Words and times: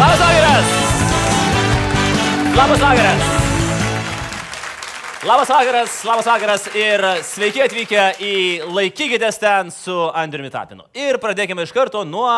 Labas 0.00 0.18
vakaras. 0.18 0.66
Labas 2.56 2.80
vakaras. 2.80 3.22
Labas 5.24 5.48
vakaras, 5.48 6.04
labas 6.04 6.26
vakaras 6.26 6.62
ir 6.72 7.04
sveiki 7.20 7.60
atvykę 7.66 8.06
į 8.16 8.32
Laikykitės 8.72 9.36
ten 9.42 9.68
su 9.68 9.92
Andriumi 10.16 10.48
Tapinu. 10.48 10.88
Ir 10.96 11.20
pradėkime 11.20 11.68
iš 11.68 11.76
karto 11.76 12.00
nuo 12.08 12.32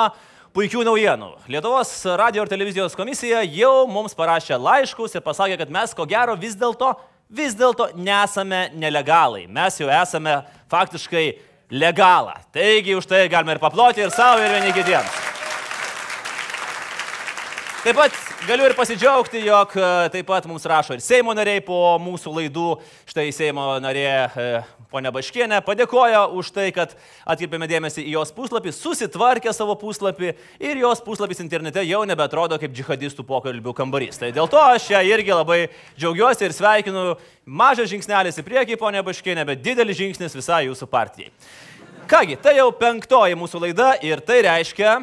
puikių 0.51 0.83
naujienų. 0.91 1.31
Lietuvos 1.55 1.95
radio 2.19 2.43
ir 2.43 2.51
televizijos 2.51 2.99
komisija 2.99 3.47
jau 3.47 3.87
mums 3.87 4.19
parašė 4.19 4.59
laiškus 4.59 5.15
ir 5.15 5.23
pasakė, 5.23 5.61
kad 5.63 5.71
mes 5.71 5.95
ko 5.95 6.03
gero 6.11 6.35
vis 6.35 6.59
dėlto, 6.59 6.97
vis 7.31 7.55
dėlto 7.55 7.93
nesame 7.95 8.73
nelegalai. 8.75 9.47
Mes 9.47 9.79
jau 9.79 9.87
esame 10.03 10.41
faktiškai 10.67 11.29
legalą. 11.71 12.41
Taigi 12.51 12.99
už 12.99 13.07
tai 13.07 13.29
galime 13.31 13.55
ir 13.55 13.63
paploti 13.63 14.03
ir 14.03 14.11
savo, 14.11 14.43
ir 14.43 14.51
vieni 14.51 14.75
kitiems. 14.75 15.32
Taip 17.83 17.97
pat 17.99 18.15
galiu 18.47 18.69
ir 18.69 18.77
pasidžiaugti, 18.79 19.41
jog 19.43 19.73
e, 19.75 19.87
taip 20.15 20.29
pat 20.29 20.45
mums 20.47 20.63
rašo 20.71 20.95
ir 20.95 21.01
Seimo 21.03 21.33
nariai 21.35 21.59
po 21.67 21.97
mūsų 21.99 22.31
laidų. 22.37 22.67
Štai 23.11 23.25
Seimo 23.35 23.65
narė 23.83 24.05
e, 24.07 24.45
ponia 24.93 25.11
Baškienė 25.11 25.59
padėkoja 25.67 26.21
už 26.31 26.53
tai, 26.55 26.69
kad 26.77 26.93
atkreipėme 27.27 27.67
dėmesį 27.67 28.05
į 28.05 28.13
jos 28.15 28.31
puslapį, 28.37 28.71
susitvarkė 28.77 29.51
savo 29.51 29.75
puslapį 29.81 30.31
ir 30.63 30.79
jos 30.79 31.03
puslapis 31.03 31.43
internete 31.43 31.83
jau 31.89 32.05
nebetrodo 32.07 32.55
kaip 32.63 32.71
džihadistų 32.71 33.25
pokalbių 33.27 33.75
kambarys. 33.81 34.21
Tai 34.21 34.31
dėl 34.37 34.47
to 34.53 34.61
aš 34.63 34.87
ją 34.93 35.01
irgi 35.09 35.35
labai 35.35 35.65
džiaugiuosi 35.97 36.47
ir 36.47 36.55
sveikinu. 36.55 37.03
Mažas 37.51 37.91
žingsnelis 37.91 38.39
į 38.39 38.45
priekį, 38.47 38.77
ponia 38.79 39.03
Baškienė, 39.03 39.43
bet 39.49 39.65
didelis 39.65 39.99
žingsnis 39.99 40.39
visai 40.39 40.69
jūsų 40.69 40.87
partijai. 40.87 41.35
Kągi, 42.07 42.39
tai 42.47 42.55
jau 42.61 42.69
penktoji 42.79 43.35
mūsų 43.43 43.65
laida 43.67 43.91
ir 44.07 44.23
tai 44.23 44.39
reiškia, 44.47 45.01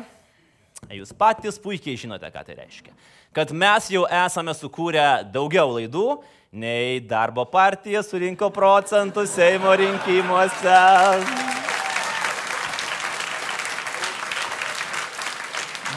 Jūs 0.87 1.11
patys 1.17 1.59
puikiai 1.61 1.99
žinote, 1.99 2.29
ką 2.31 2.43
tai 2.47 2.55
reiškia. 2.57 2.93
Kad 3.35 3.51
mes 3.53 3.89
jau 3.93 4.05
esame 4.07 4.55
sukūrę 4.57 5.25
daugiau 5.29 5.75
laidų, 5.75 6.07
nei 6.55 6.97
darbo 7.05 7.45
partija 7.45 8.01
surinko 8.05 8.49
procentų 8.53 9.27
Seimo 9.29 9.75
rinkimuose. 9.77 10.79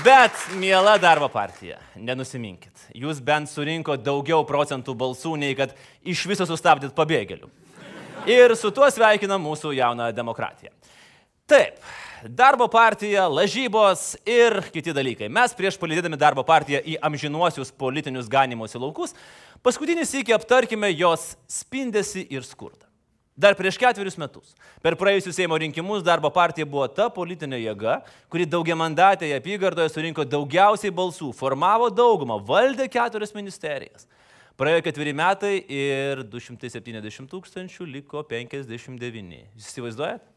Bet, 0.02 0.34
miela 0.58 0.96
darbo 0.98 1.28
partija, 1.30 1.78
nenusiminkit. 1.94 2.88
Jūs 2.98 3.20
bent 3.22 3.46
surinko 3.46 3.94
daugiau 3.94 4.42
procentų 4.44 4.96
balsų, 4.98 5.36
nei 5.38 5.54
kad 5.54 5.76
iš 6.02 6.24
viso 6.26 6.42
sustabdyt 6.48 6.90
pabėgėlių. 6.96 7.46
Ir 8.26 8.56
su 8.58 8.72
tuo 8.74 8.88
sveikina 8.90 9.38
mūsų 9.38 9.72
jauną 9.78 10.08
demokratiją. 10.14 10.74
Taip, 11.46 11.78
darbo 12.28 12.68
partija, 12.68 13.26
lažybos 13.28 14.14
ir 14.26 14.60
kiti 14.72 14.94
dalykai. 14.94 15.28
Mes 15.32 15.54
prieš 15.58 15.78
palydėdami 15.80 16.18
darbo 16.20 16.44
partiją 16.46 16.82
į 16.86 16.98
amžinuosius 17.02 17.72
politinius 17.74 18.30
ganimosi 18.30 18.78
laukus, 18.78 19.16
paskutinį 19.64 20.06
sėkį 20.06 20.36
aptarkime 20.36 20.92
jos 20.94 21.32
spindesi 21.50 22.26
ir 22.30 22.46
skurdą. 22.46 22.86
Dar 23.32 23.56
prieš 23.56 23.78
ketverius 23.80 24.18
metus, 24.20 24.52
per 24.84 24.92
praėjusius 25.00 25.38
Seimo 25.38 25.56
rinkimus, 25.56 26.02
darbo 26.04 26.28
partija 26.30 26.68
buvo 26.68 26.84
ta 26.92 27.08
politinė 27.10 27.62
jėga, 27.62 28.02
kuri 28.30 28.44
daugiamandatėje 28.44 29.38
apygardoje 29.40 29.88
surinko 29.88 30.26
daugiausiai 30.28 30.92
balsų, 30.92 31.30
formavo 31.34 31.88
daugumą, 31.88 32.36
valdė 32.44 32.90
keturias 32.92 33.32
ministerijas. 33.34 34.04
Praėjo 34.60 34.84
ketveri 34.84 35.16
metai 35.16 35.54
ir 35.64 36.20
270 36.28 37.32
tūkstančių 37.32 37.88
liko 37.88 38.20
59. 38.28 39.40
Jūs 39.56 39.72
įsivaizduojat? 39.72 40.31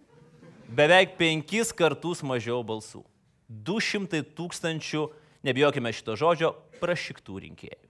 Beveik 0.66 1.18
penkis 1.20 1.70
kartus 1.76 2.24
mažiau 2.26 2.64
balsų. 2.66 3.04
200 3.46 4.24
tūkstančių, 4.36 5.04
nebijokime 5.46 5.92
šito 5.94 6.16
žodžio, 6.18 6.56
prašiktų 6.82 7.44
rinkėjų. 7.44 7.82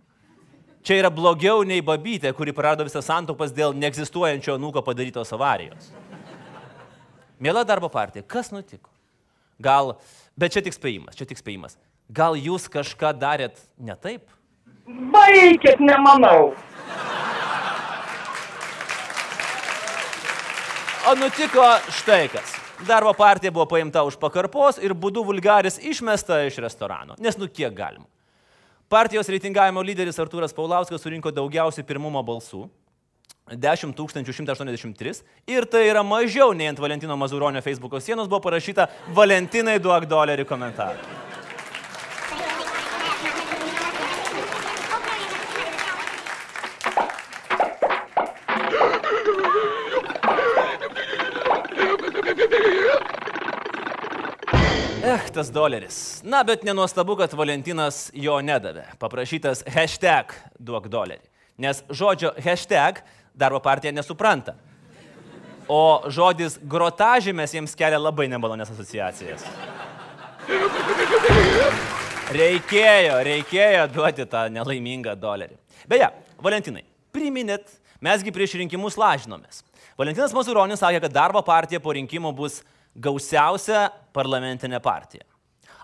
Čia 0.85 0.99
yra 0.99 1.09
blogiau 1.09 1.63
nei 1.65 1.81
babytė, 1.81 2.29
kuri 2.35 2.53
prarado 2.53 2.85
visas 2.85 3.07
santopas 3.07 3.53
dėl 3.55 3.73
neegzistuojančio 3.73 4.59
nūko 4.61 4.83
padarytos 4.85 5.31
avarijos. 5.33 5.87
Mėla 7.41 7.63
darbo 7.65 7.89
partija, 7.89 8.21
kas 8.27 8.51
nutiko? 8.53 8.91
Gal, 9.57 9.95
bet 10.37 10.53
čia 10.53 10.61
tik 10.61 10.75
spėjimas, 10.75 11.15
čia 11.17 11.25
tik 11.25 11.39
spėjimas. 11.39 11.79
Gal 12.11 12.35
jūs 12.37 12.67
kažką 12.69 13.15
darėt 13.17 13.57
ne 13.81 13.95
taip? 13.97 14.27
Baikit, 14.85 15.81
nemanau. 15.81 16.51
O 21.05 21.15
nutiko 21.17 21.65
štai 21.97 22.27
kas. 22.33 22.64
Darbo 22.83 23.13
partija 23.13 23.51
buvo 23.51 23.65
paimta 23.71 24.03
už 24.03 24.17
pakarpos 24.19 24.81
ir 24.83 24.91
būdų 24.91 25.23
vulgaris 25.23 25.79
išmesta 25.79 26.41
iš 26.43 26.59
restorano. 26.59 27.15
Nes 27.19 27.37
nu 27.39 27.47
kiek 27.47 27.71
galima. 27.73 28.03
Partijos 28.91 29.29
reitingavimo 29.31 29.81
lyderis 29.81 30.19
Artūras 30.19 30.53
Paulauskas 30.53 31.01
surinko 31.01 31.31
daugiausiai 31.31 31.87
pirmumo 31.87 32.21
balsų. 32.23 32.67
10 33.45 33.93
183 33.93 35.21
ir 35.47 35.65
tai 35.69 35.83
yra 35.87 36.01
mažiau 36.03 36.53
nei 36.53 36.67
ant 36.67 36.79
Valentino 36.81 37.15
Mazuronio 37.15 37.61
Facebook'o 37.61 38.01
sienos 38.01 38.27
buvo 38.27 38.41
parašyta 38.41 38.89
Valentinai 39.13 39.77
duok 39.79 40.09
dolerį 40.09 40.47
komentarą. 40.49 41.24
Eh, 55.35 55.37
tas 55.37 55.51
doleris. 55.51 56.21
Na, 56.23 56.43
bet 56.43 56.63
nenuostabu, 56.63 57.17
kad 57.19 57.33
Valentinas 57.35 58.09
jo 58.13 58.37
nedavė. 58.39 58.85
Paprašytas 58.99 59.65
hashtag 59.67 60.31
duok 60.59 60.87
dolerį. 60.87 61.23
Nes 61.59 61.81
žodžio 61.91 62.31
hashtag 62.39 63.01
darbo 63.35 63.59
partija 63.59 63.91
nesupranta. 63.91 64.55
O 65.67 66.07
žodis 66.07 66.55
grotažymės 66.63 67.51
jiems 67.51 67.75
kelia 67.75 67.99
labai 67.99 68.29
nemalonės 68.31 68.71
asociacijas. 68.71 69.43
Reikėjo, 72.31 73.17
reikėjo 73.27 73.87
duoti 73.91 74.27
tą 74.29 74.45
nelaimingą 74.53 75.17
dolerį. 75.19 75.57
Beje, 75.89 76.13
Valentinai, 76.39 76.85
priminėt, 77.11 77.67
mesgi 77.99 78.31
prieš 78.31 78.55
rinkimus 78.61 78.95
lažinomės. 78.95 79.65
Valentinas 79.99 80.31
Mazuronis 80.35 80.79
sakė, 80.79 81.03
kad 81.03 81.13
darbo 81.13 81.43
partija 81.43 81.83
po 81.83 81.91
rinkimų 81.97 82.31
bus 82.35 82.61
gausiausia 82.95 83.89
parlamentinė 84.15 84.79
partija. 84.83 85.25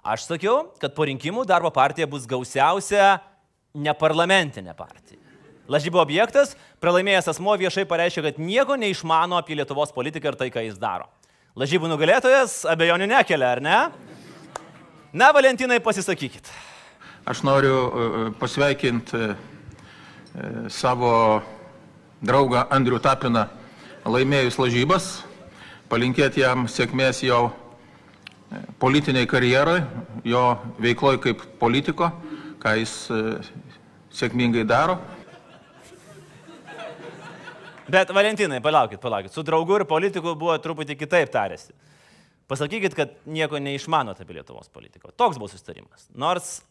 Aš 0.01 0.25
sakiau, 0.25 0.71
kad 0.81 0.95
po 0.97 1.05
rinkimų 1.05 1.43
darbo 1.45 1.69
partija 1.73 2.07
bus 2.09 2.25
gausiausia 2.29 3.19
neparlamentinė 3.77 4.73
partija. 4.77 5.19
Lažybų 5.71 6.01
objektas, 6.01 6.55
pralaimėjęs 6.83 7.29
asmo 7.31 7.53
viešai 7.59 7.85
pareiškė, 7.87 8.23
kad 8.25 8.39
nieko 8.41 8.75
neišmano 8.79 9.37
apie 9.37 9.55
Lietuvos 9.55 9.93
politiką 9.95 10.31
ir 10.31 10.39
tai, 10.39 10.49
ką 10.51 10.65
jis 10.65 10.79
daro. 10.81 11.05
Lažybų 11.59 11.87
nugalėtojas 11.91 12.63
abejonių 12.71 13.07
nekelia, 13.11 13.53
ar 13.55 13.61
ne? 13.63 13.77
Na, 15.13 15.29
Valentinai, 15.35 15.79
pasisakykit. 15.83 16.49
Aš 17.29 17.43
noriu 17.45 17.75
e, 17.77 18.19
pasveikinti 18.41 19.21
e, 19.21 19.33
savo 20.73 21.13
draugą 22.25 22.65
Andrių 22.73 22.97
Tapiną 23.03 23.45
laimėjus 24.09 24.57
lažybas, 24.57 25.11
palinkėti 25.91 26.45
jam 26.45 26.65
sėkmės 26.71 27.19
jo 27.27 27.49
e, 27.51 28.61
politiniai 28.79 29.27
karjerai, 29.29 29.81
jo 30.23 30.45
veikloj 30.81 31.19
kaip 31.23 31.43
politiko, 31.59 32.09
ką 32.61 32.77
jis 32.79 32.95
sėkmingai 34.15 34.63
daro. 34.67 34.97
Bet 37.91 38.11
Valentinai, 38.15 38.61
palaukit, 38.63 39.01
palaukit. 39.03 39.33
Su 39.33 39.43
draugu 39.43 39.81
ir 39.81 39.87
politiku 39.89 40.35
buvo 40.39 40.53
truputį 40.63 40.95
kitaip 40.95 41.31
tarėsi. 41.33 41.73
Pasakykit, 42.51 42.95
kad 42.95 43.11
nieko 43.27 43.59
neišmanote 43.59 44.23
apie 44.23 44.37
Lietuvos 44.37 44.71
politiką. 44.71 45.11
Toks 45.15 45.39
buvo 45.39 45.49
sustarimas. 45.51 46.05
Nors, 46.15 46.61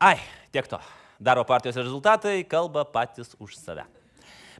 ai, 0.00 0.16
tiek 0.52 0.68
to. 0.70 0.80
Daro 1.20 1.44
partijos 1.44 1.76
rezultatai 1.80 2.40
kalba 2.48 2.86
patys 2.88 3.34
už 3.42 3.56
save. 3.58 3.84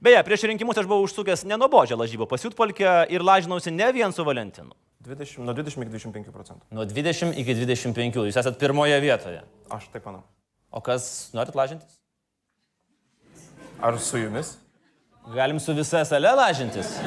Beje, 0.03 0.21
prieš 0.23 0.47
rinkimus 0.47 0.79
aš 0.79 0.87
buvau 0.87 1.03
užsukęs 1.07 1.43
nenobodžią 1.49 1.97
lažybą 1.99 2.29
pasiutpolkę 2.31 3.07
ir 3.11 3.25
lažinausi 3.25 3.73
ne 3.75 3.89
vien 3.93 4.13
su 4.15 4.25
Valentinu. 4.25 4.75
20, 5.03 5.39
nuo 5.43 5.55
20 5.55 5.83
iki 5.83 5.91
25 5.91 6.31
procentų. 6.35 6.63
Nuo 6.75 6.85
20 6.87 7.39
iki 7.39 7.55
25. 7.55 8.19
Jūs 8.29 8.39
esat 8.39 8.59
pirmoje 8.61 8.99
vietoje. 9.03 9.43
Aš 9.75 9.89
taip 9.93 10.07
manau. 10.07 10.23
O 10.71 10.83
kas 10.85 11.31
norit 11.35 11.57
lažintis? 11.57 11.99
Ar 13.83 13.99
su 14.03 14.19
jumis? 14.19 14.57
Galim 15.35 15.61
su 15.61 15.75
visa 15.75 16.05
sale 16.05 16.31
lažintis. 16.35 16.99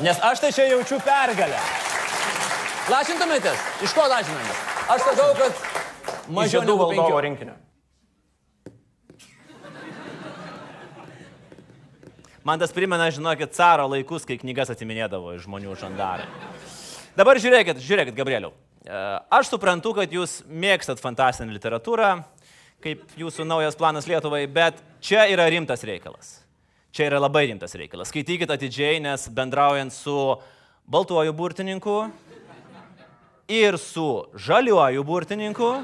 Nes 0.00 0.18
aš 0.22 0.42
tai 0.44 0.52
čia 0.54 0.68
jaučiu 0.70 1.00
pergalę. 1.02 1.58
Lažintumėtės? 2.88 3.64
Iš 3.84 3.94
ko 3.94 4.06
lažinamės? 4.08 4.60
Aš 4.88 5.06
sakau, 5.10 5.32
kad 5.36 5.64
mažiau 6.32 6.62
negu 6.62 6.78
valdovo 6.78 6.92
penkių. 6.94 7.22
rinkinio. 7.26 7.56
Man 12.48 12.56
tas 12.56 12.72
primena, 12.72 13.10
žinokit, 13.12 13.52
caro 13.52 13.84
laikus, 13.92 14.24
kai 14.24 14.38
knygas 14.40 14.70
atiminėdavo 14.72 15.34
iš 15.36 15.42
žmonių 15.44 15.74
žandarai. 15.76 16.24
Dabar 17.18 17.36
žiūrėkit, 17.44 17.82
žiūrėkit, 17.84 18.14
Gabrieliau. 18.16 18.54
aš 19.28 19.50
suprantu, 19.52 19.92
kad 19.92 20.08
jūs 20.08 20.38
mėgstat 20.48 21.02
fantastinę 21.02 21.52
literatūrą, 21.52 22.22
kaip 22.80 23.04
jūsų 23.20 23.44
naujas 23.44 23.76
planas 23.76 24.08
Lietuvai, 24.08 24.46
bet 24.48 24.80
čia 25.04 25.26
yra 25.28 25.44
rimtas 25.52 25.84
reikalas. 25.84 26.38
Čia 26.88 27.10
yra 27.10 27.20
labai 27.20 27.44
rimtas 27.50 27.76
reikalas. 27.76 28.08
Skaitykite 28.08 28.56
atidžiai, 28.56 28.96
nes 28.96 29.28
bendraujant 29.28 29.92
su 29.92 30.16
baltuoju 30.88 31.36
burtininku 31.36 31.98
ir 33.44 33.76
su 33.76 34.24
žaliuoju 34.32 35.04
burtininku 35.04 35.74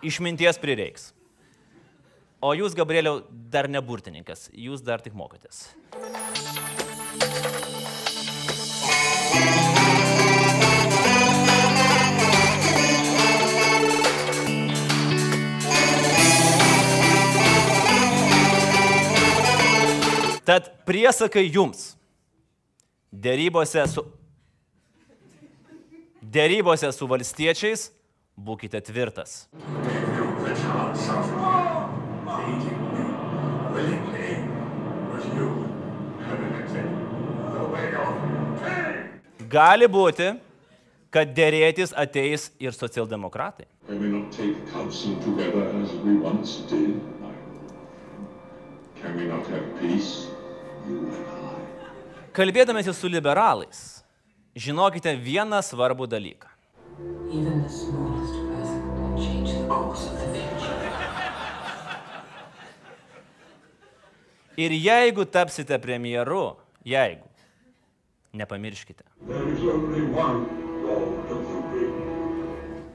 išminties 0.00 0.56
prireiks. 0.56 1.11
O 2.42 2.56
jūs, 2.58 2.74
Gabrieliau, 2.74 3.20
dar 3.30 3.68
ne 3.70 3.78
burtininkas, 3.78 4.48
jūs 4.50 4.80
dar 4.82 4.98
tik 4.98 5.14
mokotės. 5.14 5.68
Tad 20.42 20.72
priesakai 20.82 21.44
jums. 21.46 21.92
Dėrybose 23.14 23.86
su, 23.86 24.02
dėrybose 26.18 26.90
su 26.90 27.06
valstiečiais 27.06 27.86
būkite 28.34 28.82
tvirtas. 28.90 29.44
Gali 29.54 30.02
būti, 30.34 31.81
kad 41.12 41.34
dėrėtis 41.36 41.92
ateis 41.92 42.48
ir 42.62 42.72
socialdemokratai. 42.72 43.66
Can 43.86 44.00
we 44.00 44.08
not 44.08 44.32
take 44.32 44.56
counsel 44.72 45.16
together 45.20 45.68
as 45.82 45.92
we 46.04 46.16
once 46.16 46.62
did? 46.70 47.00
Can 49.02 49.16
we 49.18 49.26
not 49.28 49.46
have 49.52 49.66
peace, 49.80 50.28
you 50.88 51.10
and 51.12 51.16
I? 51.16 51.50
Kalbėdamėsi 52.32 52.94
su 52.96 53.10
liberalais, 53.12 54.00
žinokite 54.56 55.12
vieną 55.20 55.60
svarbų 55.60 56.08
dalyką. 56.08 56.48
Even 57.32 57.62
the 57.62 57.68
smallest 57.68 58.32
person 58.48 58.80
can 58.96 59.16
change 59.20 59.52
the 59.52 59.66
course 59.68 60.06
of 60.06 60.16
the 60.20 60.41
Ir 64.56 64.72
jeigu 64.76 65.24
tapsite 65.24 65.78
premjeru, 65.80 66.56
jeigu, 66.84 67.24
nepamirškite. 68.36 69.04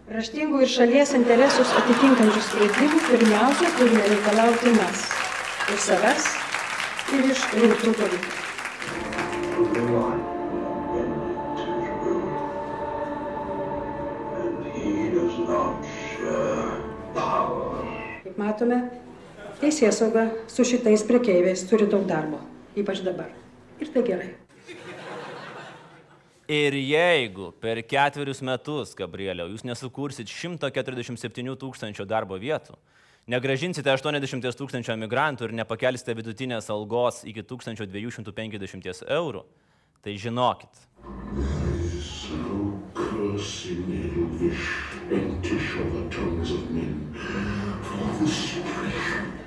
Raštingų 0.07 0.61
ir 0.63 0.69
šalies 0.71 1.13
interesus 1.17 1.71
atitinkančių 1.81 2.43
sprendimų 2.45 2.99
pirmiausia 3.07 3.71
turime 3.79 4.03
reikalauti 4.05 4.75
mes. 4.77 5.07
Iš 5.73 5.81
savęs 5.89 6.29
ir 7.17 7.25
iš 7.33 7.41
rimtų 7.57 7.95
politikų. 7.97 8.45
Kaip 18.23 18.37
matome, 18.37 18.79
teisėsauga 19.61 20.27
su 20.51 20.65
šitais 20.67 21.05
prekeiviais 21.07 21.65
turi 21.69 21.87
daug 21.89 22.05
darbo, 22.09 22.41
ypač 22.77 23.01
dabar. 23.05 23.31
Ir 23.81 23.91
tai 23.93 24.03
gerai. 24.05 24.29
Ir 26.47 26.77
jeigu 26.79 27.49
per 27.59 27.81
ketverius 27.83 28.39
metus, 28.45 28.93
Gabrieliau, 28.95 29.49
jūs 29.51 29.65
nesukursit 29.67 30.31
147 30.31 31.57
tūkstančių 31.59 32.05
darbo 32.07 32.37
vietų, 32.39 32.77
negražinsite 33.27 33.91
80 33.91 34.47
tūkstančių 34.61 34.95
emigrantų 34.95 35.49
ir 35.49 35.57
nepakelsite 35.59 36.15
vidutinės 36.15 36.71
algos 36.71 37.25
iki 37.27 37.43
1250 37.43 39.03
eurų, 39.19 39.43
tai 39.99 40.15
žinokit, 40.15 40.87
So 42.27 42.77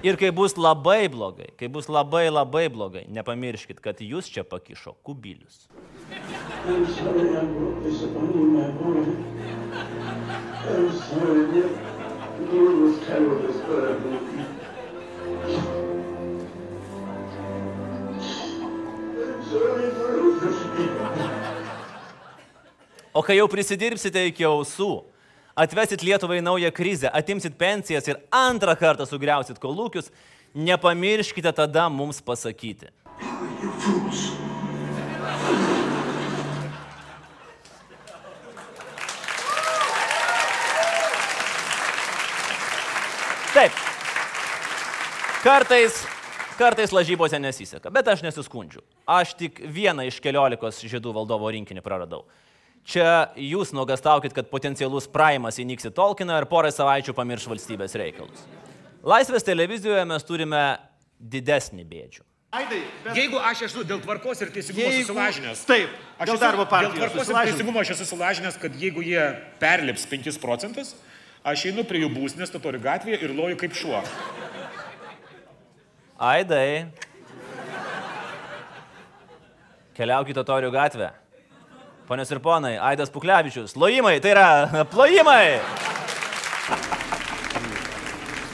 Ir 0.02 0.16
kai 0.16 0.30
bus 0.32 0.54
labai 0.56 1.10
blogai, 1.12 1.50
kai 1.60 1.68
bus 1.68 1.84
labai 1.92 2.30
labai 2.32 2.70
blogai, 2.72 3.02
nepamirškit, 3.12 3.82
kad 3.84 3.98
jūs 4.00 4.30
čia 4.32 4.46
pakišo 4.48 4.94
kubilius. 5.04 5.68
O 23.12 23.20
kai 23.26 23.36
jau 23.36 23.48
prisidirbsite 23.52 24.24
iki 24.32 24.48
ausų, 24.48 24.94
atvesit 25.60 26.02
Lietuvai 26.02 26.42
naują 26.42 26.72
krizę, 26.72 27.12
atimsit 27.12 27.54
pensijas 27.54 28.08
ir 28.08 28.16
antrą 28.30 28.76
kartą 28.76 29.06
sugriausit 29.06 29.58
kolūkius, 29.60 30.08
nepamirškite 30.54 31.52
tada 31.52 31.88
mums 31.92 32.22
pasakyti. 32.22 32.88
Taip. 43.54 43.72
Kartais, 45.42 46.04
kartais 46.56 46.92
lažybose 46.92 47.38
nesiseka, 47.40 47.90
bet 47.92 48.08
aš 48.08 48.22
nesiskundžiu. 48.24 48.80
Aš 49.04 49.34
tik 49.36 49.60
vieną 49.60 50.06
iš 50.08 50.20
keliolikos 50.24 50.80
žydų 50.86 51.12
valdovo 51.16 51.50
rinkinį 51.52 51.84
praradau. 51.84 52.24
Čia 52.84 53.28
jūs 53.36 53.74
nuogastaukit, 53.76 54.32
kad 54.34 54.48
potencialus 54.50 55.06
praimas 55.10 55.58
įnyks 55.60 55.90
į 55.90 55.92
Tolkieną 55.94 56.38
ir 56.40 56.46
porą 56.50 56.70
savaičių 56.74 57.12
pamirš 57.14 57.44
valstybės 57.52 57.94
reikalus. 58.00 58.40
Laisvės 59.06 59.44
televizijoje 59.46 60.02
mes 60.08 60.24
turime 60.26 60.62
didesnį 61.20 61.84
bėdžių. 61.86 62.24
Aidai, 62.50 62.80
bet 63.04 63.14
Jeigu 63.14 63.38
aš 63.46 63.60
esu 63.68 63.84
dėl 63.86 64.00
tvarkos 64.02 64.40
ir 64.42 64.50
teisingumo 64.50 64.88
Jeigu- 64.88 65.04
susilažinęs. 65.06 65.60
Taip, 65.68 65.92
aš 66.18 66.32
dėl 66.32 66.40
darbo 66.40 66.64
partijos 66.66 66.96
Dėl 66.96 67.04
tvarkos 67.12 67.28
ir 67.30 67.52
teisingumo 67.52 67.80
aš 67.84 67.92
esu 67.94 68.04
susilažinęs, 68.08 68.58
kad 68.58 68.74
jeigu 68.74 69.04
jie 69.06 69.22
perlips 69.62 70.06
5 70.10 70.40
procentus, 70.42 70.96
aš 71.44 71.66
einu 71.70 71.84
prie 71.86 72.00
jų 72.02 72.10
būsnės, 72.16 72.50
tatorių 72.50 72.80
gatvėje 72.82 73.22
ir 73.22 73.30
loju 73.38 73.56
kaip 73.60 73.72
šuo. 73.78 74.02
Aidai. 76.18 76.90
Keliaukite 79.94 80.42
Torių 80.44 80.72
gatvę. 80.74 81.12
Ponios 82.10 82.30
ir 82.34 82.40
ponai, 82.42 82.72
Aidas 82.74 83.10
Puklevičius. 83.14 83.76
Lojimai, 83.78 84.16
tai 84.18 84.32
yra 84.32 84.46
plojimai. 84.92 85.60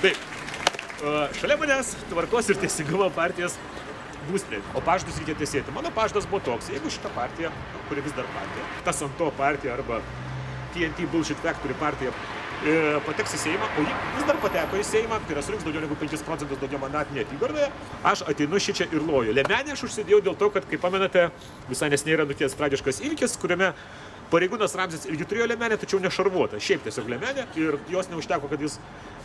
Taip. 0.03 0.19
Šalia 1.39 1.57
manęs 1.63 1.95
tvarkos 2.11 2.51
ir 2.53 2.61
teisingumo 2.61 3.09
partijos 3.17 3.57
būstinė. 4.27 4.61
O 4.77 4.83
pažadus 4.85 5.17
reikia 5.23 5.39
tiesėti. 5.41 5.73
Mano 5.73 5.89
pažadas 5.97 6.29
buvo 6.29 6.43
toks, 6.51 6.69
jeigu 6.75 6.93
šita 6.93 7.09
partija, 7.17 7.49
kuri 7.89 8.05
vis 8.05 8.13
dar 8.19 8.29
partija, 8.37 8.69
tas 8.85 9.01
ant 9.09 9.17
to 9.17 9.31
partija 9.41 9.73
arba 9.79 10.03
TNT 10.75 11.09
Bullshit 11.15 11.41
Factory 11.41 11.79
partija 11.81 12.13
pateks 13.07 13.37
į 13.37 13.41
Seimą, 13.43 13.69
o 13.77 13.85
ji 13.85 13.93
vis 14.17 14.27
dar 14.29 14.39
pateko 14.43 14.81
į 14.81 14.85
Seimą, 14.87 15.21
tai 15.27 15.37
yra 15.37 15.45
surinks 15.45 15.67
daugiau 15.67 15.85
negu 15.85 15.99
5 16.01 16.25
procentus 16.27 16.61
daugiau 16.63 16.81
mandatinėje 16.83 17.27
apygardoje, 17.29 17.69
aš 18.13 18.25
ateinu 18.33 18.61
šį 18.63 18.77
čia 18.81 18.89
ir 18.91 19.05
loju. 19.07 19.35
Lemenė 19.37 19.77
aš 19.77 19.87
užsidėjau 19.89 20.23
dėl 20.31 20.39
to, 20.41 20.51
kad, 20.55 20.67
kaip 20.71 20.83
pamenate, 20.83 21.29
visai 21.71 21.91
nesnei 21.93 22.17
yra 22.17 22.27
nuties 22.29 22.57
tragiškas 22.57 23.03
įvykis, 23.05 23.37
kuriame 23.43 23.73
pareigūnas 24.31 24.75
Ramzis 24.79 25.07
irgi 25.09 25.27
turėjo 25.29 25.47
lemenę, 25.51 25.77
tačiau 25.81 26.01
nešarvuotą, 26.03 26.59
šiaip 26.63 26.83
tiesiog 26.87 27.09
lemenę 27.11 27.47
ir 27.59 27.79
jos 27.93 28.09
neužteko, 28.11 28.49
kad 28.51 28.61
jis 28.63 28.79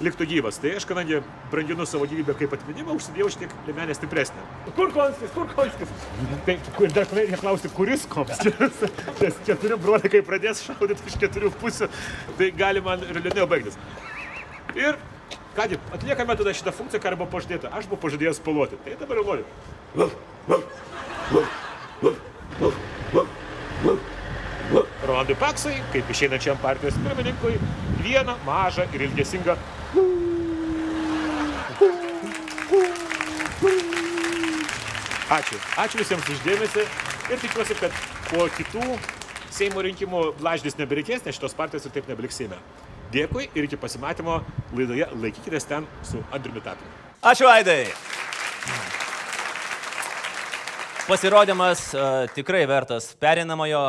liktų 0.06 0.28
gyvas. 0.30 0.60
Tai 0.62 0.70
aš, 0.78 0.86
kadangi 0.90 1.22
branginu 1.52 1.86
savo 1.90 2.06
gyvybę 2.10 2.36
kaip 2.40 2.54
atminimą, 2.58 2.96
užsidėjau 3.00 3.30
šiek 3.34 3.42
tiek 3.44 3.52
lemenę 3.70 3.96
stipresnę. 3.98 4.42
Kur 4.78 4.94
Konskis, 4.96 5.34
kur 5.36 5.48
Konskis? 5.56 5.90
Tai 6.48 6.56
ir 6.86 6.96
dar 6.96 7.08
reikia 7.18 7.42
klausti, 7.42 7.72
kuris 7.76 8.06
Konskis? 8.12 8.82
Nes 9.22 9.36
keturi 9.48 9.78
broliai, 9.82 10.12
kai 10.14 10.22
pradės 10.26 10.64
šaudyti 10.68 11.10
iš 11.10 11.18
keturių 11.22 11.50
pusių, 11.62 11.90
tai 12.40 12.48
gali 12.58 12.82
man 12.86 13.00
ir 13.08 13.16
liūdniau 13.22 13.48
baigtis. 13.52 13.76
Ir, 14.78 14.94
kągi, 15.58 15.76
atliekame 15.98 16.38
tada 16.40 16.56
šitą 16.56 16.72
funkciją, 16.78 17.02
ką 17.04 17.18
buvo 17.18 17.30
pažadėta. 17.36 17.74
Aš 17.76 17.90
buvau 17.92 18.06
pažadėjęs 18.08 18.40
spalvoti. 18.42 18.76
Tai 18.86 18.92
dabar 19.04 19.16
jau 19.22 19.26
noriu. 19.34 19.46
Rolandui 24.72 25.36
Paksui, 25.36 25.76
kaip 25.92 26.10
išeinančiam 26.14 26.60
partijos 26.62 26.96
pirmininkui, 27.04 27.58
vieną 28.04 28.38
mažą 28.46 28.86
ir 28.96 29.08
ilgesingą. 29.10 29.58
Ačiū. 35.32 35.58
Ačiū 35.80 36.00
visiems 36.02 36.30
uždėmesi 36.34 36.86
ir 37.32 37.42
tikiuosi, 37.44 37.76
kad 37.80 38.00
po 38.30 38.48
kitų 38.58 38.86
Seimo 39.52 39.82
rinkimų 39.84 40.22
blaždys 40.40 40.78
nebereikės, 40.80 41.26
nes 41.26 41.36
šitos 41.36 41.54
partijos 41.58 41.84
ir 41.84 41.92
taip 41.92 42.08
nebeliksime. 42.08 42.56
Dėkui 43.12 43.50
ir 43.52 43.68
iki 43.68 43.76
pasimatymo 43.76 44.38
laidoje 44.72 45.10
laikykitės 45.12 45.68
ten 45.68 45.88
su 46.08 46.22
Andriumi 46.32 46.64
Tapinu. 46.64 46.88
Ačiū, 47.20 47.50
Aidai. 47.52 47.92
Pasirodymas 51.10 51.84
uh, 51.92 52.08
tikrai 52.32 52.64
vertas 52.72 53.10
perinamojo 53.20 53.84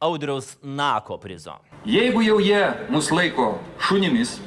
Audriaus 0.00 0.56
Nako 0.62 1.18
prizo. 1.18 1.54
Jeigu 1.84 2.22
jau 2.24 2.38
jie 2.40 2.60
mus 2.88 3.10
laiko 3.12 3.58
šunimis, 3.84 4.38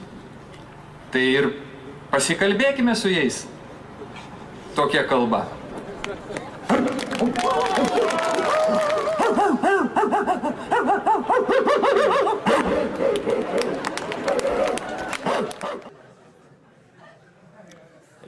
tai 1.13 1.21
ir 1.29 1.49
pasikalbėkime 2.09 2.95
su 2.97 3.11
jais 3.13 3.43
tokia 4.73 5.05
kalba. 5.05 5.45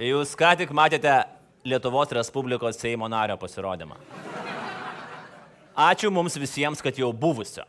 Jūs 0.06 0.38
ką 0.38 0.54
tik 0.62 0.70
matėte 0.76 1.24
Lietuvos 1.66 2.14
Respublikos 2.14 2.78
Seimo 2.78 3.10
nario 3.10 3.40
pasirodymą. 3.42 3.98
Ačiū 5.76 6.08
mums 6.14 6.38
visiems, 6.40 6.80
kad 6.80 6.96
jau 6.96 7.12
buvusio. 7.12 7.66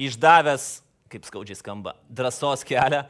Išdavęs, 0.00 0.80
kaip 1.12 1.26
skaudžiai 1.28 1.58
skamba, 1.58 1.94
drąsos 2.10 2.64
kelią 2.66 3.04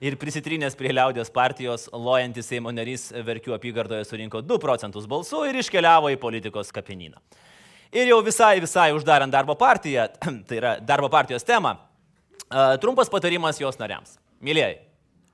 ir 0.00 0.16
prisitrynęs 0.16 0.76
prie 0.80 0.94
liaudės 0.96 1.28
partijos, 1.32 1.86
lojantis 1.92 2.48
Seimo 2.48 2.72
narys 2.72 3.10
Verkių 3.12 3.52
apygardoje 3.56 4.06
surinko 4.08 4.40
2 4.40 4.58
procentus 4.62 5.08
balsų 5.10 5.44
ir 5.50 5.60
iškeliavo 5.60 6.12
į 6.14 6.18
politikos 6.22 6.72
kapinyną. 6.72 7.20
Ir 7.92 8.08
jau 8.08 8.20
visai, 8.24 8.54
visai 8.62 8.90
uždarant 8.96 9.32
darbo 9.32 9.56
partiją, 9.58 10.06
tai 10.48 10.60
yra 10.60 10.76
darbo 10.80 11.10
partijos 11.12 11.44
temą, 11.44 11.74
trumpas 12.80 13.12
patarimas 13.12 13.60
jos 13.60 13.76
nariams. 13.80 14.16
Mėlyjei, 14.40 14.78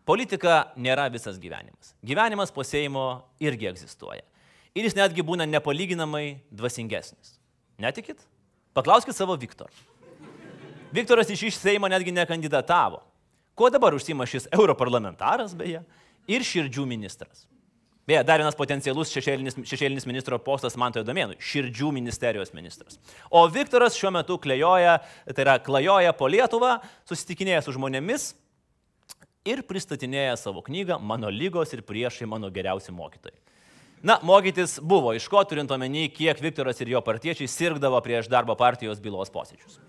politika 0.08 0.64
nėra 0.74 1.06
visas 1.14 1.38
gyvenimas. 1.38 1.94
Gyvenimas 2.02 2.50
po 2.50 2.66
Seimo 2.66 3.06
irgi 3.38 3.70
egzistuoja. 3.70 4.24
Ir 4.76 4.84
jis 4.84 4.96
netgi 4.96 5.24
būna 5.24 5.46
nepalyginamai 5.48 6.38
dvasingesnis. 6.52 7.38
Netikit? 7.80 8.20
Paklauskit 8.76 9.16
savo 9.16 9.36
Viktor. 9.40 9.72
Viktoras 10.92 11.30
iš 11.32 11.46
iš 11.48 11.58
Seimo 11.58 11.88
netgi 11.88 12.12
nekandidatavo. 12.12 13.00
Kuo 13.56 13.70
dabar 13.72 13.94
užsima 13.96 14.26
šis 14.28 14.50
europarlamentaras, 14.52 15.54
beje, 15.56 15.80
ir 16.28 16.44
širdžių 16.44 16.84
ministras. 16.88 17.46
Beje, 18.06 18.20
dar 18.22 18.38
vienas 18.38 18.54
potencialus 18.54 19.10
šešėlinis, 19.10 19.56
šešėlinis 19.66 20.04
ministro 20.06 20.38
postas 20.38 20.76
man 20.78 20.92
to 20.94 21.00
įdomėnų- 21.02 21.40
širdžių 21.50 21.88
ministerijos 21.96 22.52
ministras. 22.54 23.00
O 23.30 23.48
Viktoras 23.48 23.96
šiuo 23.98 24.12
metu 24.12 24.38
klejoja, 24.38 25.00
tai 25.34 25.42
yra 25.42 25.58
klajoja 25.58 26.12
po 26.12 26.28
Lietuvą, 26.28 26.80
susitikinėja 27.08 27.64
su 27.64 27.72
žmonėmis 27.72 28.34
ir 29.44 29.62
pristatinėja 29.62 30.36
savo 30.38 30.62
knygą 30.62 31.00
Mano 31.00 31.28
lygos 31.30 31.72
ir 31.72 31.82
priešai 31.82 32.28
mano 32.28 32.50
geriausi 32.50 32.92
mokytojai. 32.92 33.40
Na, 34.02 34.18
mokytis 34.22 34.76
buvo 34.82 35.14
iš 35.16 35.28
ko 35.32 35.40
turint 35.48 35.70
omeny, 35.72 36.08
kiek 36.12 36.40
Viktoras 36.42 36.80
ir 36.80 36.92
jo 36.92 37.00
partiečiai 37.04 37.48
sirgdavo 37.48 38.00
prieš 38.04 38.28
darbo 38.28 38.54
partijos 38.58 39.00
bylos 39.00 39.32
posėdžius. 39.32 39.80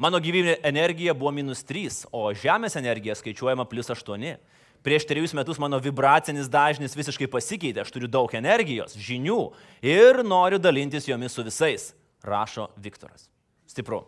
Mano 0.00 0.18
gyvybinė 0.18 0.56
energija 0.66 1.14
buvo 1.14 1.30
minus 1.36 1.62
3, 1.68 2.08
o 2.10 2.26
Žemės 2.34 2.74
energija 2.80 3.14
skaičiuojama 3.14 3.66
plus 3.70 3.92
8. 3.94 4.32
Prieš 4.84 5.06
trejus 5.08 5.32
metus 5.36 5.60
mano 5.62 5.78
vibracinis 5.80 6.48
dažnis 6.50 6.96
visiškai 6.98 7.28
pasikeitė, 7.30 7.84
aš 7.84 7.92
turiu 7.94 8.08
daug 8.10 8.32
energijos, 8.36 8.96
žinių 9.00 9.38
ir 9.86 10.20
noriu 10.26 10.58
dalintis 10.60 11.06
jomis 11.08 11.32
su 11.32 11.44
visais, 11.46 11.92
rašo 12.26 12.66
Viktoras. 12.76 13.30
Stipru. 13.70 14.02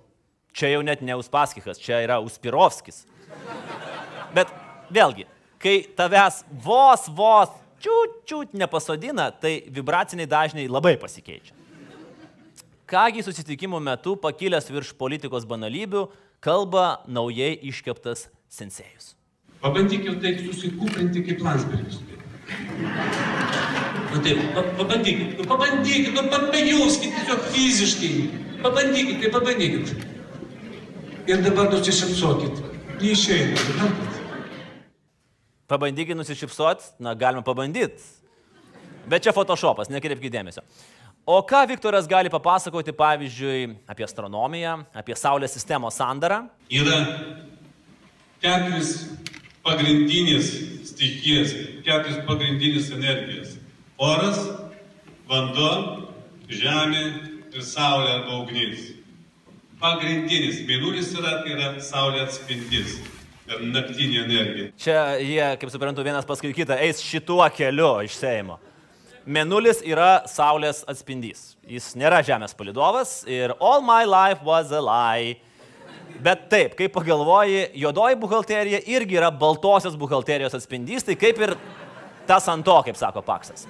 Čia 0.56 0.74
jau 0.74 0.82
net 0.84 1.04
ne 1.04 1.16
Uspaskikas, 1.16 1.80
čia 1.80 2.02
yra 2.04 2.18
Uspirovskis. 2.24 3.04
Bet 4.36 4.52
vėlgi, 4.92 5.24
kai 5.62 5.78
tavęs 5.96 6.42
vos, 6.64 7.06
vos, 7.12 7.52
čiut 8.26 8.54
nepasodina, 8.56 9.30
tai 9.30 9.60
vibraciniai 9.70 10.28
dažniai 10.30 10.70
labai 10.70 10.96
pasikeičia. 11.00 11.54
Kągi 12.86 13.24
susitikimų 13.26 13.80
metu 13.82 14.14
pakilęs 14.22 14.70
virš 14.70 14.92
politikos 14.94 15.46
banalybių 15.48 16.04
kalba 16.38 17.02
naujai 17.10 17.56
iškeptas 17.66 18.28
sensėjus. 18.46 19.16
Pabandykit 19.62 20.20
taip 20.22 20.44
susikūprinti 20.46 21.24
kaip 21.26 21.42
Landsbergis. 21.42 21.98
Nu 24.12 24.20
taip, 24.22 24.38
pa, 24.54 24.62
pabandykit, 24.78 25.34
nu 25.38 25.46
pabandykit, 25.50 26.12
nu 26.14 26.22
pajaukit 26.30 27.16
tiesiog 27.16 27.48
fiziškai. 27.54 28.12
Pabandykit, 28.62 29.18
tai 29.24 29.32
pabandykit. 29.34 29.96
Ir 31.26 31.42
dabar 31.42 31.72
nusišypsokit. 31.72 32.62
Neišeina, 33.00 33.58
suprantat? 33.64 34.25
Pabandykit 35.66 36.14
nusišypsot, 36.14 36.82
na 37.02 37.14
galima 37.14 37.42
pabandyti. 37.42 38.02
Bet 39.10 39.24
čia 39.26 39.32
Photoshopas, 39.34 39.90
nekreipkite 39.90 40.34
dėmesio. 40.34 40.62
O 41.26 41.40
ką 41.42 41.64
Viktoras 41.66 42.06
gali 42.06 42.30
papasakoti, 42.30 42.94
pavyzdžiui, 42.94 43.72
apie 43.90 44.06
astronomiją, 44.06 44.76
apie 44.94 45.16
Saulės 45.18 45.56
sistemos 45.58 45.98
sandarą? 45.98 46.44
Yra 46.70 47.00
keturis 48.42 48.92
pagrindinės 49.66 50.52
stichijas, 50.92 51.56
keturis 51.82 52.22
pagrindinės 52.30 52.92
energijas. 52.94 53.56
Oras, 53.98 54.38
vanduo, 55.26 55.72
žemė 56.46 57.02
ir 57.50 57.66
saulė 57.66 58.20
arba 58.20 58.38
ugnis. 58.44 58.92
Pagrindinis 59.82 60.62
mėnulis 60.68 61.10
yra, 61.18 61.40
tai 61.42 61.58
yra 61.58 61.74
saulė 61.82 62.22
atspindis 62.22 63.00
ir 63.46 63.64
naktinė 63.70 64.22
energija. 64.24 64.70
Čia 64.80 65.00
jie, 65.22 65.42
kaip 65.60 65.72
suprantu, 65.72 66.04
vienas 66.06 66.26
paskui 66.28 66.54
kitą 66.56 66.78
eis 66.82 67.02
šituo 67.04 67.44
keliu 67.54 67.92
iš 68.06 68.18
Seimo. 68.20 68.58
Menulis 69.26 69.80
yra 69.82 70.22
Saulės 70.30 70.84
atspindys. 70.86 71.56
Jis 71.66 71.94
nėra 71.98 72.20
Žemės 72.26 72.54
palidovas 72.54 73.24
ir 73.26 73.56
all 73.58 73.82
my 73.82 74.04
life 74.06 74.44
was 74.46 74.70
a 74.70 74.82
lie. 74.82 75.40
Bet 76.22 76.46
taip, 76.50 76.76
kai 76.78 76.86
pagalvoji, 76.92 77.66
juodoji 77.76 78.16
buhalterija 78.22 78.80
irgi 78.88 79.18
yra 79.18 79.32
baltosios 79.34 79.98
buhalterijos 79.98 80.54
atspindys, 80.56 81.04
tai 81.04 81.18
kaip 81.18 81.42
ir 81.42 81.56
tas 82.28 82.46
ant 82.48 82.64
to, 82.64 82.76
kaip 82.86 82.96
sako 82.98 83.24
Paksas. 83.26 83.66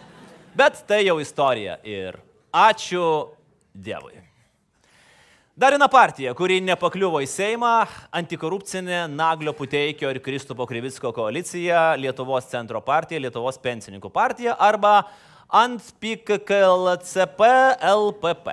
Bet 0.56 0.84
tai 0.88 1.02
jau 1.06 1.18
istorija 1.20 1.80
ir 1.84 2.20
ačiū 2.52 3.32
Dievui. 3.76 4.15
Dar 5.56 5.72
viena 5.72 5.86
partija, 5.88 6.34
kuri 6.36 6.58
nepakliuvo 6.60 7.16
į 7.24 7.26
Seimą- 7.32 7.86
antikorupcinė 8.18 9.06
Naglio 9.08 9.54
Puteikio 9.56 10.10
ir 10.12 10.18
Kristupo 10.20 10.66
Krivicko 10.68 11.14
koalicija, 11.16 11.96
Lietuvos 11.96 12.44
centro 12.44 12.82
partija, 12.84 13.18
Lietuvos 13.18 13.56
pensininkų 13.56 14.10
partija 14.12 14.54
arba 14.60 15.06
ant 15.48 15.80
PKLCP 15.98 17.40
LPP. 17.80 18.52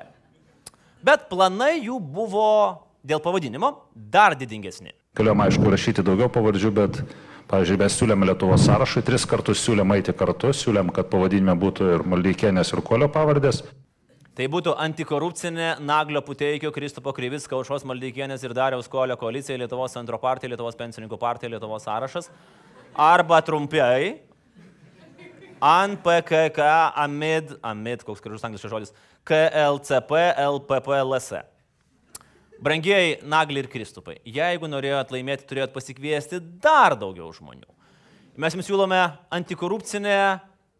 Bet 1.03 1.27
planai 1.27 1.83
jų 1.83 1.99
buvo 1.99 2.79
dėl 3.05 3.19
pavadinimo 3.19 3.75
dar 3.93 4.31
didingesni. 4.33 4.95
Galėjom, 5.13 5.43
aišku, 5.43 5.75
rašyti 5.75 6.07
daugiau 6.07 6.31
pavardžių, 6.31 6.71
bet, 6.71 7.03
pavyzdžiui, 7.51 7.79
mes 7.83 7.99
siūlėm 7.99 8.23
Lietuvos 8.31 8.63
sąrašui, 8.63 9.03
tris 9.03 9.25
kartus 9.25 9.59
siūlėm 9.59 9.91
eiti 9.99 10.15
kartu, 10.15 10.55
siūlėm, 10.55 10.95
kad 10.95 11.11
pavadinime 11.11 11.59
būtų 11.59 11.95
ir 11.97 12.07
Maldeikienės, 12.07 12.71
ir 12.71 12.81
Kolio 12.81 13.11
pavardės. 13.11 13.65
Tai 14.33 14.47
būtų 14.49 14.71
antikorupcinė 14.81 15.75
Naglio 15.85 16.23
Puteikio, 16.25 16.71
Kristupo 16.73 17.11
Krivicko, 17.13 17.59
Aušos 17.59 17.83
Maldeikienės 17.85 18.41
ir 18.41 18.55
Dariaus 18.57 18.87
Kolio 18.89 19.13
koalicija, 19.21 19.59
Lietuvos 19.61 19.93
centro 19.93 20.17
partija, 20.17 20.49
Lietuvos 20.49 20.77
pensininkų 20.79 21.19
partija, 21.21 21.51
Lietuvos 21.53 21.85
sąrašas. 21.85 22.31
Arba 22.97 23.43
trumpiai 23.45 24.15
ANPKK 25.61 26.65
AMID, 27.03 27.53
AMID, 27.61 28.05
koks 28.07 28.25
gražus 28.25 28.47
angliškas 28.49 28.73
žodis, 28.73 28.95
KLCP 29.21 30.23
LPPLS. 30.47 31.43
Brangieji 32.63 33.19
Nagli 33.29 33.61
ir 33.61 33.69
Kristupai, 33.69 34.17
jeigu 34.25 34.65
norėjot 34.71 35.13
laimėti, 35.13 35.45
turėjot 35.45 35.77
pasikviesti 35.77 36.41
dar 36.63 36.97
daugiau 36.97 37.29
žmonių. 37.37 37.69
Mes 38.41 38.57
jums 38.57 38.65
siūlome 38.65 39.03
antikorupcinę 39.37 40.17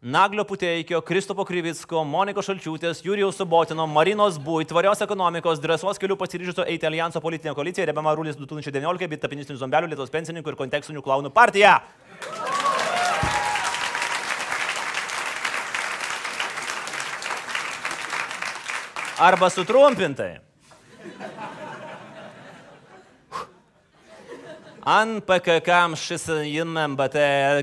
Naglio 0.06 0.44
Puteikio, 0.44 1.00
Kristopo 1.00 1.46
Krivicko, 1.48 2.02
Moniko 2.04 2.42
Šalčiūtės, 2.44 2.98
Jurijaus 3.06 3.38
Subotino, 3.40 3.86
Marinos 3.88 4.36
Būj, 4.36 4.66
tvarios 4.68 5.00
ekonomikos, 5.00 5.62
drąsos 5.64 5.96
kelių 5.96 6.18
pasiryžusio 6.20 6.66
eiti 6.68 6.84
alijanso 6.84 7.22
politinė 7.24 7.54
koalicija, 7.56 7.86
Rebema 7.88 8.12
Rūlis 8.12 8.36
2019, 8.36 9.08
bei 9.08 9.22
tapinistinių 9.22 9.62
zombelių, 9.62 9.88
Lietuvos 9.88 10.12
pensininkų 10.12 10.52
ir 10.52 10.58
kontekstinių 10.60 11.00
klaunų 11.00 11.32
partija. 11.32 11.78
Arba 19.24 19.48
sutrumpintai. 19.48 20.34
An 24.84 25.20
PKK 25.24 25.96
šis 25.96 26.26
JMBT 26.28 27.16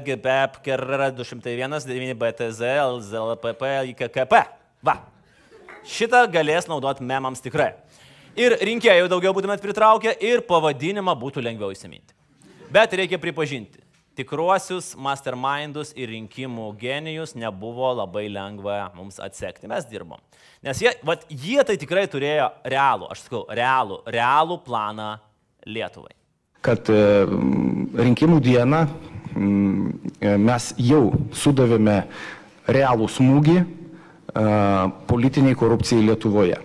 GPEP 0.05 0.55
KR 0.65 1.11
201 1.13 1.85
9 1.85 2.13
BTZ 2.17 2.61
LZLPP 2.81 3.65
IKKP. 3.91 4.39
Va. 4.81 4.95
Šitą 5.85 6.23
galės 6.33 6.65
naudoti 6.65 7.05
memams 7.05 7.43
tikrai. 7.45 7.75
Ir 8.33 8.55
rinkėjų 8.65 9.05
daugiau 9.11 9.35
būtumėt 9.37 9.61
pritraukę 9.61 10.15
ir 10.17 10.41
pavadinimą 10.47 11.13
būtų 11.21 11.43
lengviau 11.45 11.69
įsiminti. 11.75 12.15
Bet 12.73 12.95
reikia 12.97 13.19
pripažinti, 13.21 13.83
tikruosius 14.17 14.95
mastermindus 14.97 15.91
ir 15.93 16.09
rinkimų 16.15 16.71
genijus 16.81 17.35
nebuvo 17.37 17.91
labai 17.99 18.31
lengva 18.33 18.87
mums 18.95 19.21
atsekti. 19.21 19.69
Mes 19.69 19.85
dirbom. 19.85 20.17
Nes 20.65 20.81
jie, 20.81 20.95
vat, 21.05 21.27
jie 21.29 21.61
tai 21.69 21.77
tikrai 21.77 22.07
turėjo 22.09 22.49
realų, 22.65 23.11
aš 23.13 23.27
sakau, 23.27 23.43
realų, 23.45 24.01
realų 24.09 24.57
planą 24.65 25.11
Lietuvai. 25.69 26.15
Kad 26.61 26.89
e, 26.93 27.25
rinkimų 28.05 28.37
dieną 28.45 28.83
mm, 29.33 30.41
mes 30.45 30.67
jau 30.77 31.07
sudavėme 31.33 32.03
realų 32.69 33.07
smūgį 33.09 33.55
e, 33.57 33.65
politiniai 35.09 35.57
korupcijai 35.57 36.05
Lietuvoje. 36.05 36.59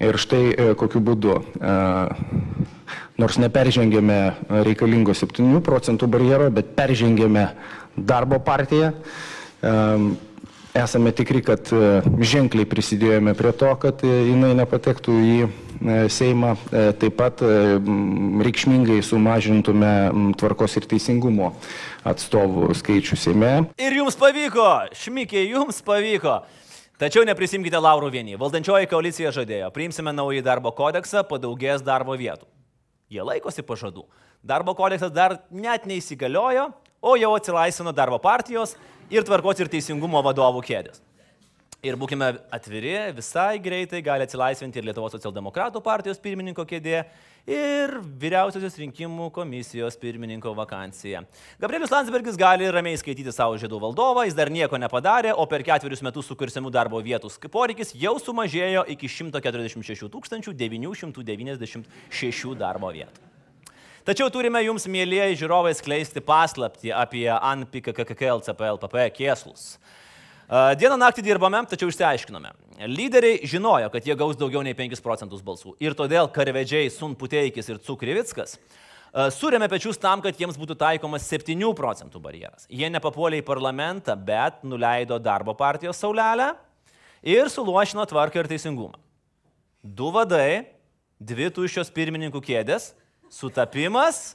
Ir 0.00 0.18
štai 0.20 0.42
e, 0.52 0.66
kokiu 0.80 1.00
būdu, 1.04 1.38
nors 3.20 3.36
neperžengėme 3.40 4.18
reikalingo 4.64 5.16
7 5.16 5.60
procentų 5.64 6.08
barjero, 6.08 6.48
bet 6.52 6.72
peržengėme 6.76 7.50
darbo 7.96 8.38
partiją, 8.40 8.94
esame 10.72 11.12
tikri, 11.12 11.42
kad 11.44 11.68
ženkliai 12.16 12.68
prisidėjome 12.68 13.34
prie 13.36 13.52
to, 13.52 13.74
kad 13.82 14.00
jinai 14.06 14.54
nepatektų 14.56 15.18
į 15.20 15.34
Seimą, 15.80 16.54
taip 17.00 17.14
pat 17.16 17.40
reikšmingai 17.40 18.98
sumažintume 19.04 19.92
tvarkos 20.40 20.76
ir 20.76 20.88
teisingumo 20.90 21.54
atstovų 22.04 22.74
skaičių 22.76 23.16
Seime. 23.16 23.52
Ir 23.80 23.96
jums 23.96 24.18
pavyko, 24.20 24.66
šmikiai, 25.00 25.48
jums 25.54 25.80
pavyko. 25.86 26.42
Tačiau 27.00 27.24
neprisimkite 27.24 27.80
laurų 27.80 28.10
vieni. 28.12 28.36
Valdančioji 28.36 28.90
koalicija 28.90 29.32
žadėjo, 29.32 29.70
priimsime 29.72 30.12
naują 30.12 30.44
darbo 30.44 30.68
kodeksą, 30.76 31.24
padaugės 31.24 31.80
darbo 31.80 32.12
vietų. 32.12 32.44
Jie 33.08 33.24
laikosi 33.24 33.64
pažadų. 33.64 34.04
Darbo 34.44 34.74
kodeksas 34.76 35.12
dar 35.12 35.38
net 35.48 35.88
neįsigaliojo, 35.88 36.70
o 37.00 37.16
jau 37.16 37.32
atsilaisvino 37.38 37.96
darbo 37.96 38.20
partijos 38.20 38.76
ir 39.08 39.24
tvarkos 39.24 39.64
ir 39.64 39.72
teisingumo 39.72 40.20
vadovų 40.28 40.60
kėdės. 40.68 41.00
Ir 41.80 41.96
būkime 41.96 42.26
atviri, 42.52 42.92
visai 43.16 43.54
greitai 43.56 44.02
gali 44.04 44.26
atsilaisvinti 44.26 44.76
ir 44.76 44.84
Lietuvos 44.84 45.14
socialdemokratų 45.14 45.80
partijos 45.80 46.18
pirmininko 46.20 46.66
kėdė 46.68 46.98
ir 47.48 47.94
vyriausiosios 48.20 48.74
rinkimų 48.82 49.30
komisijos 49.32 49.96
pirmininko 50.02 50.52
vakanciją. 50.58 51.22
Gabrielius 51.62 51.94
Landsbergis 51.94 52.36
gali 52.36 52.68
ramiai 52.68 52.98
skaityti 53.00 53.32
savo 53.32 53.56
žiedų 53.56 53.78
valdovą, 53.80 54.26
jis 54.28 54.36
dar 54.36 54.52
nieko 54.52 54.76
nepadarė, 54.76 55.32
o 55.32 55.46
per 55.48 55.64
ketverius 55.64 56.04
metus 56.04 56.28
sukursiamų 56.28 56.68
darbo 56.74 57.00
vietų 57.00 57.32
poreikis 57.48 57.94
jau 57.96 58.12
sumažėjo 58.20 58.84
iki 58.92 59.08
146 59.08 60.04
996 60.60 62.54
darbo 62.60 62.92
vietų. 62.92 63.24
Tačiau 64.04 64.28
turime 64.28 64.60
jums, 64.66 64.84
mėlyjeji 64.84 65.40
žiūrovai, 65.40 65.72
skleisti 65.76 66.20
paslapti 66.20 66.92
apie 66.92 67.24
ANPKKKLCPLPP 67.32 69.08
kėslus. 69.16 69.78
Dieną 70.50 70.96
naktį 70.98 71.22
dirbame, 71.22 71.60
tačiau 71.70 71.92
išsiaiškinome. 71.92 72.50
Lyderiai 72.90 73.46
žinojo, 73.46 73.86
kad 73.92 74.02
jie 74.02 74.16
gaus 74.18 74.34
daugiau 74.34 74.64
nei 74.66 74.74
5 74.74 74.98
procentus 75.04 75.44
balsų. 75.46 75.76
Ir 75.78 75.94
todėl 75.94 76.26
karvedžiai 76.34 76.90
Sun 76.90 77.14
Puteikis 77.14 77.70
ir 77.70 77.78
Cukrivickas 77.78 78.56
surėmė 79.34 79.68
pečius 79.70 79.98
tam, 79.98 80.22
kad 80.22 80.34
jiems 80.34 80.58
būtų 80.58 80.74
taikomas 80.80 81.26
7 81.30 81.70
procentų 81.78 82.18
barjeras. 82.22 82.66
Jie 82.66 82.90
nepapuolė 82.90 83.38
į 83.42 83.46
parlamentą, 83.46 84.14
bet 84.18 84.62
nuleido 84.66 85.18
darbo 85.22 85.54
partijos 85.54 86.02
saulelę 86.02 86.52
ir 87.22 87.50
suluošino 87.50 88.06
tvarką 88.10 88.42
ir 88.42 88.50
teisingumą. 88.50 88.98
Du 89.82 90.10
vadai, 90.14 90.66
dvi 91.18 91.50
tuščios 91.54 91.94
pirmininkų 91.94 92.42
kėdės, 92.42 92.92
sutapimas, 93.30 94.34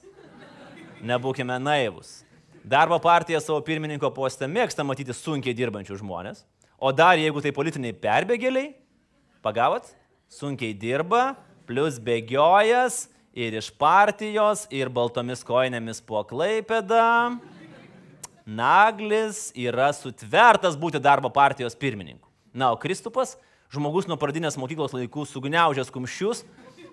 nebūkime 1.04 1.60
naivus. 1.60 2.25
Darbo 2.66 2.98
partija 2.98 3.38
savo 3.38 3.60
pirmininko 3.62 4.10
postą 4.10 4.48
mėgsta 4.50 4.82
matyti 4.82 5.14
sunkiai 5.14 5.54
dirbančių 5.54 6.00
žmonės, 6.00 6.40
o 6.82 6.90
dar 6.90 7.20
jeigu 7.22 7.44
tai 7.44 7.52
politiniai 7.54 7.94
perbėgėliai, 7.94 8.72
pagavot, 9.46 9.86
sunkiai 10.34 10.74
dirba, 10.74 11.36
plus 11.70 12.00
bėgiojas 12.02 13.04
ir 13.38 13.54
iš 13.60 13.68
partijos, 13.78 14.64
ir 14.74 14.90
baltomis 14.90 15.46
koinėmis 15.46 16.02
po 16.02 16.24
klaipėdą. 16.26 17.36
Naglis 18.50 19.52
yra 19.54 19.92
sutvertas 19.94 20.74
būti 20.74 20.98
darbo 20.98 21.30
partijos 21.30 21.78
pirmininku. 21.78 22.26
Na, 22.50 22.72
o 22.74 22.80
Kristupas, 22.82 23.36
žmogus 23.70 24.10
nuo 24.10 24.18
pradinės 24.18 24.58
mokyklos 24.58 24.98
laikų 24.98 25.28
sugniaužęs 25.30 25.94
kumščius, 25.94 26.42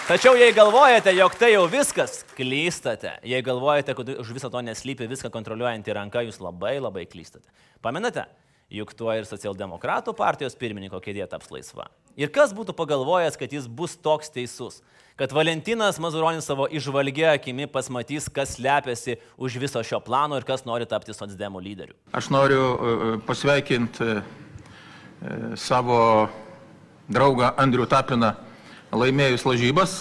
Tačiau 0.07 0.37
jei 0.39 0.53
galvojate, 0.55 1.11
jog 1.17 1.33
tai 1.35 1.49
jau 1.51 1.65
viskas, 1.67 2.21
klystate. 2.37 3.17
Jei 3.27 3.41
galvojate, 3.43 3.91
kad 3.91 4.11
už 4.23 4.29
viso 4.37 4.47
to 4.47 4.61
neslypi 4.63 5.03
viską 5.11 5.27
kontroliuojanti 5.33 5.95
ranka, 5.97 6.23
jūs 6.23 6.39
labai 6.39 6.77
labai 6.79 7.03
klystate. 7.11 7.51
Pamenate, 7.83 8.23
juk 8.71 8.95
tuo 8.95 9.11
ir 9.11 9.27
socialdemokratų 9.27 10.15
partijos 10.15 10.55
pirmininko 10.55 11.03
kėdė 11.03 11.27
taps 11.27 11.51
laisva. 11.51 11.89
Ir 12.17 12.31
kas 12.33 12.49
būtų 12.57 12.73
pagalvojęs, 12.73 13.35
kad 13.37 13.51
jis 13.53 13.67
bus 13.69 13.93
toks 13.93 14.31
teisus, 14.33 14.79
kad 15.17 15.29
Valentinas 15.33 15.99
Mazuronis 16.01 16.47
savo 16.49 16.65
išvalgė 16.65 17.27
akimi 17.35 17.67
pasmatys, 17.69 18.25
kas 18.33 18.55
slepiasi 18.57 19.19
už 19.37 19.59
viso 19.61 19.83
šio 19.85 19.99
plano 20.01 20.39
ir 20.39 20.45
kas 20.47 20.65
nori 20.65 20.89
tapti 20.89 21.13
socdemų 21.13 21.61
lyderiu. 21.61 21.93
Aš 22.17 22.31
noriu 22.33 22.61
e, 22.65 22.97
pasveikinti 23.27 24.09
e, 24.17 24.19
savo 25.61 25.99
draugą 27.05 27.53
Andrių 27.61 27.85
Tapiną 27.89 28.33
laimėjus 28.97 29.45
lažybas. 29.45 29.97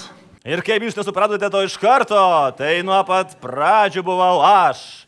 Ir 0.47 0.65
kaip 0.65 0.89
jūs 0.89 0.97
nesupratote 0.97 1.53
to 1.53 1.65
iš 1.67 1.77
karto, 1.83 2.17
tai 2.57 2.79
nuo 2.87 3.03
pat 3.05 3.37
pradžių 3.43 4.05
buvau 4.07 4.41
aš. 4.41 5.06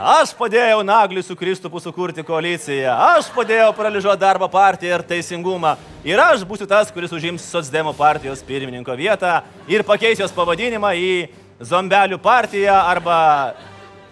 Aš 0.00 0.30
padėjau 0.32 0.80
Nagliui 0.80 1.20
su 1.20 1.34
Kristupu 1.36 1.76
sukurti 1.76 2.22
koaliciją, 2.24 2.94
aš 3.18 3.26
padėjau 3.34 3.68
paralyžuoti 3.76 4.22
darbo 4.22 4.46
partiją 4.48 4.96
ir 4.96 5.04
teisingumą. 5.04 5.74
Ir 6.08 6.16
aš 6.16 6.46
būsiu 6.48 6.64
tas, 6.64 6.88
kuris 6.88 7.12
užims 7.12 7.44
Socdemo 7.44 7.92
partijos 7.92 8.40
pirmininko 8.48 8.96
vietą 8.96 9.42
ir 9.68 9.84
pakeis 9.84 10.22
jos 10.22 10.32
pavadinimą 10.32 10.94
į 10.96 11.12
Zombelių 11.60 12.16
partiją 12.16 12.78
arba, 12.80 13.20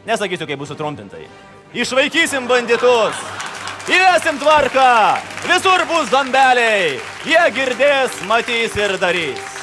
nesakysiu, 0.05 0.45
kaip 0.45 0.61
bus 0.61 0.69
sutrumpintai. 0.75 1.25
Išvaikysim 1.73 2.45
banditus, 2.51 3.17
įvesim 3.89 4.37
tvarką, 4.45 4.93
visur 5.49 5.89
bus 5.89 6.13
zombeliai, 6.13 6.99
jie 7.25 7.45
girdės, 7.57 8.21
matys 8.29 8.77
ir 8.77 8.99
darys. 9.01 9.55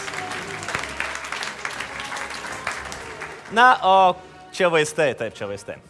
Na, 3.53 3.75
o 3.85 3.97
čia 4.57 4.73
vaistai, 4.73 5.13
taip, 5.13 5.37
čia 5.37 5.45
vaistai. 5.45 5.84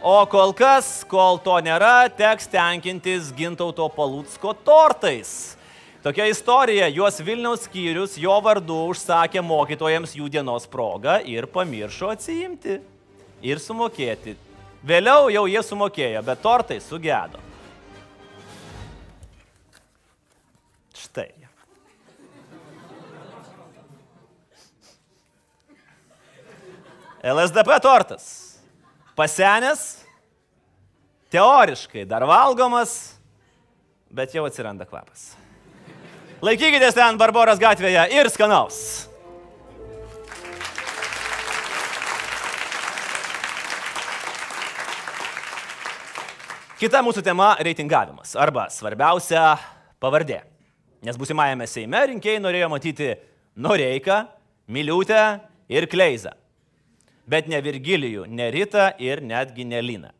O 0.00 0.24
kol 0.24 0.54
kas, 0.56 1.02
kol 1.04 1.36
to 1.44 1.58
nėra, 1.60 2.08
teks 2.16 2.46
tenkintis 2.48 3.26
gintauto 3.36 3.84
palūtsko 3.92 4.54
tortais. 4.64 5.58
Tokia 6.00 6.24
istorija, 6.32 6.86
juos 6.88 7.20
Vilniaus 7.20 7.66
skyrius 7.66 8.14
jo 8.16 8.32
vardu 8.40 8.78
užsakė 8.94 9.42
mokytojams 9.44 10.16
jų 10.16 10.30
dienos 10.32 10.64
progą 10.72 11.18
ir 11.28 11.44
pamiršo 11.52 12.08
atsiimti 12.14 12.78
ir 13.44 13.60
sumokėti. 13.60 14.38
Vėliau 14.80 15.28
jau 15.28 15.44
jie 15.52 15.60
sumokėjo, 15.68 16.24
bet 16.24 16.40
tortai 16.40 16.80
sugedo. 16.80 17.44
Štai. 20.96 21.28
LSDP 27.20 27.84
tortas 27.84 28.49
pasenęs, 29.16 30.00
teoriškai 31.30 32.06
dar 32.08 32.26
valgomas, 32.28 33.14
bet 34.10 34.34
jau 34.34 34.46
atsiranda 34.48 34.86
kvapas. 34.88 35.32
Laikykitės 36.40 36.96
ten 36.96 37.18
Barboros 37.20 37.60
gatvėje 37.60 38.06
ir 38.16 38.30
skanaus. 38.32 39.10
Kita 46.80 47.02
mūsų 47.04 47.20
tema- 47.20 47.52
reitingavimas. 47.66 48.32
Arba 48.40 48.70
svarbiausia- 48.72 49.58
pavardė. 50.02 50.40
Nes 51.02 51.16
būsimajame 51.16 51.68
Seime 51.68 52.00
rinkėjai 52.08 52.40
norėjo 52.40 52.68
matyti 52.72 53.16
Noreiką, 53.54 54.28
Miliutę 54.66 55.40
ir 55.68 55.86
Kleizą. 55.86 56.32
Bet 57.30 57.46
ne 57.46 57.60
Virgilijų, 57.62 58.24
ne 58.26 58.48
Rita 58.50 58.90
ir 58.98 59.22
netgi 59.22 59.64
ne 59.68 59.78
Lina. 59.84 60.10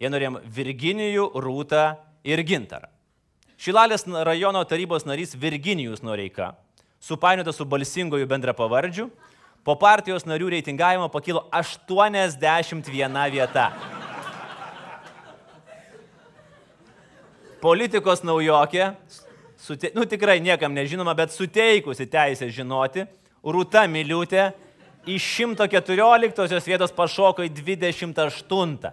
Jie 0.00 0.08
norėjom 0.10 0.40
Virginijų, 0.48 1.28
Rūtą 1.44 1.84
ir 2.24 2.40
Gintarą. 2.46 2.88
Šilalės 3.60 4.06
rajono 4.26 4.62
tarybos 4.66 5.04
narys 5.06 5.36
Virginijus 5.38 6.00
Noreika, 6.02 6.54
supainiotas 6.98 7.60
su 7.60 7.66
balsingoju 7.68 8.26
bendra 8.26 8.54
pavardžiu, 8.56 9.06
po 9.62 9.76
partijos 9.78 10.24
narių 10.26 10.48
reitingavimo 10.56 11.06
pakilo 11.12 11.44
81 11.54 13.30
vieta. 13.30 13.68
Politikos 17.62 18.24
naujokė, 18.26 18.88
sute, 19.54 19.92
nu 19.94 20.02
tikrai 20.10 20.40
niekam 20.42 20.74
nežinoma, 20.74 21.14
bet 21.14 21.30
suteikusi 21.30 22.08
teisę 22.10 22.50
žinoti, 22.50 23.06
Rūta 23.42 23.84
Miliutė 23.90 24.48
iš 25.06 25.26
114 25.40 26.68
vietos 26.68 26.94
pašoko 26.94 27.44
į 27.46 27.50
28. 27.50 28.92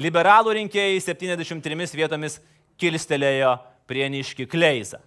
Liberalų 0.00 0.56
rinkėjai 0.58 0.98
73 1.02 1.94
vietomis 1.94 2.40
kilstelėjo 2.80 3.54
prieniški 3.86 4.48
kleizą. 4.50 4.98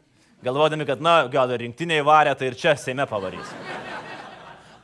Galvodami, 0.44 0.86
kad, 0.88 1.02
na, 1.02 1.26
gal 1.32 1.50
ir 1.52 1.66
rinktiniai 1.66 2.06
varė, 2.06 2.36
tai 2.38 2.52
ir 2.52 2.56
čia 2.60 2.76
Seime 2.80 3.08
pavarys. 3.10 3.52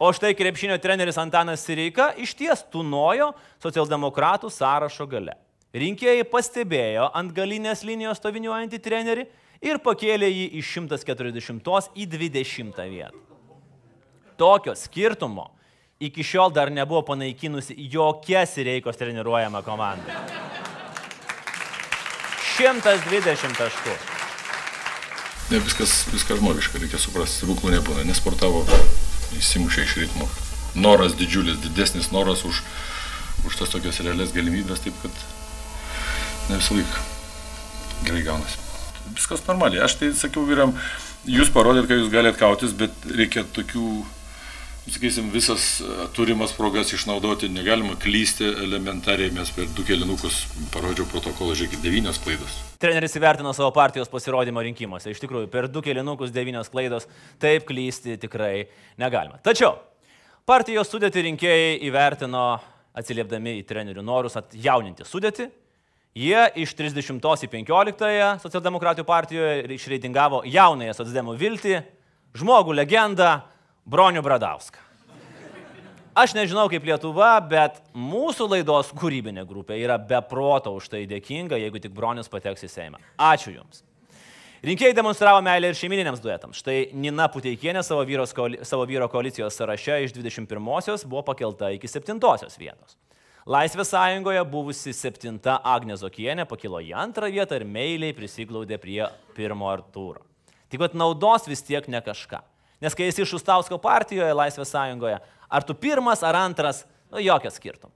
O 0.02 0.10
štai 0.12 0.34
krepšinio 0.36 0.76
treneris 0.82 1.20
Antanas 1.22 1.64
Sireika 1.64 2.10
iš 2.20 2.34
ties 2.36 2.66
tunojo 2.74 3.32
socialdemokratų 3.64 4.50
sąrašo 4.52 5.08
gale. 5.08 5.38
Rinkėjai 5.74 6.26
pastebėjo 6.30 7.08
ant 7.16 7.32
galinės 7.34 7.86
linijos 7.88 8.20
stoviniuojantį 8.20 8.82
trenerį 8.84 9.28
ir 9.64 9.80
pakėlė 9.86 10.28
jį 10.28 10.48
iš 10.60 10.74
140 10.82 11.94
į 11.96 12.10
20 12.18 12.84
vietą. 12.90 13.33
Tokio 14.38 14.76
skirtumo 14.76 15.50
iki 16.04 16.24
šiol 16.24 16.52
dar 16.52 16.72
nebuvo 16.72 17.02
panaikinusi 17.14 17.76
jokia 17.78 18.46
Sireikos 18.46 18.98
treniruojama 19.00 19.62
komanda. 19.64 20.18
120 22.58 23.56
taškų. 23.58 23.94
Ne, 25.52 25.60
viskas, 25.60 25.94
viskas 26.14 26.40
žmogiška, 26.40 26.80
reikia 26.82 27.00
suprasti, 27.02 27.42
stebuklų 27.42 27.74
nebūna, 27.76 28.06
nesportavo, 28.08 28.64
įsimušė 29.38 29.86
iš 29.88 29.96
ritmo. 30.04 30.28
Noras 30.74 31.16
didžiulis, 31.18 31.60
didesnis 31.64 32.12
noras 32.14 32.46
už, 32.48 32.62
už 33.48 33.58
tas 33.60 33.74
tokias 33.74 34.00
realias 34.06 34.34
galimybės, 34.36 34.84
taip 34.86 34.96
kad 35.04 35.24
ne 36.50 36.60
visą 36.60 36.78
laiką 36.78 37.04
gerai 38.08 38.24
gaunasi. 38.26 38.62
Viskas 39.14 39.44
normaliai, 39.48 39.84
aš 39.86 39.98
tai 40.00 40.12
sakiau 40.18 40.46
vyram, 40.48 40.74
jūs 41.30 41.52
parodėt, 41.54 41.90
kad 41.90 42.00
jūs 42.00 42.12
galite 42.14 42.40
kautis, 42.40 42.74
bet 42.78 42.96
reikia 43.10 43.46
tokių 43.56 43.88
sakysim, 44.90 45.30
visas 45.32 45.80
e, 45.82 45.86
turimas 46.16 46.52
progas 46.56 46.92
išnaudoti, 46.94 47.48
negalima 47.50 47.96
klysti 48.00 48.50
elementariai, 48.66 49.32
mes 49.36 49.52
per 49.56 49.70
du 49.76 49.86
kelinukus 49.88 50.44
parodžiau 50.74 51.08
protokolą, 51.12 51.56
žiūrėkit, 51.58 51.80
devynios 51.84 52.20
klaidos. 52.24 52.58
Treneris 52.84 53.16
įvertino 53.16 53.54
savo 53.56 53.72
partijos 53.76 54.12
pasirodymo 54.12 54.64
rinkimuose. 54.66 55.14
Iš 55.14 55.24
tikrųjų, 55.24 55.48
per 55.54 55.70
du 55.72 55.84
kelinukus 55.86 56.34
devynios 56.36 56.72
klaidos 56.74 57.08
taip 57.42 57.68
klysti 57.70 58.18
tikrai 58.22 58.68
negalima. 59.00 59.40
Tačiau 59.44 59.78
partijos 60.50 60.92
sudėti 60.92 61.24
rinkėjai 61.30 61.80
įvertino 61.88 62.46
atsiliepdami 62.94 63.58
į 63.62 63.66
trenerių 63.70 64.04
norus 64.06 64.36
atjauninti 64.40 65.08
sudėti. 65.08 65.48
Jie 66.14 66.44
iš 66.62 66.76
30 66.78 67.10
į 67.10 67.48
15 67.50 68.44
socialdemokratų 68.44 69.06
partijoje 69.08 69.64
išreitingavo 69.74 70.44
jaunąją 70.46 70.94
socialdemų 70.94 71.34
viltį, 71.40 71.80
žmogų 72.38 72.76
legendą, 72.78 73.32
Bronių 73.84 74.24
Bradauską. 74.24 74.80
Aš 76.14 76.36
nežinau 76.38 76.68
kaip 76.70 76.84
Lietuva, 76.86 77.32
bet 77.42 77.80
mūsų 77.98 78.46
laidos 78.52 78.92
kūrybinė 78.94 79.48
grupė 79.50 79.80
yra 79.82 79.96
beproto 79.98 80.76
už 80.78 80.92
tai 80.92 81.08
dėkinga, 81.10 81.58
jeigu 81.58 81.82
tik 81.82 81.96
Bronius 81.96 82.30
pateks 82.30 82.68
į 82.68 82.70
Seimą. 82.70 83.02
Ačiū 83.18 83.56
Jums. 83.56 83.82
Rinkėjai 84.64 84.96
demonstravo 84.96 85.42
meilę 85.44 85.72
ir 85.72 85.76
šeimininiams 85.76 86.22
duetams. 86.24 86.62
Štai 86.62 86.94
Nina 86.96 87.26
Puteikienė 87.34 87.82
savo, 87.84 88.06
vyros, 88.08 88.32
savo 88.64 88.86
vyro 88.88 89.10
koalicijos 89.12 89.58
sąraše 89.58 89.98
iš 90.06 90.14
21-osios 90.16 91.04
buvo 91.10 91.26
pakelta 91.34 91.74
iki 91.74 91.90
7-osios 91.90 92.56
vietos. 92.62 92.94
Laisvės 93.50 93.92
sąjungoje 93.92 94.46
buvusi 94.54 94.94
7 94.96 95.42
Agnė 95.58 95.98
Zokienė 96.00 96.46
pakilo 96.48 96.80
į 96.80 96.94
antrą 96.96 97.28
vietą 97.34 97.58
ir 97.58 97.66
meiliai 97.68 98.14
prisiglaudė 98.16 98.78
prie 98.80 99.02
pirmo 99.36 99.74
Artūro. 99.74 100.22
Tik 100.72 100.86
kad 100.86 100.96
naudos 100.96 101.50
vis 101.50 101.66
tiek 101.66 101.90
ne 101.92 102.06
kažką. 102.06 102.46
Nes 102.84 102.96
kai 102.98 103.08
esi 103.08 103.24
Šustausko 103.28 103.80
partijoje, 103.80 104.36
Laisvės 104.36 104.74
sąjungoje, 104.76 105.20
ar 105.48 105.64
tu 105.64 105.76
pirmas 105.78 106.24
ar 106.28 106.36
antras, 106.36 106.84
nu 107.14 107.22
jokio 107.24 107.52
skirtumo. 107.54 107.94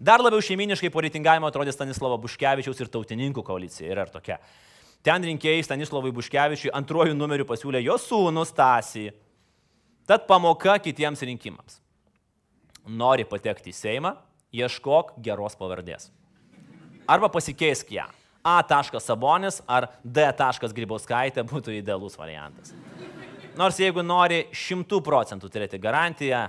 Dar 0.00 0.20
labiau 0.20 0.40
šeiminiškai 0.44 0.88
po 0.92 1.02
reitingavimo 1.04 1.48
atrodė 1.48 1.72
Stanislovo 1.74 2.16
Buškevičiaus 2.22 2.78
ir 2.80 2.88
tautininkų 2.92 3.44
koalicija. 3.44 3.88
Ir 3.92 4.12
tokia. 4.12 4.38
Ten 5.04 5.24
rinkėjai 5.24 5.64
Stanislavui 5.64 6.12
Buškevičiui 6.16 6.72
antruoju 6.76 7.16
numeriu 7.16 7.44
pasiūlė 7.48 7.82
jo 7.84 7.96
sūnų 8.00 8.44
Stasį. 8.48 9.10
Tad 10.08 10.24
pamoka 10.28 10.78
kitiems 10.80 11.20
rinkimams. 11.24 11.78
Nori 12.88 13.24
patekti 13.28 13.72
į 13.72 13.76
Seimą, 13.76 14.14
ieškok 14.56 15.14
geros 15.20 15.56
pavardės. 15.60 16.08
Arba 17.08 17.28
pasikeisk 17.32 17.92
ją. 17.92 18.08
A. 18.40 18.62
Sabonis 19.00 19.60
ar 19.68 19.90
D. 20.02 20.24
Grybauskaitė 20.76 21.44
būtų 21.44 21.76
idealus 21.76 22.16
variantas. 22.16 22.72
Nors 23.58 23.80
jeigu 23.82 24.04
nori 24.06 24.44
šimtų 24.54 25.00
procentų 25.02 25.50
turėti 25.50 25.80
garantiją, 25.82 26.44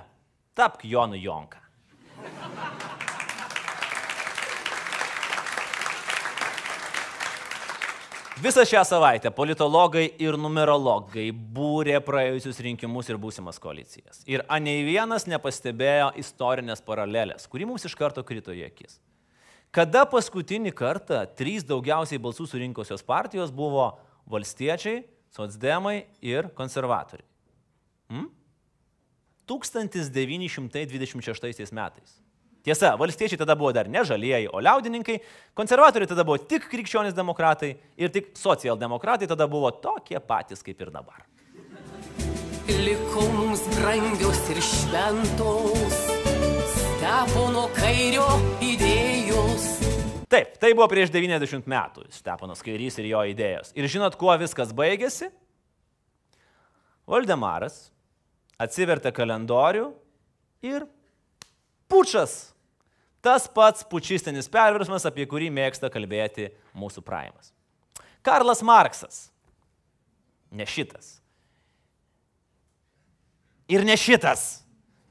tapk 0.53 0.85
Jonu 0.85 1.17
Jonka. 1.17 1.61
Visą 8.41 8.63
šią 8.65 8.81
savaitę 8.89 9.29
politologai 9.37 10.07
ir 10.21 10.33
numerologai 10.33 11.27
būrė 11.29 11.99
praėjusius 12.01 12.57
rinkimus 12.65 13.09
ir 13.11 13.19
būsimas 13.21 13.59
koalicijas. 13.61 14.23
Ir 14.25 14.41
anei 14.49 14.81
vienas 14.85 15.27
nepastebėjo 15.29 16.07
istorinės 16.17 16.81
paralelės, 16.81 17.45
kuri 17.45 17.67
mums 17.69 17.85
iš 17.85 17.93
karto 17.99 18.23
krito 18.25 18.53
į 18.53 18.63
akis. 18.65 18.97
Kada 19.69 20.07
paskutinį 20.09 20.73
kartą 20.73 21.21
trys 21.37 21.67
daugiausiai 21.69 22.17
balsų 22.21 22.47
surinkusios 22.49 23.05
partijos 23.05 23.53
buvo 23.53 23.91
valstiečiai, 24.25 25.03
socdemai 25.31 26.05
ir 26.21 26.49
konservatoriai. 26.55 27.27
Hmm? 28.11 28.29
1926 29.47 31.71
metais. 31.71 32.21
Tiesa, 32.61 32.93
valstiečiai 32.95 33.39
tada 33.41 33.55
buvo 33.57 33.71
dar 33.73 33.87
ne 33.89 34.03
žalieji, 34.05 34.51
o 34.53 34.61
liaudininkai, 34.61 35.17
konservatoriai 35.57 36.09
tada 36.11 36.25
buvo 36.27 36.37
tik 36.37 36.67
krikščionys 36.69 37.15
demokratai 37.17 37.71
ir 37.97 38.09
tik 38.13 38.37
socialdemokratai 38.37 39.27
tada 39.31 39.47
buvo 39.49 39.71
tokie 39.81 40.19
patys 40.21 40.61
kaip 40.63 40.81
ir 40.81 40.89
dabar. 40.93 41.25
Liko 42.69 43.25
mums 43.33 43.61
brangios 43.75 44.49
ir 44.53 44.61
šventos, 44.61 45.97
stepono 46.75 47.65
kairio 47.75 48.29
idėjos. 48.61 49.90
Taip, 50.31 50.53
tai 50.61 50.71
buvo 50.71 50.87
prieš 50.87 51.09
90 51.11 51.67
metų 51.67 52.05
Stepanas 52.15 52.61
Kairys 52.63 52.95
ir 53.01 53.09
jo 53.09 53.21
idėjos. 53.33 53.73
Ir 53.75 53.87
žinot, 53.91 54.15
kuo 54.19 54.31
viskas 54.39 54.71
baigėsi? 54.75 55.27
Valdemaras 57.09 57.89
atsivertė 58.61 59.11
kalendorių 59.15 59.89
ir 60.63 60.85
pučas. 61.91 62.53
Tas 63.21 63.45
pats 63.51 63.83
pučistinis 63.85 64.47
perversmas, 64.49 65.03
apie 65.05 65.27
kurį 65.29 65.51
mėgsta 65.53 65.91
kalbėti 65.93 66.47
mūsų 66.73 67.03
praimas. 67.05 67.51
Karlas 68.25 68.63
Marksas. 68.65 69.27
Ne 70.51 70.65
šitas. 70.65 71.17
Ir 73.71 73.85
ne 73.87 73.99
šitas. 73.99 74.63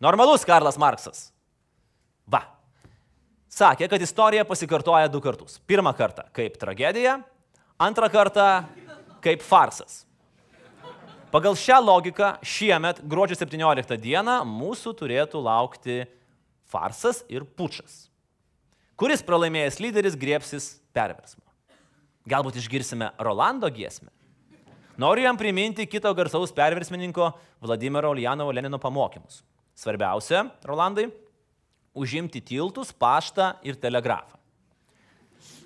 Normalus 0.03 0.47
Karlas 0.49 0.81
Marksas. 0.81 1.29
Va, 2.31 2.43
sakė, 3.61 3.89
kad 3.91 4.03
istorija 4.03 4.47
pasikartoja 4.49 5.09
du 5.13 5.21
kartus. 5.23 5.59
Pirmą 5.69 5.93
kartą 5.97 6.27
kaip 6.37 6.57
tragedija, 6.61 7.19
antrą 7.81 8.09
kartą 8.13 8.47
kaip 9.25 9.45
farsas. 9.45 10.05
Pagal 11.31 11.55
šią 11.55 11.77
logiką 11.85 12.33
šiemet, 12.43 13.05
gruodžio 13.07 13.37
17 13.39 14.01
dieną, 14.03 14.41
mūsų 14.49 14.97
turėtų 14.99 15.43
laukti 15.45 16.01
farsas 16.71 17.23
ir 17.31 17.45
pučas, 17.47 18.09
kuris 18.99 19.23
pralaimėjęs 19.27 19.79
lyderis 19.83 20.19
griepsis 20.19 20.73
perversmo. 20.97 21.45
Galbūt 22.31 22.59
išgirsime 22.59 23.13
Rolando 23.23 23.71
giesmę. 23.71 24.11
Noriu 25.01 25.23
jam 25.25 25.39
priminti 25.39 25.87
kito 25.89 26.11
garsaus 26.15 26.51
perversmininko 26.53 27.31
Vladimiro 27.63 28.11
Uljanovo 28.13 28.53
Lenino 28.53 28.79
pamokymus. 28.83 29.41
Svarbiausia, 29.79 30.43
Rolandai, 30.67 31.07
užimti 32.01 32.41
tiltus, 32.41 32.93
paštą 32.93 33.53
ir 33.67 33.79
telegrafą. 33.81 34.39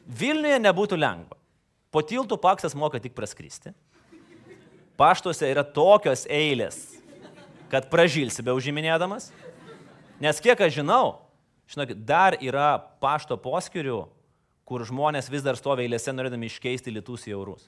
Vilniuje 0.04 0.58
nebūtų 0.60 0.98
lengva. 0.98 1.38
Po 1.94 2.02
tiltų 2.02 2.36
paksas 2.42 2.74
moka 2.76 2.98
tik 3.00 3.14
praskristi. 3.16 3.72
Paštuose 4.98 5.46
yra 5.50 5.64
tokios 5.66 6.24
eilės, 6.30 6.98
kad 7.70 7.88
pražilsi 7.90 8.44
be 8.46 8.54
užiminėdamas. 8.54 9.30
Nes 10.22 10.38
kiek 10.42 10.60
aš 10.66 10.76
žinau, 10.80 11.16
žinok, 11.70 11.94
dar 12.06 12.36
yra 12.42 12.76
pašto 13.02 13.38
poskirių, 13.40 14.04
kur 14.64 14.84
žmonės 14.86 15.30
vis 15.32 15.42
dar 15.44 15.58
stovi 15.58 15.86
eilėse 15.86 16.12
norėdami 16.14 16.50
iškeisti 16.50 16.94
litus 16.94 17.26
į 17.28 17.34
eurus. 17.34 17.66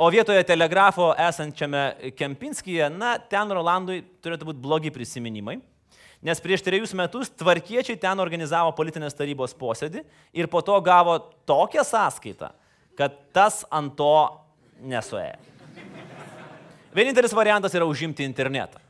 O 0.00 0.08
vietoje 0.08 0.40
telegrafo 0.48 1.10
esančiame 1.20 2.12
Kempinskije, 2.16 2.86
na, 2.88 3.18
ten 3.20 3.50
Rolandui 3.52 4.00
turėtų 4.24 4.48
būti 4.48 4.62
blogi 4.64 4.92
prisiminimai, 4.94 5.58
nes 6.22 6.40
prieš 6.42 6.64
trejus 6.66 6.92
metus 6.96 7.30
tvarkiečiai 7.32 7.98
ten 8.00 8.20
organizavo 8.20 8.72
politinės 8.76 9.16
tarybos 9.16 9.56
posėdį 9.56 10.04
ir 10.36 10.50
po 10.52 10.60
to 10.64 10.76
gavo 10.84 11.16
tokią 11.48 11.84
sąskaitą, 11.86 12.52
kad 12.98 13.16
tas 13.32 13.62
ant 13.70 13.96
to 13.96 14.12
nesuėjo. 14.84 15.38
Vienintelis 16.90 17.34
variantas 17.36 17.74
yra 17.76 17.86
užimti 17.86 18.26
internetą. 18.26 18.80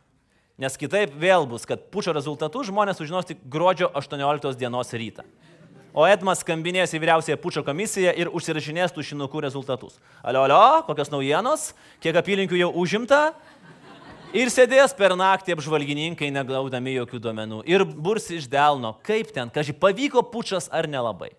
Nes 0.60 0.76
kitaip 0.76 1.12
vėl 1.16 1.46
bus, 1.48 1.64
kad 1.68 1.86
pučio 1.92 2.12
rezultatus 2.12 2.68
žmonės 2.68 2.98
sužinos 3.00 3.28
tik 3.28 3.40
gruodžio 3.48 3.88
18 3.96 4.58
dienos 4.60 4.92
rytą. 4.92 5.24
O 5.90 6.04
Edmas 6.06 6.44
skambinės 6.44 6.92
į 6.94 7.00
vyriausiąją 7.02 7.38
pučio 7.42 7.62
komisiją 7.66 8.12
ir 8.14 8.28
užsirašinės 8.30 8.92
tų 8.94 9.02
šinukų 9.08 9.40
rezultatus. 9.42 9.96
Alio, 10.22 10.44
alio, 10.46 10.82
kokios 10.86 11.10
naujienos, 11.10 11.70
kiek 12.04 12.14
apylinkių 12.20 12.60
jau 12.60 12.68
užimta. 12.78 13.32
Ir 14.30 14.46
sėdės 14.46 14.92
per 14.94 15.10
naktį 15.18 15.56
apžvalgininkai, 15.56 16.28
negaudami 16.30 16.92
jokių 16.94 17.18
duomenų. 17.24 17.64
Ir 17.66 17.82
burs 17.82 18.28
iš 18.30 18.44
delno, 18.46 18.92
kaip 19.02 19.32
ten, 19.34 19.50
kažkaip 19.50 19.80
pavyko 19.82 20.22
pučas 20.30 20.68
ar 20.70 20.86
nelabai. 20.86 21.32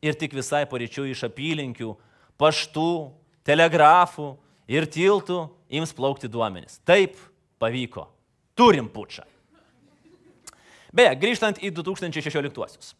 Ir 0.00 0.16
tik 0.16 0.32
visai 0.32 0.62
pareičių 0.70 1.04
iš 1.10 1.26
apylinkių, 1.28 1.90
paštų, 2.40 2.92
telegrafų 3.44 4.30
ir 4.64 4.88
tiltų 4.88 5.42
ims 5.76 5.92
plaukti 5.92 6.30
duomenys. 6.32 6.78
Taip, 6.88 7.20
pavyko. 7.60 8.06
Turim 8.56 8.88
pučą. 8.88 9.26
Beje, 10.88 11.12
grįžtant 11.20 11.60
į 11.60 11.74
2016-uosius. 11.76 12.94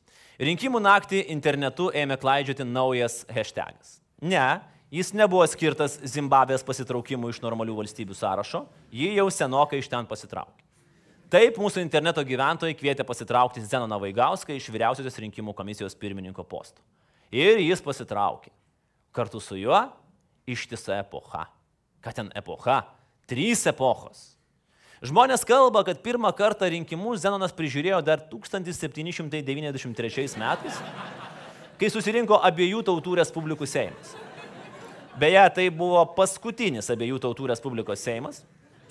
Rinkimų 0.44 0.84
naktį 0.84 1.22
internetu 1.32 1.88
ėmė 1.96 2.20
klaidžioti 2.20 2.68
naujas 2.68 3.22
hashtagas. 3.32 3.96
Ne, 4.20 4.61
jis 4.90 5.12
nebuvo 5.16 5.44
skirtas 5.48 5.98
Zimbabvės 6.09 6.64
pasitraukimui 6.66 7.33
iš 7.33 7.42
normalių 7.44 7.77
valstybių 7.83 8.16
sąrašo, 8.16 8.64
ji 8.92 9.12
jau 9.16 9.29
senokai 9.33 9.79
iš 9.83 9.88
ten 9.92 10.09
pasitraukė. 10.09 10.64
Taip 11.29 11.59
mūsų 11.61 11.83
interneto 11.85 12.22
gyventojai 12.24 12.72
kvietė 12.72 13.05
pasitraukti 13.05 13.61
Zenoną 13.61 13.98
Vaigauską 14.01 14.55
iš 14.57 14.70
vyriausiosios 14.72 15.18
rinkimų 15.20 15.53
komisijos 15.53 15.92
pirmininko 16.01 16.40
posto. 16.48 16.81
Ir 17.29 17.61
jis 17.61 17.85
pasitraukė. 17.85 18.48
Kartu 19.12 19.37
su 19.44 19.59
juo 19.61 19.77
ištisa 20.48 21.03
epocha. 21.03 21.44
Ką 22.01 22.14
ten 22.16 22.33
epocha? 22.38 22.79
Trys 23.29 23.66
epochos. 23.68 24.40
Žmonės 25.05 25.44
kalba, 25.46 25.85
kad 25.85 26.01
pirmą 26.03 26.33
kartą 26.35 26.66
rinkimus 26.72 27.20
Zenonas 27.22 27.53
prižiūrėjo 27.55 28.01
dar 28.03 28.24
1793 28.33 30.40
metais, 30.40 30.81
kai 31.79 31.92
susirinko 31.92 32.40
abiejų 32.48 32.81
tautų 32.88 33.20
respublikų 33.20 33.68
Seimas. 33.68 34.16
Beje, 35.18 35.42
tai 35.57 35.66
buvo 35.74 36.00
paskutinis 36.16 36.90
abiejų 36.94 37.18
tautų 37.22 37.48
respublikos 37.50 38.02
Seimas. 38.04 38.42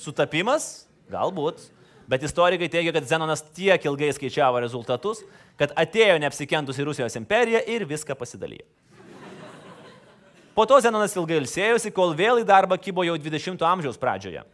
Sutapimas? 0.01 0.87
Galbūt. 1.11 1.69
Bet 2.07 2.23
istorikai 2.23 2.69
teigia, 2.71 2.93
kad 2.95 3.07
Zenonas 3.07 3.43
tiek 3.55 3.83
ilgai 3.87 4.13
skaičiavo 4.15 4.59
rezultatus, 4.63 5.23
kad 5.59 5.73
atėjo 5.75 6.19
neapsikentusi 6.23 6.85
Rusijos 6.87 7.17
imperija 7.19 7.63
ir 7.67 7.87
viską 7.87 8.15
pasidalijo. 8.15 8.63
Po 10.55 10.65
to 10.65 10.79
Zenonas 10.81 11.15
ilgai 11.15 11.41
ilsėjosi, 11.41 11.91
kol 11.95 12.15
vėl 12.17 12.41
į 12.41 12.47
darbą 12.47 12.79
kybo 12.81 13.03
jau 13.05 13.17
20-ojo 13.19 13.67
amžiaus 13.67 13.99
pradžioje 14.01 14.45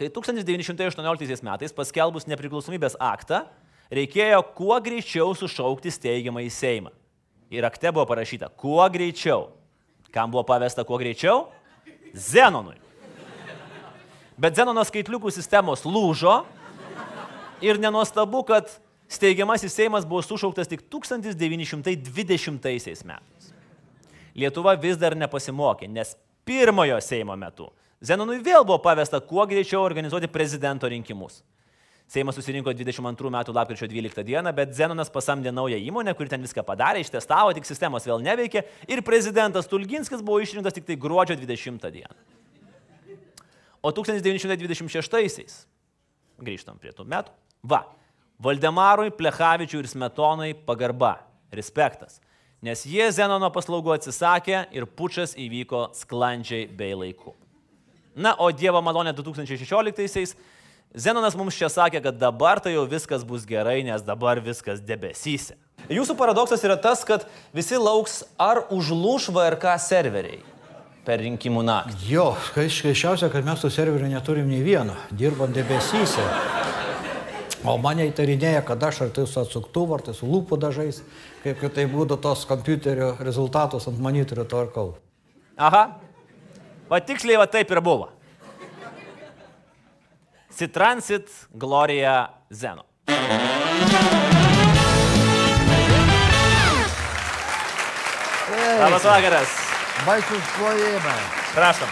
kai 0.00 0.08
1918 0.08 1.44
metais 1.44 1.74
paskelbus 1.76 2.24
nepriklausomybės 2.30 2.96
aktą, 2.96 3.42
reikėjo 3.92 4.40
kuo 4.56 4.78
greičiau 4.80 5.34
sušaukti 5.36 5.92
steigiamą 5.92 6.40
į 6.46 6.52
Seimą. 6.54 6.92
Ir 7.52 7.66
akte 7.68 7.90
buvo 7.92 8.06
parašyta, 8.08 8.48
kuo 8.56 8.80
greičiau. 8.92 9.50
Kam 10.14 10.30
buvo 10.30 10.42
pavesta 10.46 10.84
kuo 10.84 10.98
greičiau? 10.98 11.48
Zenonui. 12.14 12.76
Bet 14.40 14.56
Zenono 14.56 14.84
skaitliukų 14.88 15.30
sistemos 15.34 15.84
lūžo 15.84 16.44
ir 17.62 17.78
nenuostabu, 17.78 18.42
kad 18.48 18.70
steigiamasis 19.10 19.74
Seimas 19.76 20.06
buvo 20.08 20.22
sušauktas 20.24 20.68
tik 20.70 20.80
1920 20.88 23.04
metais. 23.04 23.52
Lietuva 24.34 24.74
vis 24.80 24.96
dar 24.96 25.16
nepasimokė, 25.18 25.88
nes 25.90 26.16
pirmojo 26.48 27.00
Seimo 27.04 27.36
metu 27.36 27.68
Zenonui 28.00 28.38
vėl 28.40 28.64
buvo 28.64 28.78
pavesta 28.80 29.20
kuo 29.20 29.44
greičiau 29.44 29.84
organizuoti 29.84 30.28
prezidento 30.32 30.88
rinkimus. 30.88 31.42
Seimas 32.10 32.34
susirinko 32.34 32.72
22 32.74 33.30
metų 33.30 33.52
lapkričio 33.54 33.86
12 33.86 34.24
dieną, 34.26 34.50
bet 34.56 34.72
Zenonas 34.74 35.12
pasamdė 35.14 35.52
naują 35.54 35.76
įmonę, 35.78 36.10
kuri 36.18 36.32
ten 36.32 36.42
viską 36.42 36.64
padarė, 36.66 37.04
ištestavo, 37.04 37.52
tik 37.54 37.68
sistemos 37.68 38.08
vėl 38.08 38.18
neveikė 38.24 38.64
ir 38.90 39.02
prezidentas 39.06 39.70
Tulginskis 39.70 40.24
buvo 40.26 40.40
išrinktas 40.42 40.74
tik 40.74 40.88
tai 40.88 40.98
gruodžio 40.98 41.38
20 41.38 41.86
dieną. 41.94 42.18
O 43.80 43.94
1926-aisiais, 43.94 45.62
grįžtam 46.42 46.82
prie 46.82 46.90
tų 46.90 47.06
metų, 47.14 47.30
va, 47.62 47.84
Valdemarui, 48.42 49.14
Plechavičiui 49.14 49.84
ir 49.84 49.88
Smetonai 49.94 50.50
pagarba, 50.66 51.14
respektas, 51.54 52.18
nes 52.58 52.82
jie 52.90 53.06
Zenono 53.14 53.54
paslaugų 53.54 53.94
atsisakė 53.94 54.64
ir 54.74 54.90
pučas 54.98 55.38
įvyko 55.38 55.92
sklandžiai 55.94 56.66
bei 56.74 56.90
laiku. 56.98 57.38
Na, 58.18 58.34
o 58.34 58.50
Dievo 58.50 58.82
malonė 58.82 59.14
2016-aisiais 59.14 60.34
Zenonas 60.94 61.36
mums 61.38 61.54
čia 61.54 61.68
sakė, 61.70 62.00
kad 62.02 62.16
dabar 62.18 62.58
tai 62.58 62.72
jau 62.74 62.82
viskas 62.90 63.22
bus 63.22 63.44
gerai, 63.46 63.78
nes 63.86 64.02
dabar 64.02 64.40
viskas 64.42 64.80
debesyse. 64.82 65.54
Jūsų 65.86 66.16
paradoksas 66.18 66.64
yra 66.66 66.74
tas, 66.74 67.04
kad 67.06 67.28
visi 67.54 67.78
lauks 67.78 68.24
ar 68.38 68.64
užlūš 68.74 69.30
VRK 69.30 69.76
serveriai 69.78 70.40
per 71.06 71.22
rinkimų 71.22 71.62
naktį. 71.64 72.10
Jo, 72.10 72.26
skaičiausia, 72.50 73.30
kad 73.30 73.46
mes 73.46 73.62
tų 73.62 73.70
serverių 73.72 74.10
neturim 74.10 74.50
nei 74.50 74.60
vieno, 74.66 74.98
dirbam 75.14 75.54
debesyse. 75.54 76.26
O 77.62 77.76
mane 77.78 78.06
įtarinėja, 78.10 78.64
kad 78.66 78.82
aš 78.90 79.02
ar 79.06 79.14
tai 79.14 79.26
su 79.30 79.40
atsuktuvu, 79.40 79.94
ar 79.94 80.04
tai 80.04 80.14
su 80.16 80.26
lūpų 80.26 80.58
dažais, 80.58 81.02
kaip 81.44 81.58
kad 81.60 81.74
tai 81.78 81.86
būtų 81.92 82.18
tos 82.24 82.46
kompiuterio 82.50 83.14
rezultatus 83.22 83.86
ant 83.86 84.00
monitorių 84.02 84.46
tvarkau. 84.48 84.88
Aha, 85.60 85.84
va 86.90 87.00
tiksliai 87.04 87.38
va 87.38 87.46
taip 87.50 87.70
ir 87.70 87.82
buvo. 87.84 88.08
Citransit 90.50 91.30
Gloria 91.52 92.30
Zeno. 92.50 92.84
Labas 98.80 99.04
vakaras. 99.04 99.48
Baisus 100.06 100.44
plojimai. 100.56 101.20
Prašom. 101.54 101.90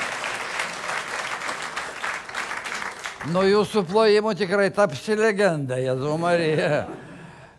Nuo 3.35 3.43
jūsų 3.45 3.83
plojimų 3.91 4.33
tikrai 4.39 4.71
tapsi 4.73 5.17
legenda, 5.19 5.77
Jėzau 5.83 6.15
Marija. 6.23 6.87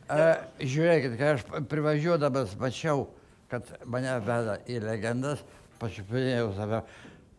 E, 0.09 0.27
žiūrėkit, 0.65 1.17
kai 1.19 1.33
aš 1.35 1.43
privažiuodamas 1.69 2.55
mačiau, 2.57 3.05
kad 3.51 3.67
mane 3.85 4.15
veda 4.25 4.55
į 4.65 4.79
legendas, 4.81 5.43
pačiupinėjau 5.81 6.49
save. 6.57 6.81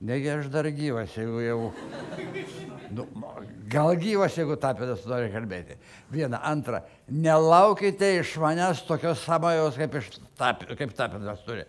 Negi 0.07 0.31
aš 0.33 0.46
dar 0.53 0.68
gyvas, 0.73 1.16
jeigu 1.18 1.42
jau... 1.42 1.59
Nu, 2.90 3.07
gal 3.70 3.94
gyvas, 4.00 4.35
jeigu 4.38 4.57
tapinas 4.59 5.05
nori 5.07 5.31
kalbėti. 5.31 5.76
Viena, 6.11 6.40
antra, 6.46 6.83
nelaukite 7.07 8.09
iš 8.18 8.35
manęs 8.42 8.83
tokios 8.88 9.22
samajos, 9.26 9.79
kaip, 9.79 9.94
tap, 10.38 10.64
kaip 10.79 10.96
tapinas 10.98 11.44
turi. 11.46 11.64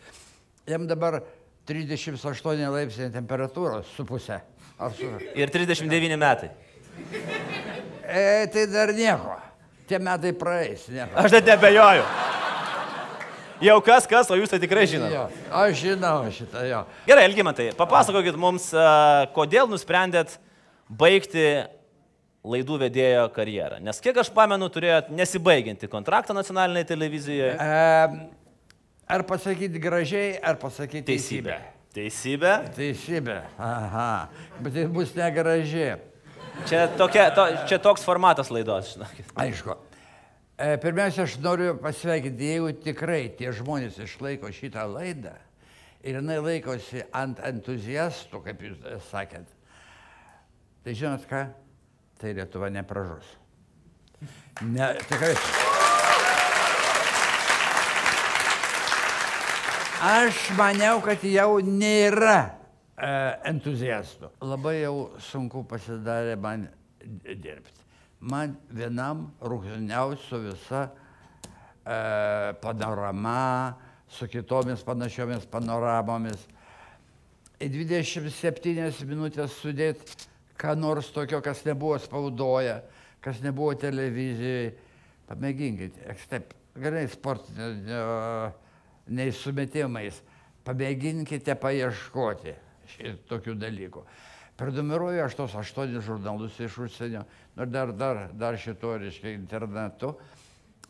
Jam 0.70 0.88
dabar 0.90 1.20
38 1.70 2.74
laipsniai 2.74 3.14
temperatūros 3.14 3.94
su 3.96 4.06
pusė. 4.08 4.42
Su... 4.98 5.14
Ir 5.38 5.54
39 5.54 6.18
metai. 6.18 6.50
E, 8.02 8.48
tai 8.52 8.66
dar 8.72 8.94
nieko. 8.98 9.38
Tie 9.88 10.00
metai 10.02 10.34
praeis. 10.38 10.88
Nieko. 10.90 11.14
Aš 11.22 11.38
net 11.38 11.50
nebejoju. 11.54 12.06
Jau 13.62 13.78
kas, 13.86 14.08
kas, 14.10 14.30
o 14.34 14.36
jūs 14.40 14.50
tai 14.50 14.58
tikrai 14.64 14.88
žinote. 14.90 15.14
Jo, 15.14 15.28
aš 15.54 15.76
žinau 15.84 16.16
šitą 16.34 16.64
jo. 16.66 16.80
Gerai, 17.06 17.28
Elgimantai, 17.30 17.68
papasakokit 17.78 18.40
mums, 18.42 18.72
kodėl 19.36 19.70
nusprendėt 19.70 20.40
baigti 21.00 21.46
laidų 22.42 22.78
vedėjo 22.82 23.28
karjerą. 23.36 23.80
Nes 23.86 24.02
kiek 24.02 24.18
aš 24.18 24.32
pamenu, 24.34 24.68
turėjot 24.74 25.12
nesibaigianti 25.14 25.90
kontraktą 25.92 26.36
nacionalinėje 26.36 26.90
televizijoje. 26.90 27.52
E, 27.54 28.32
ar 29.16 29.24
pasakyti 29.30 29.82
gražiai, 29.82 30.34
ar 30.42 30.58
pasakyti 30.62 31.06
Teisybę. 31.14 31.60
teisybę. 31.60 31.78
Teisybė? 31.92 32.56
Teisybė. 32.78 33.38
Aha. 33.60 34.10
Bet 34.64 34.74
tai 34.78 34.88
bus 34.90 35.14
negraži. 35.18 35.92
Čia, 36.68 36.86
tokia, 37.00 37.30
to, 37.36 37.46
čia 37.70 37.78
toks 37.82 38.04
formatas 38.06 38.52
laidos, 38.52 38.94
žinokit. 38.96 39.32
Aišku. 39.40 39.78
E, 40.58 40.76
Pirmiausia, 40.82 41.26
aš 41.26 41.38
noriu 41.42 41.76
pasveikinti, 41.82 42.52
jeigu 42.56 42.74
tikrai 42.84 43.24
tie 43.38 43.54
žmonės 43.56 44.02
išlaiko 44.04 44.52
šitą 44.54 44.84
laidą 44.92 45.34
ir 46.02 46.18
jinai 46.18 46.40
laikosi 46.42 47.04
ant 47.14 47.40
entuziastų, 47.46 48.42
kaip 48.46 48.62
jūs 48.66 49.10
sakėt, 49.12 49.46
tai 50.84 50.96
žinot 50.98 51.26
ką, 51.30 51.46
tai 52.22 52.34
Lietuva 52.38 52.70
nepražus. 52.74 53.28
Ne, 54.62 54.94
tikrai. 55.10 55.34
Aš 60.02 60.38
maniau, 60.58 60.98
kad 61.06 61.22
jau 61.26 61.60
nėra 61.62 62.38
e, 62.98 63.10
entuziastų. 63.52 64.32
Labai 64.46 64.80
jau 64.80 65.12
sunku 65.22 65.62
pasidarė 65.70 66.34
man 66.42 66.66
dirbti. 67.02 67.86
Man 68.22 68.56
vienam 68.74 69.28
rūkiniausiu 69.42 70.44
visa 70.48 70.88
e, 70.90 72.00
panorama, 72.62 73.78
su 74.10 74.26
kitomis 74.30 74.82
panašiomis 74.86 75.46
panoramomis. 75.50 76.50
Į 77.62 77.70
27 77.78 79.06
minutės 79.06 79.54
sudėti 79.62 80.30
ką 80.62 80.76
nors 80.78 81.10
tokio, 81.14 81.42
kas 81.42 81.64
nebuvo 81.66 81.98
spaudoje, 82.00 82.78
kas 83.24 83.42
nebuvo 83.42 83.74
televizijoje. 83.80 84.74
Pamėginkite, 85.32 86.04
eks 86.12 86.28
taip, 86.28 86.52
gerai 86.76 87.06
sportinio, 87.10 87.70
nei 89.16 89.32
sumetimais. 89.32 90.20
Pamėginkite 90.68 91.56
paieškoti 91.58 92.54
šitokių 92.92 93.56
dalykų. 93.62 94.04
Prenumeruoju 94.60 95.24
aš 95.24 95.38
tos 95.40 95.56
aštuonis 95.58 96.04
žurnalus 96.06 96.60
iš 96.62 96.76
užsienio, 96.84 97.24
nu, 97.56 97.66
dar, 97.66 97.94
dar, 97.98 98.28
dar 98.38 98.58
šito, 98.62 98.92
reiškia, 99.02 99.32
internetu, 99.34 100.12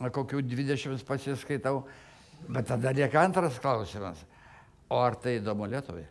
kokių 0.02 0.42
20 0.44 1.06
pasiskaitau. 1.08 1.86
Bet 2.50 2.68
tada 2.68 2.92
lieka 2.98 3.22
antras 3.22 3.60
klausimas. 3.62 4.20
O 4.92 4.98
ar 5.00 5.16
tai 5.16 5.38
įdomu 5.38 5.70
Lietuvai? 5.70 6.04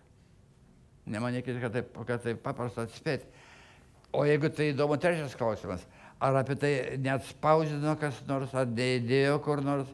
Nemanykite, 1.10 1.58
kad 1.60 1.74
taip, 1.74 1.96
kad 2.06 2.22
taip 2.24 2.40
paprasta 2.44 2.86
atspėti. 2.86 3.26
O 4.12 4.24
jeigu 4.26 4.50
tai 4.50 4.72
įdomu, 4.72 4.98
trečias 4.98 5.36
klausimas. 5.38 5.84
Ar 6.20 6.36
apie 6.42 6.56
tai 6.60 6.72
net 7.00 7.24
spausdino 7.28 7.94
kas 8.00 8.18
nors, 8.28 8.52
ar 8.54 8.68
neįdėjo 8.68 9.38
kur 9.44 9.62
nors. 9.64 9.88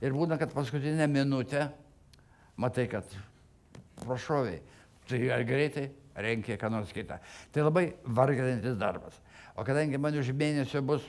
Ir 0.00 0.16
būna, 0.16 0.38
kad 0.40 0.52
paskutinę 0.52 1.06
minutę 1.10 1.68
matai, 2.60 2.86
kad 2.90 3.06
prašoviai. 4.02 4.60
Tai 5.08 5.20
ar 5.36 5.44
greitai 5.46 5.88
renkia 6.16 6.58
ką 6.60 6.70
nors 6.72 6.92
kitą. 6.94 7.18
Tai 7.52 7.66
labai 7.68 7.90
varginantis 8.04 8.76
darbas. 8.80 9.16
O 9.56 9.64
kadangi 9.66 9.98
man 10.00 10.16
už 10.18 10.32
mėnesio 10.36 10.82
bus 10.86 11.04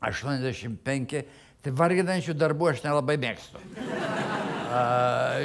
85, 0.00 1.22
tai 1.62 1.72
varginančių 1.74 2.34
darbų 2.36 2.70
aš 2.72 2.84
nelabai 2.84 3.16
mėgstu. 3.20 3.62
A, 4.76 4.82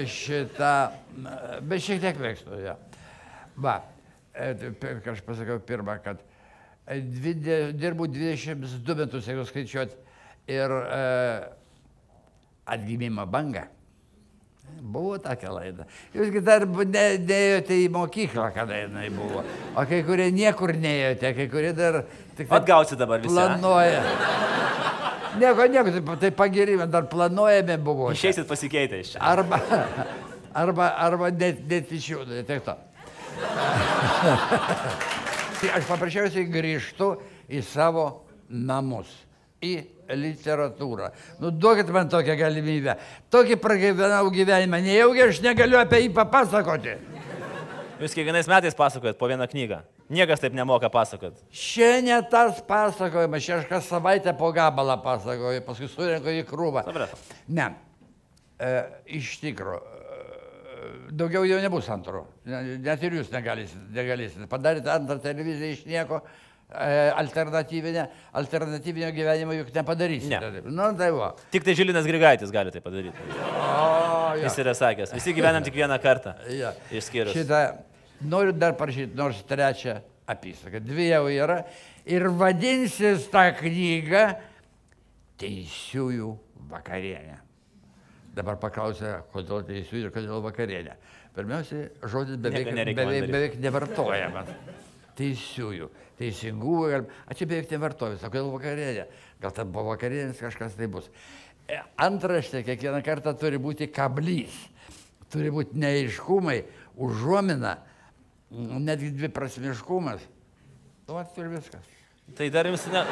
šitą, 0.10 0.74
bet 1.68 1.84
šiek 1.86 2.02
tiek 2.04 2.20
mėgstu, 2.20 2.60
ja. 2.66 2.76
Va, 3.56 3.80
ką 4.36 5.16
aš 5.16 5.24
pasakiau 5.28 5.60
pirmą, 5.60 5.98
kad 6.04 6.22
e, 6.86 7.02
dvide, 7.02 7.60
dirbu 7.78 8.08
22 8.08 8.96
metus, 9.04 9.28
jeigu 9.28 9.46
skaičiuot, 9.48 9.94
ir 10.52 10.72
e, 10.72 11.04
atgimimo 12.66 13.26
banga. 13.26 13.68
Buvo 14.82 15.18
tokia 15.20 15.52
laida. 15.52 15.86
Jūsgi 16.16 16.42
dar 16.46 16.64
neėjote 16.66 17.76
į 17.84 17.90
mokyklą, 17.92 18.48
kada 18.56 18.80
jinai 18.86 19.10
buvo. 19.14 19.44
O 19.76 19.84
kai 19.90 20.00
kurie 20.08 20.30
niekur 20.34 20.72
neėjote, 20.80 21.34
kai 21.38 21.48
kurie 21.52 21.74
dar... 21.76 22.04
tik 22.38 22.54
Atgausi 22.56 22.96
dabar 22.98 23.20
visi. 23.22 23.36
a? 23.36 23.58
Planuoja. 23.60 24.02
Nieko, 25.42 25.68
nieko, 25.72 25.92
tai, 25.92 26.16
tai 26.24 26.32
pagirimai 26.36 26.88
dar 26.92 27.08
planuojame 27.12 27.78
buvo. 27.84 28.10
Išeisit 28.16 28.48
pasikeitę 28.48 29.00
iš 29.04 29.14
čia. 29.14 29.22
Arba, 29.28 29.60
arba, 30.64 30.90
arba 31.04 31.30
net, 31.36 31.62
net 31.68 31.92
iš 31.96 32.10
jų, 32.14 32.24
tai 32.48 32.60
to. 32.66 32.76
Tai 35.62 35.72
aš 35.78 35.88
paprasčiausiai 35.90 36.48
grįžtu 36.52 37.14
į 37.52 37.62
savo 37.66 38.06
namus, 38.50 39.10
į 39.64 39.78
literatūrą. 40.12 41.12
Nu, 41.40 41.52
duokit 41.52 41.90
man 41.94 42.10
tokią 42.12 42.36
galimybę. 42.40 42.98
Tokį 43.32 43.58
pragyvenau 43.62 44.32
gyvenimą, 44.34 44.82
nejaugi 44.84 45.24
aš 45.28 45.42
negaliu 45.46 45.80
apie 45.80 46.04
jį 46.06 46.14
papasakoti. 46.18 46.98
Jūs 48.02 48.16
kiekvienais 48.18 48.50
metais 48.50 48.76
pasakojat 48.78 49.20
po 49.20 49.30
vieną 49.30 49.46
knygą. 49.48 49.84
Niekas 50.12 50.42
taip 50.44 50.56
nemoka 50.58 50.90
pasakot. 50.92 51.38
Čia 51.56 52.02
ne 52.04 52.18
tas 52.28 52.58
pasakojimas, 52.68 53.46
čia 53.46 53.60
aš 53.62 53.70
kas 53.70 53.86
savaitę 53.88 54.34
po 54.36 54.50
gabalą 54.52 54.98
pasakoju, 55.04 55.62
paskui 55.64 55.88
surenku 55.88 56.34
į 56.34 56.42
krūvą. 56.50 56.84
Supratau. 56.84 57.20
Ne, 57.48 57.70
e, 58.58 58.72
iš 59.22 59.38
tikrųjų, 59.46 60.01
daugiau 61.12 61.44
jau 61.46 61.60
nebus 61.62 61.90
antro. 61.90 62.26
Ne- 62.46 62.78
Net 62.84 63.04
ir 63.04 63.12
jūs 63.20 63.32
negalėsit. 63.34 63.82
negalėsit. 63.94 64.48
Padarėte 64.50 64.90
antrą 64.94 65.20
televiziją 65.22 65.72
iš 65.76 65.84
nieko, 65.86 66.22
e, 66.72 67.12
alternatyvinę, 67.16 68.08
alternatyvinio 68.34 69.12
gyvenimo 69.16 69.54
juk 69.58 69.74
nepadarysite. 69.76 70.40
Ne. 70.40 70.62
Nu, 70.72 70.90
tai 70.98 71.12
va. 71.12 71.34
Tik 71.52 71.64
tai 71.64 71.76
Žilinas 71.76 72.06
Grigaitis 72.06 72.52
gali 72.52 72.72
tai 72.72 72.82
padaryti. 72.82 73.18
O, 73.30 74.36
jo. 74.38 74.44
Jis 74.46 74.58
yra 74.64 74.74
sakęs. 74.74 75.14
Visi 75.14 75.34
gyvenam 75.34 75.64
tik 75.64 75.74
vieną 75.76 76.00
kartą. 76.02 76.34
Ja. 76.50 76.74
Išskyrus. 76.92 77.34
Šitą 77.36 77.78
noriu 78.22 78.54
dar 78.54 78.74
parašyti 78.80 79.16
nors 79.16 79.44
trečią 79.44 80.00
apysaką. 80.28 80.80
Dvi 80.80 81.10
jau 81.12 81.26
yra. 81.28 81.64
Ir 82.06 82.30
vadinsis 82.30 83.28
ta 83.30 83.52
knyga 83.54 84.38
Teisiųjų 85.42 86.32
vakarienė. 86.70 87.40
Dabar 88.32 88.56
paklausė, 88.62 89.18
kodėl 89.34 89.66
teisiųjų 89.68 90.08
ir 90.08 90.14
kodėl 90.16 90.40
vakarienė. 90.46 90.94
Pirmiausia, 91.36 91.90
žodis 92.08 92.38
beveik, 92.40 92.70
beveik, 92.72 92.96
daryt. 92.96 93.32
beveik 93.32 93.58
nevartojamas. 93.60 94.52
Teisiųjų, 95.20 95.90
teisingųjų, 96.20 96.90
gal- 96.94 97.10
a 97.28 97.36
čia 97.36 97.48
beveik 97.50 97.72
nevartojamas, 97.76 98.24
o 98.24 98.32
kodėl 98.32 98.52
vakarienė? 98.54 99.06
Gal 99.44 99.56
ten 99.58 99.72
po 99.76 99.84
vakarienės 99.90 100.40
kažkas 100.40 100.80
tai 100.80 100.88
bus. 100.88 101.10
E, 101.68 101.82
Antraštė 102.00 102.64
kiekvieną 102.68 103.04
kartą 103.04 103.36
turi 103.38 103.60
būti 103.60 103.90
kablys, 103.92 104.56
turi 105.32 105.52
būti 105.52 105.76
neiškumai, 105.80 106.62
užuomina, 106.96 107.78
netgi 108.52 109.12
dviprasmiškumas. 109.16 110.24
Nu, 111.08 111.20
vat 111.20 111.36
ir 111.40 111.52
viskas. 111.52 111.84
Tai 112.38 112.48
dar 112.54 112.68
jums 112.72 112.88
ne... 112.92 113.04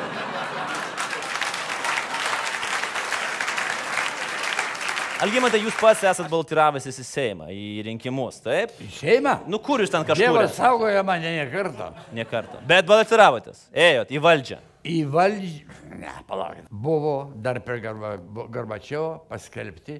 Algimantai, 5.20 5.60
jūs 5.60 5.76
pats 5.76 6.00
esat 6.08 6.30
baltiravęsis 6.32 6.96
į 7.02 7.04
Seimą, 7.04 7.50
į 7.52 7.82
rinkimus, 7.90 8.38
taip? 8.40 8.72
Į 8.80 8.86
Seimą? 8.96 9.34
Nu 9.52 9.58
kur 9.60 9.82
jūs 9.84 9.92
ten 9.92 10.06
kažkur? 10.08 10.22
Dievas 10.24 10.54
saugoja 10.56 11.02
mane 11.04 11.34
ne 11.36 11.42
kartą. 11.52 11.90
Ne 12.16 12.24
kartą. 12.24 12.62
Bet 12.70 12.88
baltiravotės, 12.88 13.66
ėjot 13.76 14.14
į 14.16 14.22
valdžią. 14.24 14.60
Į 14.88 14.96
valdžią. 15.12 15.76
Ne, 16.00 16.14
palaukit. 16.30 16.70
Buvo 16.72 17.18
dar 17.36 17.60
per 17.68 17.82
Garba, 17.84 18.14
Garbačiovo 18.48 19.26
paskelbti 19.28 19.98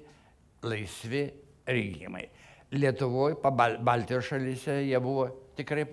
laisvi 0.64 1.26
rinkimai. 1.68 2.24
Lietuvoje, 2.80 3.36
Bal 3.44 3.76
Baltijos 3.84 4.32
šalyse 4.32 4.80
jie 4.86 5.04
buvo 5.04 5.28
tikrai, 5.60 5.84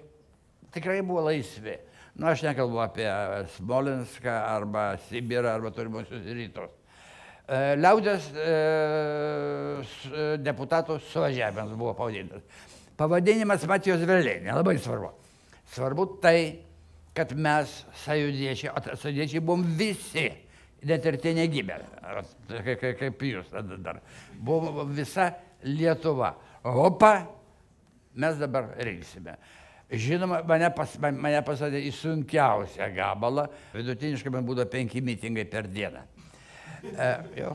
tikrai 0.71 1.01
buvo 1.03 1.27
laisvi. 1.27 1.75
Nu, 2.15 2.31
aš 2.31 2.47
nekalbu 2.47 2.79
apie 2.87 3.11
Smolenską 3.59 4.39
arba 4.55 4.93
Sibirą 5.11 5.57
arba 5.59 5.75
tolimuosius 5.75 6.31
rytus. 6.31 6.76
E, 7.47 7.59
Liaudės 7.79 8.25
e, 8.35 8.45
e, 10.11 10.25
deputatų 10.43 10.97
suvažiavimas 11.13 11.77
buvo 11.79 11.93
pavadintas. 11.95 12.43
Pavadinimas 12.99 13.63
Matijos 13.71 14.03
Vėliai, 14.09 14.41
nelabai 14.43 14.75
svarbu. 14.83 15.13
Svarbu 15.71 16.07
tai, 16.25 16.41
kad 17.15 17.31
mes 17.39 17.71
sąjudiečiai, 18.03 18.73
o 18.75 18.97
sąjudiečiai 18.99 19.43
buvom 19.45 19.63
visi, 19.79 20.27
net 20.87 21.07
ir 21.07 21.21
tie 21.23 21.37
negimę, 21.39 21.79
kaip, 22.51 22.83
kaip, 22.99 23.23
jūs 23.31 23.53
tada 23.53 23.79
dar. 23.79 24.03
Buvo 24.35 24.83
visa 24.91 25.31
Lietuva. 25.67 26.33
Opa, 26.67 27.13
mes 28.19 28.43
dabar 28.43 28.73
rinksime. 28.83 29.37
Žinoma, 29.87 30.41
mane, 30.43 30.73
pas, 30.75 30.99
man- 30.99 31.19
mane 31.23 31.39
pasadė 31.47 31.79
į 31.87 31.95
sunkiausią 31.95 32.91
gabalą. 32.97 33.47
Vidutiniškai 33.75 34.35
man 34.35 34.47
būdavo 34.49 34.67
penki 34.73 34.99
mitingai 34.99 35.47
per 35.47 35.71
dieną. 35.71 36.03
E, 36.95 37.11
jo, 37.41 37.53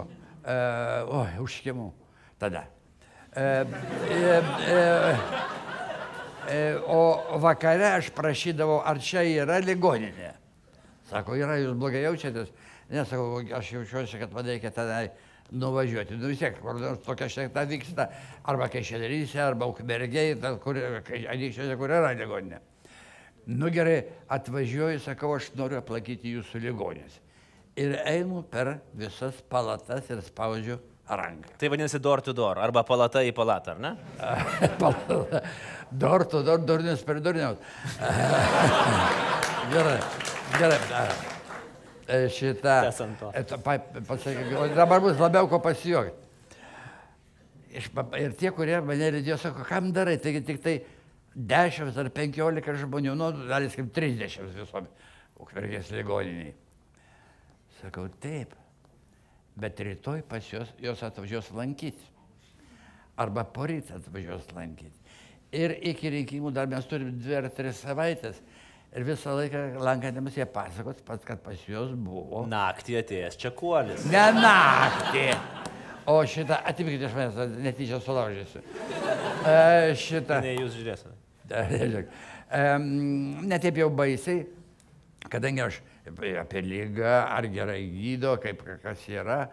oi, 1.22 1.32
užkimau 1.44 1.92
tada. 2.42 2.66
O 6.92 7.02
vakare 7.40 7.94
aš 7.96 8.12
prašydavau, 8.16 8.82
ar 8.84 9.00
čia 9.00 9.24
yra 9.24 9.62
ligoninė. 9.64 10.34
Sako, 11.12 11.36
yra, 11.40 11.58
jūs 11.60 11.76
blogai 11.80 12.04
jaučiatės. 12.06 12.52
Ne, 12.92 13.06
sakau, 13.08 13.40
aš 13.56 13.72
jaučiuosi, 13.76 14.20
kad 14.20 14.34
man 14.36 14.48
reikia 14.52 14.72
tenai 14.76 15.12
nuvažiuoti. 15.52 16.18
Nu 16.20 16.32
vis 16.32 16.40
tiek, 16.40 16.58
kur 16.60 16.80
nors 16.80 17.00
tokia 17.06 17.28
šekta 17.32 17.64
vyksta, 17.68 18.08
arba 18.48 18.68
Kešėderyse, 18.72 19.40
arba 19.44 19.68
Ukmergiai, 19.72 20.36
kur, 20.64 20.80
Anykščiuose, 20.80 21.76
kur 21.80 21.92
yra 21.92 22.12
ligoninė. 22.16 22.60
Nu 23.52 23.72
gerai, 23.74 24.04
atvažiuoju, 24.32 25.00
sakau, 25.04 25.34
aš 25.36 25.50
noriu 25.60 25.80
aplankyti 25.80 26.36
jūsų 26.36 26.62
ligonės. 26.68 27.20
Ir 27.80 27.96
einu 28.04 28.44
per 28.44 28.80
visas 28.98 29.38
palatas 29.50 30.10
ir 30.12 30.20
spaudžiu 30.26 30.80
ranką. 31.08 31.56
Tai 31.60 31.70
vadinasi 31.72 32.00
door 32.00 32.22
to 32.22 32.34
door 32.36 32.60
arba 32.60 32.84
palata 32.84 33.24
į 33.24 33.32
palatą, 33.36 33.76
ar 33.76 33.80
ne? 33.80 33.96
Door 35.92 36.24
to 36.32 36.40
door, 36.48 36.62
durnius 36.64 37.02
per 37.04 37.18
durnius. 37.20 37.58
gerai, 39.74 39.98
gerai. 40.56 40.78
E, 42.08 42.30
Šitą. 42.32 42.78
E, 43.36 43.44
pasakyk, 44.08 44.54
Dabar 44.76 45.04
bus 45.04 45.20
labiau 45.20 45.50
ko 45.52 45.60
pasijuokti. 45.60 46.16
Ir 47.72 48.34
tie, 48.40 48.54
kurie 48.56 48.80
mane 48.84 49.12
lydėjo, 49.18 49.38
sako, 49.40 49.68
kam 49.68 49.92
darai, 49.96 50.16
taigi 50.20 50.42
tik 50.48 50.64
tai 50.64 50.78
10 51.36 51.92
ar 51.92 52.10
15 52.12 52.82
žmonių, 52.86 53.20
nu, 53.20 53.30
dalis 53.48 53.76
kaip 53.76 53.92
30 53.96 54.48
visom 54.56 54.88
ukmergės 55.40 55.92
ligoniniai. 55.96 56.56
Sakau, 57.82 58.08
taip, 58.22 58.54
bet 59.58 59.80
rytoj 59.82 60.24
pas 60.30 60.46
juos, 60.46 60.70
jos 60.82 61.04
atvažiuos 61.04 61.52
lankyti. 61.58 62.10
Arba 63.20 63.44
poryt 63.44 63.92
atvažiuos 63.94 64.50
lankyti. 64.56 64.98
Ir 65.52 65.74
iki 65.92 66.12
rinkimų 66.14 66.54
dar 66.56 66.70
mes 66.72 66.86
turim 66.88 67.12
dvi 67.20 67.36
ar 67.42 67.50
tris 67.52 67.82
savaitės. 67.84 68.40
Ir 68.92 69.06
visą 69.08 69.34
laiką 69.38 69.60
lankantiems 69.80 70.36
jie 70.36 70.46
pasakos, 70.52 71.00
pats, 71.08 71.26
kad 71.28 71.40
pas 71.44 71.60
juos 71.68 71.94
buvo. 71.96 72.44
Naktį 72.52 72.98
atėjęs 73.02 73.38
čia 73.40 73.52
kuolis. 73.56 74.06
Ne 74.12 74.26
naktį. 74.36 75.26
O 76.12 76.18
šitą, 76.28 76.58
atimkite 76.68 77.08
iš 77.08 77.16
manęs, 77.16 77.56
netyčia 77.62 78.00
sulaužysiu. 78.04 78.64
E, 79.48 79.94
šitą. 80.00 80.42
Ne, 80.44 80.56
jūs 80.58 80.76
žiūrėsite. 80.80 81.14
Žiūrėk, 81.52 82.12
em, 82.58 82.86
Netaip 83.52 83.80
jau 83.82 83.90
baisiai, 83.94 84.46
kadangi 85.32 85.66
aš 85.66 85.80
apie 86.42 86.62
lygą, 86.66 87.12
ar 87.28 87.48
gerai 87.52 87.84
gydo, 87.94 88.36
kaip 88.42 88.64
kas 88.84 89.04
yra, 89.10 89.44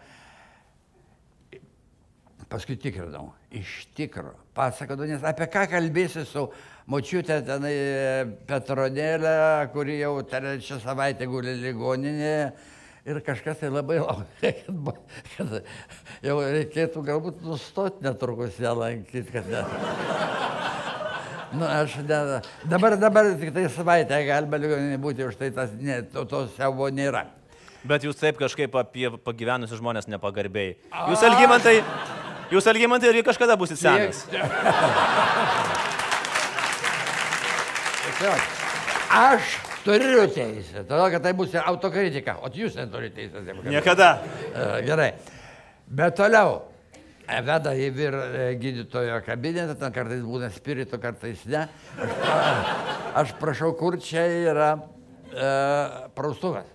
paskui 2.48 2.78
tikrinau, 2.80 3.32
iš 3.52 3.88
tikro, 3.96 4.32
pasakodau, 4.56 5.08
nes 5.08 5.24
apie 5.26 5.48
ką 5.52 5.66
kalbėsi 5.74 6.24
su 6.28 6.46
močiutė 6.88 7.42
tenai 7.44 7.74
e, 7.76 8.24
Petronėlė, 8.48 9.36
kuri 9.74 9.98
jau 10.00 10.14
trečią 10.24 10.80
savaitę 10.84 11.28
guli 11.28 11.58
ligoninėje. 11.60 12.50
Ir 13.08 13.22
kažkas 13.24 13.62
tai 13.62 13.70
labai 13.72 14.00
laukia, 14.02 14.50
kad, 14.66 14.98
kad 15.36 15.54
jau 16.24 16.40
reikėtų 16.44 17.04
galbūt 17.06 17.40
nustoti 17.46 18.04
netrukus 18.04 18.58
ją 18.60 18.74
lankyti, 18.76 19.24
kad 19.32 19.48
ne. 19.48 20.47
Nu, 21.52 21.64
aš 21.64 21.96
ne, 22.04 22.40
dabar, 22.68 22.96
dabar 23.00 23.30
tik 23.40 23.54
tai 23.56 23.64
savaitę 23.72 24.18
galima 24.26 24.60
ligoninė 24.60 24.98
būti, 25.00 25.24
už 25.30 25.38
tai 25.40 25.48
tas, 25.54 25.72
ne, 25.80 26.02
to, 26.12 26.24
to 26.28 26.44
siaubo 26.56 26.90
nėra. 26.92 27.24
Bet 27.88 28.04
jūs 28.04 28.18
taip 28.20 28.36
kažkaip 28.40 28.74
apie 28.76 29.08
pagyvenusius 29.24 29.80
žmonės 29.80 30.10
nepagarbiai. 30.12 30.74
Jūs 31.08 31.24
algymantai, 31.24 31.78
jūs 32.52 32.68
algymantai 32.68 33.12
irgi 33.12 33.24
kažkada 33.30 33.56
būsit 33.60 33.80
senas. 33.80 34.26
Aš 39.14 39.54
turiu 39.86 40.26
teisę, 40.34 40.82
todėl 40.84 41.12
kad 41.14 41.24
tai 41.24 41.32
bus 41.38 41.54
autokritika, 41.62 42.36
o 42.42 42.50
jūs 42.52 42.76
neturite 42.76 43.22
teisės. 43.22 43.62
Niekada. 43.64 44.10
E, 44.52 44.66
Gerai. 44.84 45.12
Bet 45.88 46.18
toliau. 46.18 46.58
Veda 47.28 47.74
į 47.76 47.88
vyr 47.92 48.14
gydytojo 48.60 49.18
kabinetą, 49.26 49.74
ten 49.76 49.92
kartais 49.92 50.22
būna 50.24 50.48
spirito, 50.54 50.96
kartais 51.02 51.42
ne. 51.50 51.66
Aš, 52.00 52.14
aš 53.22 53.34
prašau, 53.40 53.74
kur 53.76 53.98
čia 54.00 54.24
yra 54.48 54.70
e, 54.78 55.50
praustuvas. 56.16 56.70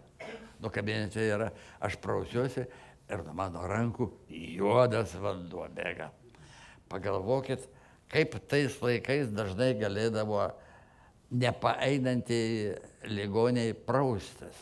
Nu, 0.62 0.70
kabinete 0.70 1.26
yra, 1.26 1.50
aš 1.82 1.98
prausiuosi 2.04 2.68
ir 3.10 3.24
nuo 3.26 3.34
mano 3.36 3.66
rankų 3.68 4.08
juodas 4.30 5.16
vanduo 5.20 5.66
bėga. 5.74 6.12
Pagalvokit, 6.92 7.66
kaip 8.14 8.38
tais 8.50 8.78
laikais 8.84 9.34
dažnai 9.34 9.74
galėdavo 9.80 10.46
nepaeinantį 11.34 12.44
ligoniai 13.10 13.74
praustas. 13.74 14.56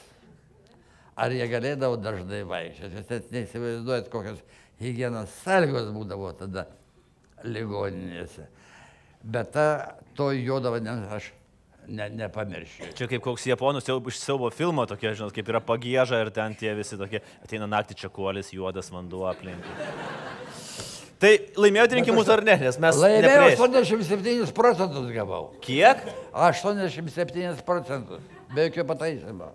Ar 1.19 1.35
jie 1.35 1.45
galėdavo 1.51 1.99
dažnai 1.99 2.45
vaikščioti? 2.47 2.97
Jūs 2.97 3.11
net 3.11 3.31
neįsivaizduojat, 3.35 4.07
kokios 4.13 4.39
hygienos 4.81 5.33
sąlygos 5.45 5.91
būdavo 5.95 6.31
tada 6.39 6.65
ligoninėse. 7.45 8.47
Bet 9.21 9.53
ta, 9.53 9.67
to 10.17 10.31
juodo 10.33 10.73
vandens 10.73 11.11
aš 11.13 11.29
ne, 11.87 12.07
nepamiršiu. 12.23 12.91
Čia 12.97 13.07
kaip 13.11 13.23
koks 13.25 13.45
japonų 13.51 13.83
siaub, 13.85 14.09
iš 14.09 14.19
siaubo 14.21 14.49
filmo 14.53 14.85
tokie, 14.89 15.11
žinot, 15.17 15.33
kaip 15.35 15.49
yra 15.53 15.61
pagėža 15.63 16.23
ir 16.25 16.31
ten 16.33 16.57
tie 16.57 16.73
visi 16.77 16.97
tokie, 16.99 17.21
ateina 17.45 17.69
naktį 17.69 17.99
čia 18.03 18.11
kuolis, 18.13 18.53
juodas 18.55 18.91
vanduo 18.93 19.27
aplinkui. 19.29 19.77
Tai 21.21 21.31
laimėjote 21.61 21.99
rinkimus 21.99 22.29
ar 22.33 22.41
ne? 22.45 22.55
Nes 22.63 22.79
mes... 22.81 22.97
Laimėjau 22.97 23.43
neprieš. 23.45 23.59
87 23.61 24.53
procentus 24.57 25.11
gavau. 25.13 25.51
Kiek? 25.61 26.01
87 26.33 27.61
procentus. 27.67 28.25
Be 28.55 28.65
jokio 28.71 28.87
pataisimo. 28.89 29.51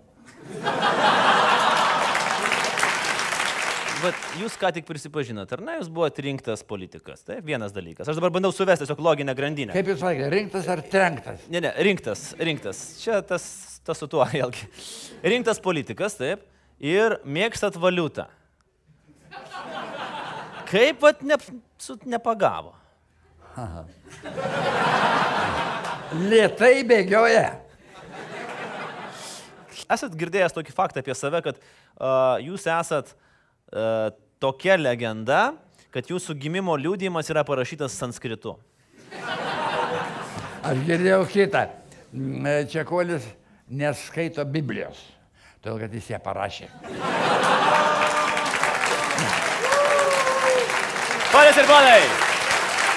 Vat 3.97 4.17
jūs 4.37 4.53
ką 4.61 4.69
tik 4.75 4.85
prisipažinot, 4.85 5.49
ar 5.55 5.61
ne, 5.65 5.77
jūs 5.79 5.87
buvote 5.89 6.21
rinktas 6.21 6.61
politikas. 6.67 7.23
Tai 7.25 7.39
vienas 7.45 7.73
dalykas. 7.73 8.05
Aš 8.05 8.19
dabar 8.19 8.33
bandau 8.35 8.51
suvesti 8.53 8.85
tiesiog 8.85 8.99
loginę 9.01 9.33
grandinę. 9.37 9.73
Kaip 9.73 9.89
jūs 9.89 10.01
sakėte, 10.03 10.27
rinktas 10.33 10.69
ar 10.69 10.83
trenktas? 10.85 11.47
Ne, 11.49 11.61
ne, 11.65 11.71
rinktas, 11.87 12.27
rinktas. 12.37 12.81
Čia 13.01 13.23
tas, 13.25 13.47
tas 13.87 13.97
su 13.97 14.09
tuo, 14.11 14.21
vėlgi. 14.33 14.69
Rinktas 15.25 15.61
politikas, 15.63 16.17
taip. 16.19 16.45
Ir 16.77 17.17
mėgstat 17.25 17.79
valiutą. 17.81 18.27
Kaip 20.69 21.01
vat 21.01 21.23
ne, 21.25 21.39
su, 21.81 21.97
nepagavo? 22.05 22.75
Aha. 23.63 23.85
Lietai 26.27 26.75
bėgioja. 26.87 27.47
Esat 29.87 30.13
girdėjęs 30.19 30.53
tokį 30.53 30.75
faktą 30.75 31.01
apie 31.01 31.15
save, 31.17 31.39
kad 31.45 31.57
uh, 31.57 32.35
jūs 32.43 32.67
esat 32.67 33.15
uh, 33.15 33.23
tokia 34.39 34.77
legenda, 34.77 35.53
kad 35.91 36.07
jūsų 36.11 36.35
gimimo 36.39 36.75
liūdėjimas 36.77 37.29
yra 37.33 37.43
parašytas 37.47 37.95
sanskritu. 37.97 38.55
Aš 40.67 40.79
girdėjau 40.87 41.23
kitą. 41.31 41.67
Mm, 42.11 42.67
Čekuolis 42.71 43.25
neskaito 43.67 44.45
Biblijos, 44.47 44.99
todėl 45.61 45.83
kad 45.83 45.93
jis 45.95 46.09
ją 46.13 46.19
parašė. 46.23 46.69
Ponės 51.31 51.59
ir 51.59 51.67
ponai, 51.69 51.99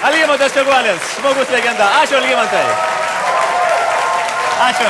Algymantas 0.07 0.55
Čeguolis, 0.55 1.09
žmogus 1.19 1.51
legenda. 1.53 1.91
Ačiū, 2.01 2.17
Algymantai. 2.17 2.65
Ačiū. 4.71 4.89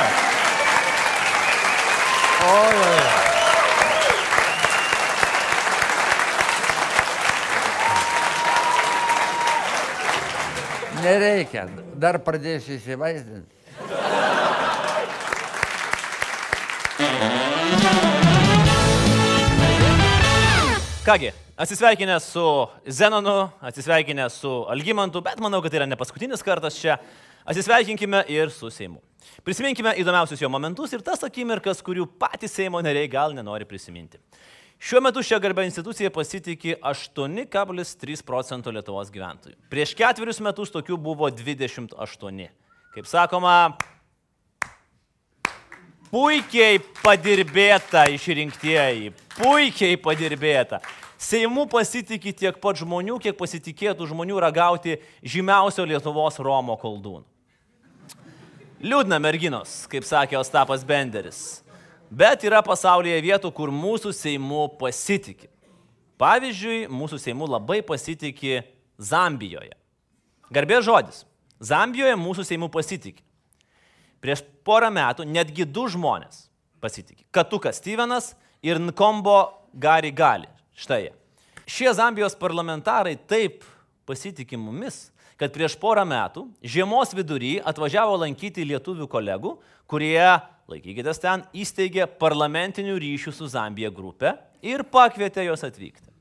Nereikia, 11.12 11.66
dar 12.00 12.16
pradėsiu 12.24 12.78
įsivaizdinti. 12.78 13.58
Kągi, 21.04 21.32
atsisveikinę 21.58 22.20
su 22.24 22.46
Zenonu, 22.88 23.50
atsisveikinę 23.60 24.30
su 24.30 24.52
Algymantu, 24.72 25.20
bet 25.26 25.42
manau, 25.44 25.60
kad 25.60 25.74
tai 25.74 25.82
yra 25.82 25.90
ne 25.90 26.00
paskutinis 26.00 26.46
kartas 26.48 26.80
čia. 26.80 26.96
Atsisveikinkime 27.44 28.24
ir 28.32 28.54
su 28.54 28.72
Seimu. 28.72 29.02
Prisiminkime 29.44 29.98
įdomiausius 30.00 30.40
jo 30.40 30.48
momentus 30.54 30.94
ir 30.96 31.04
tas 31.04 31.26
akimirkas, 31.28 31.84
kurių 31.84 32.08
patys 32.22 32.56
Seimo 32.56 32.80
nariai 32.86 33.12
gal 33.12 33.36
nenori 33.36 33.68
prisiminti. 33.68 34.22
Šiuo 34.82 35.02
metu 35.06 35.22
šią 35.22 35.38
garbę 35.38 35.62
instituciją 35.68 36.10
pasitikė 36.10 36.80
8,3 36.82 38.24
procento 38.26 38.72
Lietuvos 38.74 39.12
gyventojų. 39.14 39.60
Prieš 39.70 39.94
ketverius 39.94 40.42
metus 40.42 40.74
tokių 40.74 40.98
buvo 40.98 41.30
28. 41.30 42.48
Kaip 42.96 43.08
sakoma, 43.08 43.76
Puikiai 46.12 46.82
padirbėta 47.00 48.02
išrinktieji, 48.12 49.14
puikiai 49.38 49.96
padirbėta. 49.96 50.82
Seimu 51.16 51.64
pasitikė 51.72 52.34
tiek 52.36 52.58
pat 52.60 52.82
žmonių, 52.82 53.16
kiek 53.24 53.38
pasitikėtų 53.40 54.10
žmonių 54.10 54.42
ragauti 54.44 54.98
žymiausio 55.24 55.86
Lietuvos 55.88 56.42
Romo 56.44 56.76
koldūnų. 56.82 57.24
Liūdna 58.84 59.22
merginos, 59.24 59.86
kaip 59.88 60.04
sakė 60.04 60.42
Ostapas 60.42 60.84
Benderis. 60.84 61.62
Bet 62.12 62.44
yra 62.44 62.60
pasaulyje 62.66 63.22
vietų, 63.24 63.54
kur 63.56 63.72
mūsų 63.72 64.12
Seimu 64.12 64.66
pasitikė. 64.80 65.48
Pavyzdžiui, 66.20 66.90
mūsų 66.92 67.18
Seimu 67.24 67.48
labai 67.48 67.80
pasitikė 67.88 68.66
Zambijoje. 69.00 69.72
Garbė 70.52 70.82
žodis. 70.84 71.24
Zambijoje 71.64 72.18
mūsų 72.20 72.44
Seimu 72.46 72.68
pasitikė. 72.74 73.24
Prieš 74.22 74.44
porą 74.68 74.92
metų 74.94 75.26
netgi 75.26 75.66
du 75.66 75.88
žmonės 75.90 76.50
pasitikė. 76.84 77.24
Katukas 77.34 77.80
Stevenas 77.80 78.34
ir 78.62 78.82
Nkombo 78.82 79.40
Gari 79.74 80.12
Gali. 80.12 80.50
Štai 80.76 81.06
jie. 81.06 81.14
Šie 81.72 81.94
Zambijos 81.96 82.36
parlamentarai 82.36 83.16
taip 83.16 83.64
pasitikė 84.10 84.60
mumis, 84.60 85.11
kad 85.42 85.50
prieš 85.50 85.74
porą 85.82 86.04
metų 86.06 86.46
žiemos 86.62 87.16
vidury 87.18 87.56
atvažiavo 87.66 88.20
lankyti 88.22 88.62
lietuvių 88.70 89.08
kolegų, 89.10 89.56
kurie, 89.90 90.22
laikykitės 90.70 91.22
ten, 91.24 91.42
įsteigė 91.58 92.06
parlamentinių 92.22 93.00
ryšių 93.02 93.34
su 93.34 93.50
Zambija 93.50 93.90
grupę 93.90 94.36
ir 94.62 94.84
pakvietė 94.86 95.48
juos 95.48 95.66
atvykti. 95.66 96.12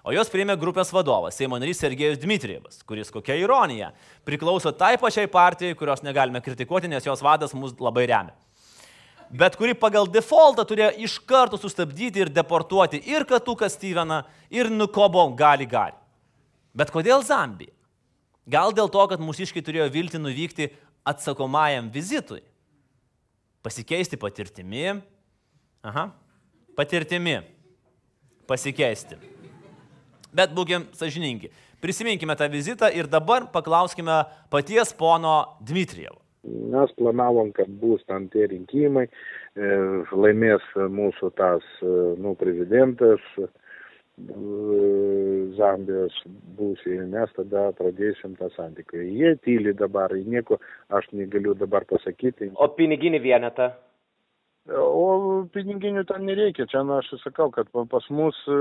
O 0.00 0.14
jos 0.16 0.30
priėmė 0.32 0.54
grupės 0.56 0.88
vadovas, 0.96 1.36
Seimo 1.36 1.58
narys 1.60 1.82
Sergejus 1.82 2.22
Dmitrijevas, 2.22 2.78
kuris, 2.88 3.10
kokia 3.12 3.36
ironija, 3.36 3.90
priklauso 4.24 4.72
tai 4.72 4.94
pačiai 4.96 5.28
partijai, 5.28 5.76
kurios 5.76 6.00
negalime 6.00 6.40
kritikuoti, 6.40 6.88
nes 6.88 7.04
jos 7.04 7.20
vadas 7.20 7.52
mus 7.52 7.74
labai 7.76 8.06
remia. 8.08 8.32
Bet 9.30 9.58
kuri 9.60 9.76
pagal 9.78 10.08
defaultą 10.10 10.64
turėjo 10.66 10.94
iš 11.04 11.18
karto 11.28 11.60
sustabdyti 11.60 12.24
ir 12.24 12.32
deportuoti 12.32 13.02
ir 13.12 13.28
Katuką 13.28 13.68
Steveną, 13.70 14.22
ir 14.48 14.72
Nukobo 14.72 15.26
gali 15.36 15.68
gali. 15.68 16.00
Bet 16.72 16.88
kodėl 16.90 17.20
Zambija? 17.28 17.76
Gal 18.50 18.72
dėl 18.74 18.88
to, 18.90 19.02
kad 19.10 19.22
mūsiškai 19.22 19.62
turėjo 19.62 19.86
vilti 19.94 20.18
nuvykti 20.18 20.70
atsakomajam 21.06 21.90
vizitui. 21.94 22.40
Pasikeisti 23.62 24.18
patirtimi. 24.18 24.96
Aha. 25.86 26.08
Patirtimi. 26.76 27.36
Pasikeisti. 28.50 29.18
Bet 30.34 30.54
būkim 30.56 30.88
sažiningi. 30.96 31.50
Prisiminkime 31.80 32.34
tą 32.36 32.48
vizitą 32.52 32.90
ir 32.92 33.08
dabar 33.08 33.46
paklauskime 33.52 34.22
paties 34.52 34.92
pono 34.96 35.56
Dmitrijevo. 35.64 36.18
Mes 36.72 36.92
planavom, 36.96 37.52
kad 37.52 37.68
bus 37.80 38.02
tam 38.08 38.26
tie 38.32 38.46
rinkimai, 38.48 39.06
e, 39.06 39.70
laimės 40.12 40.64
mūsų 40.74 41.30
tas, 41.36 41.64
e, 41.84 41.96
nu, 42.20 42.32
prezidentas, 42.40 43.20
Zambijos 45.58 46.16
ir 46.86 47.04
mes 47.10 47.30
tada 47.36 47.68
pradėsim 47.78 48.36
tą 48.38 48.48
santykį. 48.56 49.04
Jie 49.20 49.34
tyli 49.44 49.72
dabar, 49.76 50.14
nieko 50.14 50.58
aš 50.96 51.08
negaliu 51.12 51.54
dabar 51.58 51.86
pasakyti. 51.90 52.52
O 52.56 52.68
piniginį 52.76 53.20
vienetą? 53.24 53.70
O 54.70 55.46
piniginių 55.50 56.04
ten 56.06 56.26
nereikia, 56.28 56.66
čia 56.70 56.82
nu, 56.84 56.98
aš 57.00 57.08
sakau, 57.24 57.48
kad 57.54 57.70
pas 57.72 58.04
mus 58.12 58.36
e, 58.44 58.58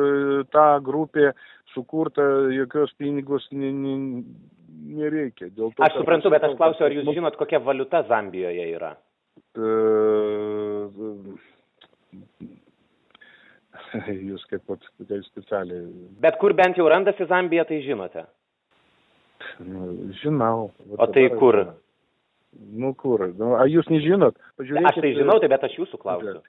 ta 0.54 0.80
grupė 0.82 1.34
sukurta, 1.74 2.24
jokios 2.56 2.94
pinigus 2.98 3.46
nereikia. 3.52 5.50
Dėl 5.52 5.76
to, 5.76 5.84
aš 5.86 6.00
suprantu, 6.00 6.32
bet 6.34 6.48
aš 6.48 6.56
klausiu, 6.58 6.88
ar 6.88 6.96
jūs 6.96 7.12
žinot, 7.14 7.36
kokia 7.38 7.60
valiuta 7.62 8.02
Zambijoje 8.10 8.66
yra? 8.72 8.94
Jūs 14.30 14.44
kaip 14.50 14.66
pat 14.70 14.84
specialiai. 15.28 15.86
Bet 16.24 16.40
kur 16.42 16.54
bent 16.58 16.78
jau 16.78 16.88
randasi 16.92 17.28
Zambija, 17.30 17.66
tai 17.70 17.82
žinote? 17.86 18.26
Nu, 19.64 20.12
žinau. 20.22 20.70
O 20.98 21.08
tai 21.14 21.30
kur? 21.40 21.62
Nu 22.52 22.94
kur? 22.98 23.28
Nu, 23.38 23.54
ar 23.62 23.70
jūs 23.70 23.90
nežinot? 23.94 24.38
Pažiūrėkit, 24.60 24.90
aš 24.90 25.02
tai 25.04 25.14
žinau, 25.16 25.38
tai 25.42 25.50
bet 25.52 25.66
aš 25.68 25.76
jūsų 25.78 26.00
klausiu. 26.02 26.40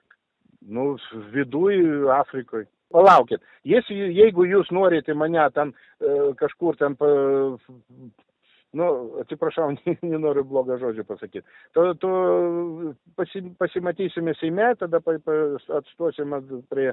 Nu, 0.61 0.95
viduj 1.33 2.09
Afrikoje. 2.17 2.67
Palaukit, 2.91 3.39
Jis, 3.63 3.87
jeigu 3.87 4.43
jūs 4.49 4.71
norite 4.75 5.13
mane 5.15 5.43
ten 5.55 5.71
e, 5.71 6.33
kažkur 6.39 6.75
ten 6.79 6.97
nu, 8.73 8.87
atsiprašau, 9.21 9.73
nenoriu 10.13 10.43
blogą 10.47 10.77
žodžią 10.79 11.03
pasakyti. 11.07 11.43
Tu, 11.75 11.83
tu 11.99 12.11
pasi, 13.19 13.43
pasimatysime 13.59 14.33
Seime, 14.39 14.69
tada 14.79 15.01
pa, 15.03 15.17
pa, 15.25 15.37
atstosime 15.79 16.39
prie 16.71 16.91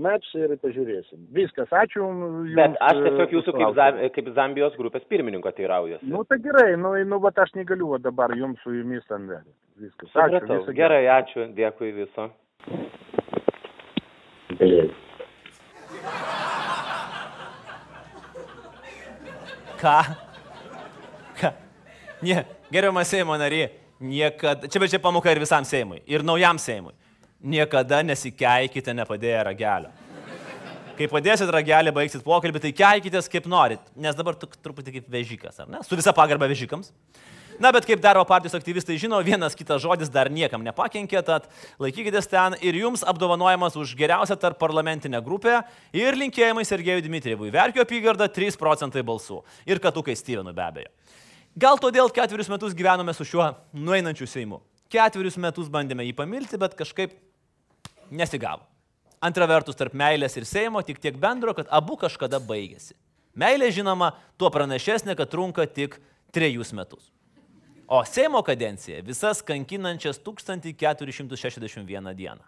Maps 0.00 0.32
ir 0.38 0.56
pažiūrėsim. 0.62 1.28
Viskas, 1.36 1.70
ačiū 1.70 2.00
Jums. 2.00 2.54
Bet 2.56 2.78
aš 2.80 3.02
tiesiog 3.04 3.36
jūsų 3.36 3.56
kaip, 3.58 3.76
Zam, 3.78 4.00
kaip 4.16 4.32
Zambijos 4.38 4.76
grupės 4.80 5.06
pirmininko 5.10 5.52
teiraujuosi. 5.56 6.08
Nu, 6.10 6.24
tai 6.28 6.40
gerai, 6.44 6.74
nu, 6.80 6.94
nu, 7.04 7.20
bet 7.24 7.38
aš 7.44 7.54
negaliu 7.58 7.92
va, 7.92 8.00
dabar 8.02 8.34
Jums 8.36 8.60
su 8.64 8.74
Jumis 8.74 9.04
ten. 9.10 9.28
Viskas, 9.76 10.12
ačiū. 10.12 10.40
Supratau. 10.40 10.76
Gerai, 10.76 11.04
ačiū, 11.20 11.50
dėkui 11.56 11.92
viso. 12.00 12.30
Ką? 19.76 19.98
Ką? 20.06 20.25
Ne, 22.26 22.42
gerbiamas 22.72 23.10
Seimo 23.12 23.36
narė, 23.38 23.68
niekada, 24.02 24.66
čia 24.70 24.82
bet 24.82 24.90
čia 24.90 24.98
pamoka 25.02 25.30
ir 25.30 25.38
visam 25.42 25.66
Seimui, 25.68 26.00
ir 26.10 26.24
naujam 26.26 26.58
Seimui. 26.58 26.94
Niekada 27.46 28.00
nesikeikite 28.02 28.94
nepadėję 28.96 29.44
ragelio. 29.46 29.92
Kai 30.96 31.06
padėsit 31.12 31.50
ragelį, 31.52 31.92
baigsit 31.92 32.24
pokalbį, 32.24 32.62
tai 32.64 32.72
keikitės 32.74 33.28
kaip 33.30 33.46
norit, 33.52 33.82
nes 34.00 34.16
dabar 34.16 34.34
tu 34.40 34.48
truputį 34.48 34.94
kaip 34.96 35.10
vežikas, 35.12 35.60
ar 35.60 35.68
ne? 35.68 35.82
Su 35.84 35.98
visa 35.98 36.14
pagarba 36.16 36.48
vežikams. 36.48 36.88
Na, 37.60 37.70
bet 37.72 37.86
kaip 37.88 38.00
darbo 38.04 38.24
partijos 38.28 38.56
aktyvistai 38.56 38.98
žino, 39.00 39.20
vienas 39.24 39.54
kitas 39.56 39.80
žodis 39.84 40.10
dar 40.12 40.28
niekam 40.32 40.64
nepakenkė, 40.64 41.20
tad 41.24 41.46
laikykitės 41.80 42.28
ten 42.32 42.56
ir 42.64 42.76
jums 42.80 43.04
apdovanojimas 43.06 43.76
už 43.80 43.94
geriausią 43.96 44.36
tarp 44.40 44.58
parlamentinę 44.60 45.22
grupę 45.24 45.62
ir 45.96 46.16
linkėjimai 46.20 46.66
Sergejui 46.68 47.04
Dmitrijevui. 47.04 47.52
Verkio 47.54 47.84
apygarda 47.84 48.28
3 48.32 48.58
procentai 48.60 49.04
balsų 49.04 49.42
ir 49.68 49.80
katukai 49.84 50.16
Stevenui 50.16 50.56
be 50.56 50.64
abejo. 50.64 50.95
Gal 51.56 51.78
todėl 51.80 52.10
ketverius 52.12 52.50
metus 52.52 52.74
gyvenome 52.76 53.14
su 53.16 53.24
šiuo 53.24 53.46
nueinančiu 53.72 54.26
Seimu. 54.28 54.58
Ketverius 54.92 55.38
metus 55.40 55.70
bandėme 55.72 56.04
jį 56.04 56.12
pamilti, 56.18 56.58
bet 56.60 56.74
kažkaip 56.76 57.14
nesigavo. 58.12 58.66
Antra 59.24 59.46
vertus, 59.48 59.78
tarp 59.78 59.94
meilės 59.96 60.36
ir 60.36 60.44
Seimo 60.44 60.82
tik 60.84 61.00
tiek 61.00 61.16
bendro, 61.16 61.54
kad 61.56 61.70
abu 61.72 61.96
kažkada 61.96 62.36
baigėsi. 62.44 62.92
Meilė, 63.36 63.70
žinoma, 63.72 64.10
tuo 64.36 64.50
pranašesnė, 64.52 65.14
kad 65.16 65.30
trunka 65.32 65.64
tik 65.64 65.96
trejus 66.36 66.74
metus. 66.76 67.08
O 67.88 68.02
Seimo 68.04 68.42
kadencija 68.44 69.00
visas 69.06 69.40
kankinančias 69.40 70.20
1461 70.26 72.12
dieną. 72.18 72.44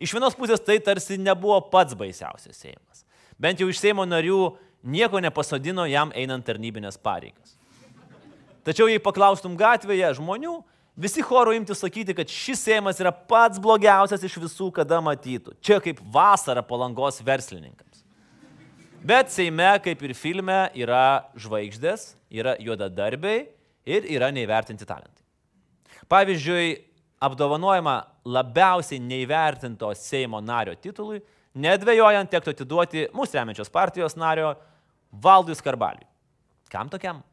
Iš 0.00 0.12
vienos 0.16 0.36
pusės 0.36 0.60
tai 0.60 0.76
tarsi 0.84 1.16
nebuvo 1.16 1.62
pats 1.72 1.96
baisiausias 1.96 2.60
Seimas. 2.60 3.06
Bent 3.40 3.64
jau 3.64 3.70
iš 3.72 3.80
Seimo 3.80 4.04
narių 4.04 4.42
nieko 4.84 5.20
nepasodino 5.24 5.88
jam 5.88 6.12
einant 6.12 6.44
tarnybinės 6.44 7.00
pareigas. 7.00 7.56
Tačiau 8.66 8.90
jei 8.90 9.00
paklaustum 9.00 9.54
gatvėje 9.58 10.10
žmonių, 10.18 10.58
visi 11.00 11.22
choro 11.24 11.54
imti 11.56 11.74
sakyti, 11.76 12.14
kad 12.16 12.28
šis 12.28 12.60
Seimas 12.66 13.00
yra 13.00 13.12
pats 13.12 13.60
blogiausias 13.62 14.24
iš 14.26 14.36
visų, 14.42 14.68
kada 14.76 15.00
matytų. 15.04 15.56
Čia 15.64 15.80
kaip 15.84 16.02
vasara 16.12 16.64
palangos 16.66 17.22
verslininkams. 17.24 18.04
Bet 19.00 19.32
Seime, 19.32 19.72
kaip 19.80 20.02
ir 20.04 20.12
filme, 20.12 20.58
yra 20.76 21.30
žvaigždės, 21.40 22.14
yra 22.28 22.58
juodadarbiai 22.60 23.46
ir 23.88 24.08
yra 24.12 24.28
neįvertinti 24.34 24.84
talentai. 24.84 25.24
Pavyzdžiui, 26.10 26.74
apdovanojimą 27.24 27.96
labiausiai 28.28 29.00
neįvertinto 29.00 29.88
Seimo 29.96 30.42
nario 30.44 30.76
titului, 30.76 31.22
nedvėjojant 31.56 32.30
tektų 32.32 32.54
atiduoti 32.54 33.08
mūsų 33.16 33.40
remiančios 33.40 33.72
partijos 33.72 34.18
nario 34.20 34.52
Valdui 35.10 35.56
Skarbaliui. 35.56 36.06
Kam 36.70 36.92
tokiam? 36.92 37.24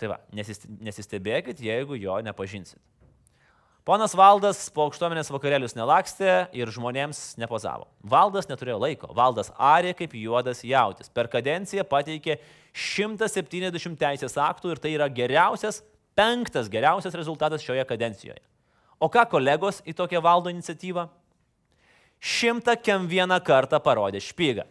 Tai 0.00 0.14
va, 0.14 0.16
nesistebėkit, 0.32 1.60
jeigu 1.60 1.98
jo 2.00 2.16
nepažinsit. 2.24 2.80
Ponas 3.84 4.12
Valdas 4.14 4.66
po 4.72 4.84
aukštuomenės 4.84 5.30
vakarėlius 5.32 5.72
nelakstė 5.74 6.50
ir 6.56 6.68
žmonėms 6.72 7.34
nepozavo. 7.40 7.88
Valdas 8.04 8.48
neturėjo 8.48 8.76
laiko. 8.80 9.08
Valdas 9.16 9.48
arė 9.56 9.94
kaip 9.96 10.12
juodas 10.14 10.60
jautis. 10.64 11.08
Per 11.08 11.30
kadenciją 11.32 11.86
pateikė 11.88 12.36
170 12.76 13.96
teisės 14.00 14.36
aktų 14.40 14.74
ir 14.74 14.82
tai 14.84 14.92
yra 14.94 15.08
geriausias, 15.10 15.80
penktas 16.14 16.68
geriausias 16.70 17.16
rezultatas 17.16 17.64
šioje 17.64 17.86
kadencijoje. 17.88 18.42
O 19.00 19.08
ką 19.08 19.24
kolegos 19.32 19.80
į 19.88 19.96
tokią 19.96 20.20
valdo 20.22 20.52
iniciatyvą? 20.52 21.06
Šimtą 22.20 22.76
kem 22.84 23.08
vieną 23.08 23.40
kartą 23.40 23.80
parodė 23.80 24.20
špygą. 24.20 24.68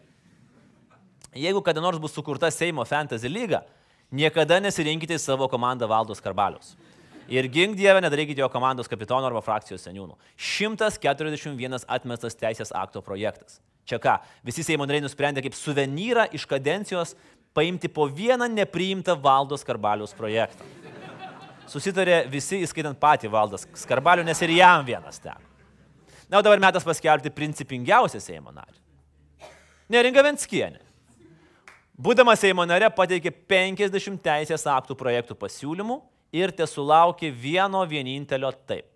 Jeigu 1.34 1.66
kada 1.66 1.82
nors 1.82 1.98
bus 2.02 2.14
sukurta 2.14 2.54
Seimo 2.54 2.86
Fantasy 2.86 3.30
lyga, 3.30 3.64
niekada 4.12 4.60
nesirinkite 4.64 5.18
į 5.18 5.22
savo 5.22 5.48
komandą 5.52 5.88
Valdos 5.90 6.22
Karbalius. 6.24 6.76
Ir 7.30 7.46
gink 7.46 7.78
Dievę, 7.78 8.02
nedarykite 8.02 8.42
jo 8.42 8.50
komandos 8.50 8.90
kapitono 8.90 9.28
arba 9.28 9.42
frakcijos 9.46 9.84
seniūnų. 9.86 10.16
141 10.34 11.86
atmestas 11.86 12.38
teisės 12.38 12.74
akto 12.74 13.04
projektas. 13.06 13.60
Čia 13.86 14.00
ką, 14.02 14.16
visi 14.46 14.66
Seimo 14.66 14.86
nariai 14.90 15.04
nusprendė 15.06 15.44
kaip 15.46 15.58
suvenyrą 15.58 16.26
iš 16.34 16.48
kadencijos 16.50 17.14
paimti 17.54 17.90
po 17.90 18.08
vieną 18.10 18.50
nepriimtą 18.50 19.14
Valdos 19.22 19.66
Karbaliaus 19.66 20.16
projektą. 20.18 20.66
Susitarė 21.70 22.24
visi, 22.30 22.64
įskaitant 22.66 22.98
patį 22.98 23.30
Valdas 23.30 23.68
Skarbalių, 23.78 24.26
nes 24.26 24.42
ir 24.42 24.56
jam 24.58 24.86
vienas 24.86 25.22
teko. 25.22 25.46
Na, 26.30 26.40
o 26.40 26.46
dabar 26.46 26.62
metas 26.62 26.86
paskelbti 26.86 27.30
principingiausią 27.34 28.22
Seimo 28.22 28.54
narį. 28.54 28.78
Neringa 29.90 30.26
Venskienė. 30.26 30.82
Būdama 32.00 32.32
Seimo 32.40 32.64
nare 32.64 32.88
pateikė 32.96 33.34
50 33.52 34.22
teisės 34.24 34.64
aktų 34.72 34.96
projektų 34.96 35.36
pasiūlymų 35.36 35.98
ir 36.32 36.54
tesulaukė 36.56 37.28
vieno 37.36 37.82
vienintelio 37.84 38.54
taip. 38.70 38.88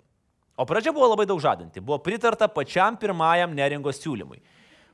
O 0.55 0.63
pradžia 0.69 0.93
buvo 0.95 1.09
labai 1.11 1.25
daug 1.27 1.41
žadanti. 1.43 1.83
Buvo 1.83 1.97
pritarta 1.99 2.47
pačiam 2.47 2.95
pirmajam 2.95 3.51
neringos 3.57 3.99
siūlymui. 3.99 4.39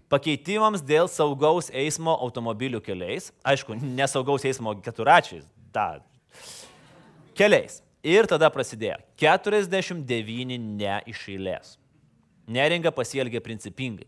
Pakeitimams 0.09 0.81
dėl 0.81 1.05
saugaus 1.11 1.69
eismo 1.69 2.15
automobilių 2.25 2.81
keliais, 2.81 3.29
aišku, 3.45 3.77
nesaugaus 3.77 4.47
eismo 4.49 4.73
keturačiais, 4.81 5.45
da, 5.69 5.99
keliais. 7.37 7.83
Ir 8.01 8.25
tada 8.31 8.49
prasidėjo 8.49 8.97
49 9.19 10.57
ne 10.57 11.01
iš 11.11 11.27
eilės. 11.35 11.75
Neringa 12.49 12.89
pasielgė 12.95 13.43
principingai. 13.43 14.07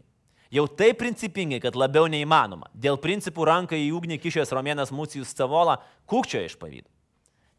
Jau 0.51 0.65
taip 0.67 0.97
principingai, 0.99 1.61
kad 1.63 1.77
labiau 1.79 2.09
neįmanoma. 2.11 2.67
Dėl 2.75 2.97
principų 2.99 3.45
ranką 3.47 3.77
į 3.79 3.87
ugnį 3.95 4.17
kišęs 4.19 4.51
Romėnas 4.51 4.91
Mūcijus 4.91 5.31
Cavola 5.37 5.77
kūkčioja 6.11 6.49
iš 6.49 6.57
pavydų. 6.59 6.89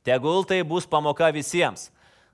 Tegul 0.05 0.45
tai 0.45 0.61
bus 0.67 0.85
pamoka 0.85 1.31
visiems. 1.33 1.89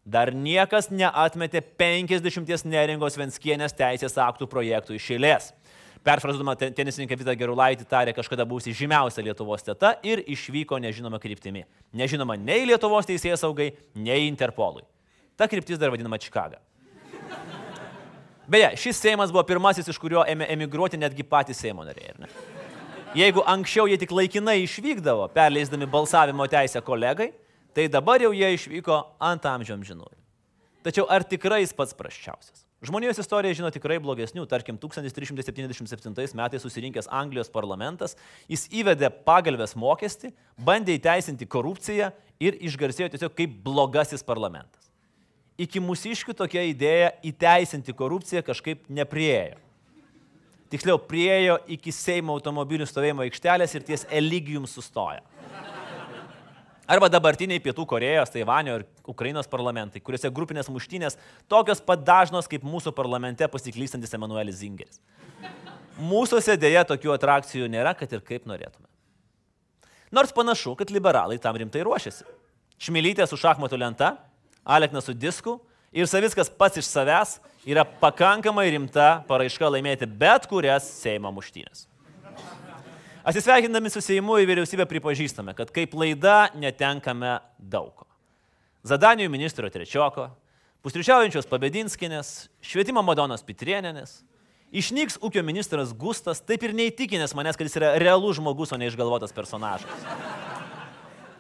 Dar 0.09 0.32
niekas 0.34 0.88
neatmetė 0.90 1.61
50 1.78 2.66
neringos 2.66 3.18
Venskienės 3.20 3.76
teisės 3.76 4.16
aktų 4.24 4.48
projektų 4.50 4.96
iš 4.96 5.11
eilės. 5.14 5.50
Perfrazuodama 6.02 6.54
tenisininką 6.56 7.18
Vitą 7.20 7.34
Gerulaitį 7.38 7.84
tarė 7.86 8.14
kažkada 8.16 8.46
būsi 8.48 8.72
žymiausia 8.74 9.22
Lietuvos 9.26 9.66
teta 9.66 9.92
ir 10.06 10.22
išvyko 10.26 10.78
nežinoma 10.80 11.20
kryptimi. 11.22 11.66
Nežinoma 11.92 12.38
nei 12.40 12.64
Lietuvos 12.66 13.06
teisėjas 13.06 13.44
saugai, 13.44 13.74
nei 13.94 14.26
Interpolui. 14.26 14.86
Ta 15.36 15.46
kryptis 15.46 15.78
dar 15.78 15.92
vadinama 15.94 16.18
Čikaga. 16.18 16.62
Beje, 18.49 18.70
šis 18.80 19.01
Seimas 19.03 19.32
buvo 19.32 19.42
pirmasis, 19.44 19.88
iš 19.92 19.99
kurio 20.01 20.22
ėmė 20.24 20.46
emigruoti 20.55 20.96
netgi 21.01 21.26
patys 21.26 21.61
Seimo 21.61 21.84
nariai. 21.84 22.14
ar 22.14 22.22
ne? 22.24 22.30
Jeigu 23.16 23.42
anksčiau 23.44 23.88
jie 23.88 23.99
tik 24.01 24.12
laikinai 24.12 24.62
išvykdavo, 24.62 25.28
perleisdami 25.32 25.88
balsavimo 25.88 26.46
teisę 26.49 26.80
kolegai, 26.84 27.32
tai 27.76 27.88
dabar 27.92 28.20
jau 28.20 28.32
jie 28.32 28.55
išvyko 28.57 29.03
ant 29.20 29.44
amžiam 29.49 29.84
žinojų. 29.84 30.16
Tačiau 30.84 31.05
ar 31.12 31.24
tikrai 31.28 31.61
jis 31.61 31.76
pats 31.76 31.96
praščiausias? 31.96 32.64
Žmonijos 32.78 33.18
istorija 33.18 33.57
žino 33.59 33.72
tikrai 33.74 33.96
blogesnių. 33.99 34.44
Tarkim, 34.46 34.76
1377 34.78 36.36
metais 36.38 36.62
susirinkęs 36.62 37.09
Anglijos 37.11 37.51
parlamentas, 37.51 38.14
jis 38.46 38.68
įvedė 38.70 39.11
pagalbės 39.26 39.74
mokestį, 39.74 40.30
bandė 40.62 40.94
įteisinti 40.94 41.49
korupciją 41.51 42.12
ir 42.38 42.61
išgarsėjo 42.68 43.11
tiesiog 43.16 43.34
kaip 43.34 43.57
blogasis 43.64 44.22
parlamentas. 44.22 44.78
Iki 45.59 45.80
mūsiškių 45.82 46.36
tokia 46.38 46.62
idėja 46.70 47.11
įteisinti 47.26 47.94
korupciją 47.96 48.44
kažkaip 48.46 48.84
nepriejo. 48.94 49.59
Tiksliau, 50.70 51.00
priejo 51.00 51.56
iki 51.66 51.90
Seimo 51.94 52.36
automobilių 52.36 52.86
stovėjimo 52.86 53.24
aikštelės 53.24 53.74
ir 53.74 53.86
ties 53.88 54.04
Eligijum 54.12 54.68
sustoja. 54.68 55.24
Arba 56.88 57.09
dabartiniai 57.12 57.61
Pietų 57.61 57.84
Korejos, 57.88 58.30
Taivanio 58.32 58.78
ir 58.78 58.84
Ukrainos 59.09 59.48
parlamentai, 59.50 60.00
kuriuose 60.00 60.30
grupinės 60.32 60.70
muštynės 60.72 61.18
tokios 61.50 61.82
pat 61.84 62.00
dažnos 62.00 62.48
kaip 62.48 62.62
mūsų 62.64 62.94
parlamente 62.96 63.48
pasiklystantis 63.50 64.14
Emanuelis 64.16 64.61
Zingeris. 64.62 65.00
Mūsųse 65.98 66.54
dėja 66.56 66.86
tokių 66.88 67.12
atrakcijų 67.16 67.68
nėra, 67.68 67.92
kad 67.98 68.12
ir 68.14 68.22
kaip 68.24 68.46
norėtume. 68.48 68.86
Nors 70.14 70.32
panašu, 70.32 70.72
kad 70.78 70.92
liberalai 70.94 71.36
tam 71.42 71.59
rimtai 71.61 71.82
ruošiasi. 71.84 72.24
Šmilytė 72.80 73.26
su 73.28 73.36
šachmatų 73.36 73.82
lenta, 73.82 74.14
Aleknas 74.68 75.08
su 75.08 75.14
disku 75.16 75.56
ir 75.92 76.06
Saviskas 76.06 76.50
pats 76.52 76.76
iš 76.76 76.88
savęs 76.92 77.38
yra 77.64 77.86
pakankamai 77.88 78.66
rimta 78.68 79.22
paraiška 79.28 79.70
laimėti 79.72 80.04
bet 80.04 80.44
kurias 80.50 80.84
Seimo 81.00 81.32
muštynės. 81.32 81.86
Atsisveikindami 83.28 83.90
su 83.92 84.00
Seimu 84.04 84.38
į 84.40 84.46
vyriausybę 84.48 84.84
pripažįstame, 84.88 85.52
kad 85.56 85.72
kaip 85.72 85.96
laida 85.96 86.50
netenkame 86.56 87.38
daug 87.58 87.90
ko. 87.96 88.06
Zadanijų 88.88 89.28
ministro 89.32 89.68
trečioko, 89.72 90.30
pusryčiaujančios 90.84 91.48
Pabedinskinės, 91.50 92.48
švietimo 92.64 93.02
Madonos 93.04 93.44
Pitrienės, 93.44 94.22
išnyks 94.72 95.18
ūkio 95.24 95.44
ministras 95.44 95.92
Gustas, 95.92 96.40
taip 96.40 96.64
ir 96.64 96.76
neįtikinęs 96.76 97.36
manęs, 97.36 97.58
kad 97.58 97.68
jis 97.68 97.76
yra 97.80 97.96
realus 98.00 98.38
žmogus, 98.38 98.72
o 98.72 98.80
ne 98.80 98.88
išgalvotas 98.88 99.34
personažas. 99.36 100.08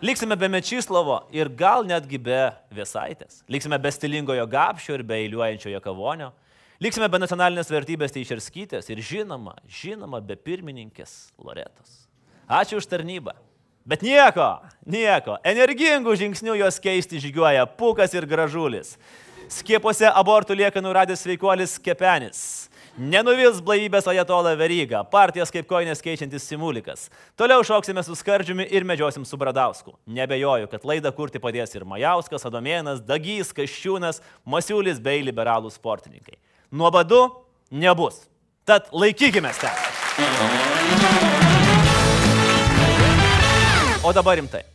Liksime 0.02 0.36
be 0.38 0.46
Mečislovo 0.46 1.24
ir 1.34 1.48
gal 1.50 1.82
netgi 1.82 2.20
be 2.22 2.52
Viesaitės. 2.70 3.40
Liksime 3.50 3.80
be 3.82 3.90
stilingojo 3.90 4.44
gapšio 4.46 4.94
ir 4.94 5.02
be 5.02 5.16
eiliuojančiojo 5.24 5.80
kavonio. 5.82 6.28
Liksime 6.78 7.08
be 7.10 7.18
nacionalinės 7.18 7.72
vertybės 7.74 8.14
teišerskytės 8.14 8.92
ir 8.94 9.02
žinoma, 9.02 9.56
žinoma, 9.66 10.20
be 10.22 10.36
pirmininkės 10.38 11.32
Loretos. 11.42 12.06
Ačiū 12.46 12.78
už 12.78 12.86
tarnybą. 12.86 13.34
Bet 13.82 14.04
nieko, 14.06 14.60
nieko, 14.86 15.40
energingų 15.42 16.14
žingsnių 16.20 16.54
juos 16.60 16.78
keisti 16.78 17.18
žygiuoja 17.18 17.66
Pukas 17.66 18.14
ir 18.14 18.28
Gražulis. 18.30 18.94
Skiepuose 19.50 20.06
abortų 20.06 20.60
lieka 20.60 20.78
nuradęs 20.84 21.26
sveikuolis 21.26 21.74
Kepenis. 21.82 22.67
Nenuvils 22.98 23.60
blaivybės 23.62 24.08
Ajatola 24.10 24.56
Veryga, 24.58 25.04
partijas 25.06 25.52
kaip 25.54 25.68
koinės 25.70 26.00
keičiantis 26.02 26.42
simulikas. 26.50 27.04
Toliau 27.38 27.62
šauksime 27.62 28.02
su 28.02 28.16
Skardžiumi 28.18 28.64
ir 28.74 28.82
medžiosim 28.82 29.22
su 29.22 29.38
Bradausku. 29.38 29.94
Nebejoju, 30.10 30.66
kad 30.72 30.82
laidą 30.82 31.12
kurti 31.14 31.38
padės 31.38 31.76
ir 31.78 31.86
Majauskas, 31.86 32.42
Adomėnas, 32.50 32.98
Dagys, 33.06 33.54
Kaščiūnas, 33.54 34.18
Masiulis 34.42 34.98
bei 34.98 35.22
liberalų 35.22 35.70
sportininkai. 35.70 36.40
Nuobadu 36.74 37.22
nebus. 37.70 38.24
Tad 38.66 38.90
laikykime 38.90 39.54
ten. 39.62 39.78
O 44.02 44.10
dabar 44.10 44.42
rimtai. 44.42 44.66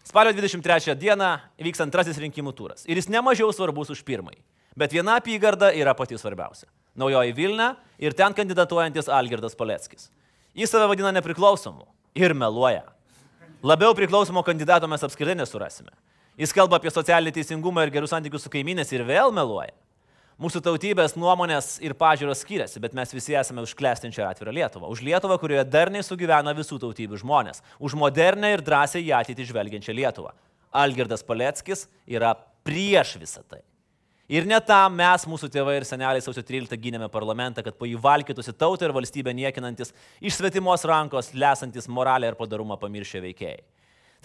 Spalio 0.00 0.32
23 0.32 0.96
dieną 0.96 1.34
vyks 1.60 1.84
antrasis 1.84 2.24
rinkimų 2.24 2.56
turas. 2.56 2.88
Ir 2.88 2.96
jis 2.96 3.12
nemažiau 3.12 3.52
svarbus 3.52 3.92
už 3.92 4.00
pirmąjį. 4.00 4.40
Bet 4.76 4.92
viena 4.92 5.16
apygarda 5.16 5.70
yra 5.72 5.94
pati 5.96 6.18
svarbiausia. 6.20 6.68
Naujoji 6.96 7.32
Vilna 7.36 7.74
ir 7.98 8.12
ten 8.16 8.34
kandidatuojantis 8.36 9.08
Algirdas 9.08 9.56
Paleckis. 9.56 10.10
Jis 10.56 10.70
save 10.72 10.88
vadina 10.88 11.12
nepriklausomu 11.12 11.86
ir 12.16 12.34
meluoja. 12.34 12.84
Labiau 13.64 13.94
priklausomo 13.96 14.42
kandidato 14.44 14.88
mes 14.88 15.04
apskritai 15.04 15.36
nesurasime. 15.36 15.92
Jis 16.36 16.52
kalba 16.52 16.76
apie 16.76 16.92
socialinį 16.92 17.32
teisingumą 17.38 17.86
ir 17.86 17.92
gerus 17.92 18.12
santykius 18.12 18.44
su 18.44 18.52
kaiminės 18.52 18.92
ir 18.92 19.04
vėl 19.08 19.32
meluoja. 19.32 19.72
Mūsų 20.36 20.60
tautybės 20.60 21.14
nuomonės 21.16 21.78
ir 21.80 21.94
pažiūros 21.96 22.42
skiriasi, 22.44 22.80
bet 22.84 22.92
mes 22.96 23.14
visi 23.16 23.32
esame 23.40 23.62
už 23.64 23.72
klestinčią 23.76 24.20
ir 24.20 24.28
atvirą 24.28 24.52
Lietuvą. 24.52 24.90
Už 24.92 25.00
Lietuvą, 25.00 25.38
kurioje 25.40 25.64
darniai 25.64 26.04
sugyvena 26.04 26.52
visų 26.56 26.76
tautybių 26.82 27.22
žmonės. 27.22 27.62
Už 27.80 27.96
modernę 27.96 28.52
ir 28.52 28.64
drąsiai 28.64 29.06
į 29.08 29.14
ateitį 29.16 29.48
žvelgiančią 29.48 29.96
Lietuvą. 29.96 30.34
Algirdas 30.76 31.24
Paleckis 31.24 31.86
yra 32.04 32.34
prieš 32.68 33.16
visą 33.22 33.40
tai. 33.48 33.62
Ir 34.26 34.42
ne 34.42 34.58
tam 34.58 34.96
mes, 34.98 35.22
mūsų 35.30 35.46
tėvai 35.54 35.76
ir 35.78 35.84
seneliai 35.86 36.22
sausio 36.24 36.42
13 36.42 36.74
gynėme 36.82 37.06
parlamentą, 37.12 37.62
kad 37.62 37.76
po 37.78 37.86
jį 37.86 37.94
valkytųsi 38.02 38.56
tautą 38.58 38.88
ir 38.88 38.94
valstybę 38.96 39.30
niekinantis, 39.30 39.92
iš 40.18 40.40
svetimos 40.40 40.82
rankos 40.88 41.30
lesantis 41.30 41.86
moralę 41.86 42.32
ir 42.32 42.38
padarumą 42.38 42.74
pamiršę 42.80 43.22
veikėjai. 43.22 43.60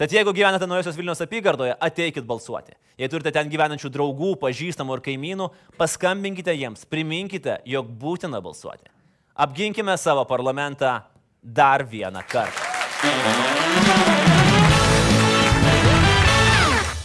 Tad 0.01 0.15
jeigu 0.15 0.33
gyvenate 0.33 0.65
Naujosios 0.65 0.97
Vilnius 0.97 1.21
apygardoje, 1.21 1.75
ateikit 1.77 2.25
balsuoti. 2.25 2.73
Jei 2.97 3.11
turite 3.13 3.29
ten 3.35 3.51
gyvenančių 3.51 3.91
draugų, 3.93 4.31
pažįstamų 4.41 4.97
ir 4.97 5.03
kaimynų, 5.05 5.49
paskambinkite 5.77 6.55
jiems, 6.57 6.87
priminkite, 6.89 7.59
jog 7.69 7.93
būtina 8.01 8.41
balsuoti. 8.41 8.89
Apginkime 9.37 9.93
savo 10.01 10.25
parlamentą 10.25 10.95
dar 11.43 11.85
vieną 11.85 12.25
kartą. 12.25 12.65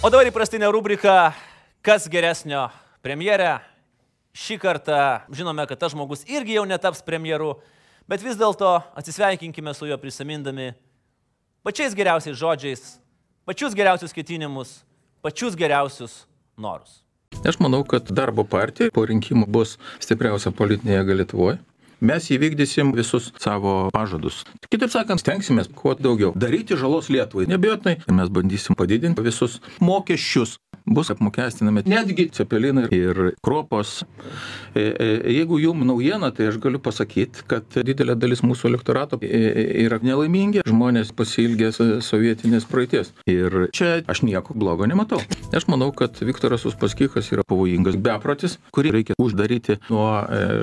O 0.00 0.08
dabar 0.08 0.32
įprastinė 0.32 0.72
rubrika, 0.72 1.34
kas 1.84 2.08
geresnio 2.08 2.70
premjerė. 3.06 3.54
Šį 4.36 4.58
kartą 4.60 4.98
žinome, 5.32 5.64
kad 5.70 5.80
tas 5.80 5.94
žmogus 5.94 6.26
irgi 6.28 6.58
jau 6.58 6.66
netaps 6.68 7.00
premjeru, 7.06 7.54
bet 8.10 8.24
vis 8.24 8.36
dėlto 8.36 8.74
atsisveikinkime 8.98 9.72
su 9.72 9.88
juo 9.88 9.96
prisimindami 10.02 10.74
pačiais 11.66 11.96
geriausiais 11.96 12.36
žodžiais, 12.38 12.82
pačius 13.48 13.74
geriausius 13.74 14.12
ketinimus, 14.14 14.82
pačius 15.24 15.56
geriausius 15.58 16.26
norus. 16.58 17.00
Aš 17.46 17.58
manau, 17.62 17.80
kad 17.88 18.10
darbo 18.14 18.44
partija 18.46 18.92
po 18.94 19.06
rinkimų 19.08 19.48
bus 19.50 19.76
stipriausia 20.02 20.52
politinė 20.54 21.00
jėga 21.00 21.16
Lietuvoje. 21.22 21.58
Mes 22.04 22.26
įvykdysim 22.28 22.90
visus 22.92 23.30
savo 23.40 23.88
pažadus. 23.94 24.42
Kitaip 24.68 24.92
sakant, 24.92 25.22
stengsimės 25.22 25.70
kuo 25.72 25.94
daugiau 25.96 26.34
daryti 26.36 26.76
žalos 26.76 27.08
Lietuvai. 27.08 27.46
Nebejotinai, 27.48 28.02
mes 28.12 28.32
bandysim 28.32 28.76
padidinti 28.76 29.24
visus 29.24 29.62
mokesčius. 29.80 30.58
Bus 30.86 31.10
apmokestinami 31.10 31.82
netgi 31.86 32.28
cepelinai 32.32 32.86
ir 32.94 33.34
kropos. 33.42 34.04
E, 34.74 34.80
e, 34.80 35.32
Jeigu 35.36 35.58
jums 35.58 35.86
naujiena, 35.86 36.30
tai 36.34 36.50
aš 36.50 36.60
galiu 36.62 36.78
pasakyti, 36.82 37.44
kad 37.50 37.78
didelė 37.86 38.14
dalis 38.18 38.42
mūsų 38.46 38.70
elektorato 38.70 39.18
e, 39.22 39.40
yra 39.82 39.98
nelaimingi, 40.02 40.62
žmonės 40.68 41.10
pasilgęs 41.16 41.80
sovietinės 42.06 42.68
praeities. 42.70 43.12
Ir 43.30 43.68
čia 43.76 44.00
aš 44.06 44.22
nieko 44.26 44.54
blogo 44.54 44.86
nematau. 44.86 45.20
Aš 45.56 45.66
manau, 45.72 45.90
kad 45.96 46.18
Viktoras 46.22 46.66
Uspaskikas 46.68 47.32
yra 47.34 47.44
pavojingas 47.46 47.98
beprotis, 47.98 48.58
kurį 48.74 48.94
reikia 48.98 49.18
uždaryti 49.22 49.80
nuo 49.90 50.08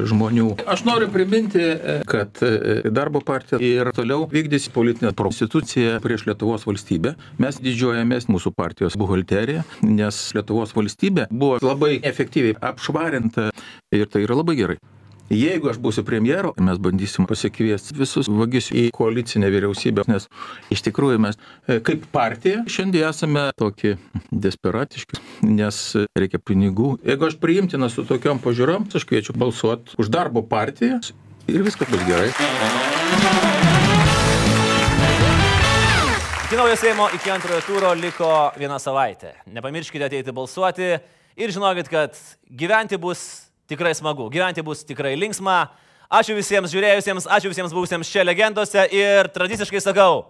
žmonių. 0.07 0.49
Aš 0.69 0.85
noriu 0.87 1.09
priminti, 1.11 1.63
kad 2.09 2.39
darbo 2.95 3.23
partija 3.25 3.59
ir 3.63 3.91
toliau 3.95 4.27
vykdys 4.31 4.69
politinę 4.73 5.13
prostituciją 5.17 5.99
prieš 6.03 6.27
Lietuvos 6.29 6.67
valstybę. 6.67 7.15
Mes 7.43 7.59
didžiuojamės 7.63 8.29
mūsų 8.31 8.53
partijos 8.55 8.95
buhalteriją, 8.99 9.63
nes 9.83 10.12
Lietuvos 10.37 10.75
valstybė 10.75 11.29
buvo 11.31 11.61
labai 11.63 11.97
efektyviai 12.03 12.57
apšvarinta 12.71 13.51
ir 13.95 14.11
tai 14.11 14.25
yra 14.27 14.39
labai 14.39 14.57
gerai. 14.59 14.81
Jeigu 15.33 15.69
aš 15.71 15.79
būsiu 15.81 16.03
premjero, 16.05 16.51
mes 16.61 16.79
bandysim 16.83 17.25
pasikviesti 17.29 17.95
visus 17.97 18.27
vagis 18.29 18.67
į 18.75 18.89
koalicinę 18.93 19.47
vyriausybę, 19.53 20.03
nes 20.11 20.27
iš 20.73 20.83
tikrųjų 20.85 21.21
mes 21.23 21.39
e, 21.39 21.79
kaip 21.85 22.03
partija 22.13 22.65
šiandien 22.67 23.07
esame 23.09 23.47
tokie 23.57 23.95
desperatiški, 24.29 25.21
nes 25.47 25.79
reikia 26.19 26.43
pinigų. 26.43 26.97
Jeigu 27.07 27.29
aš 27.29 27.39
priimtinas 27.41 27.95
su 27.97 28.05
tokiom 28.09 28.43
pažiūrom, 28.43 28.91
aš 28.93 29.07
kviečiu 29.09 29.37
balsuoti 29.39 29.97
už 29.97 30.11
darbo 30.13 30.43
partiją 30.45 30.99
ir 31.47 31.65
viskas 31.65 31.89
bus 31.89 32.05
gerai. 32.09 33.52
Iki 36.53 36.57
naujo 36.59 36.75
Seimo, 36.75 37.07
iki 37.15 37.31
antrojo 37.33 37.61
turo 37.65 37.91
liko 37.97 38.27
viena 38.61 38.75
savaitė. 38.77 39.31
Nepamirškite 39.49 40.05
ateiti 40.05 40.33
balsuoti 40.37 40.89
ir 41.33 41.53
žinokit, 41.55 41.87
kad 41.89 42.19
gyventi 42.45 42.99
bus 43.01 43.23
tikrai 43.65 43.95
smagu, 43.97 44.27
gyventi 44.29 44.61
bus 44.61 44.83
tikrai 44.85 45.15
linksma. 45.17 45.55
Ačiū 46.13 46.37
visiems 46.37 46.69
žiūrėjusiems, 46.69 47.25
ačiū 47.25 47.49
visiems 47.49 47.73
buvusiems 47.73 48.11
čia 48.13 48.21
legendose 48.21 48.85
ir 48.93 49.31
tradiciškai 49.33 49.81
sakau, 49.81 50.27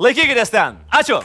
laikykitės 0.00 0.56
ten. 0.56 0.80
Ačiū. 0.88 1.20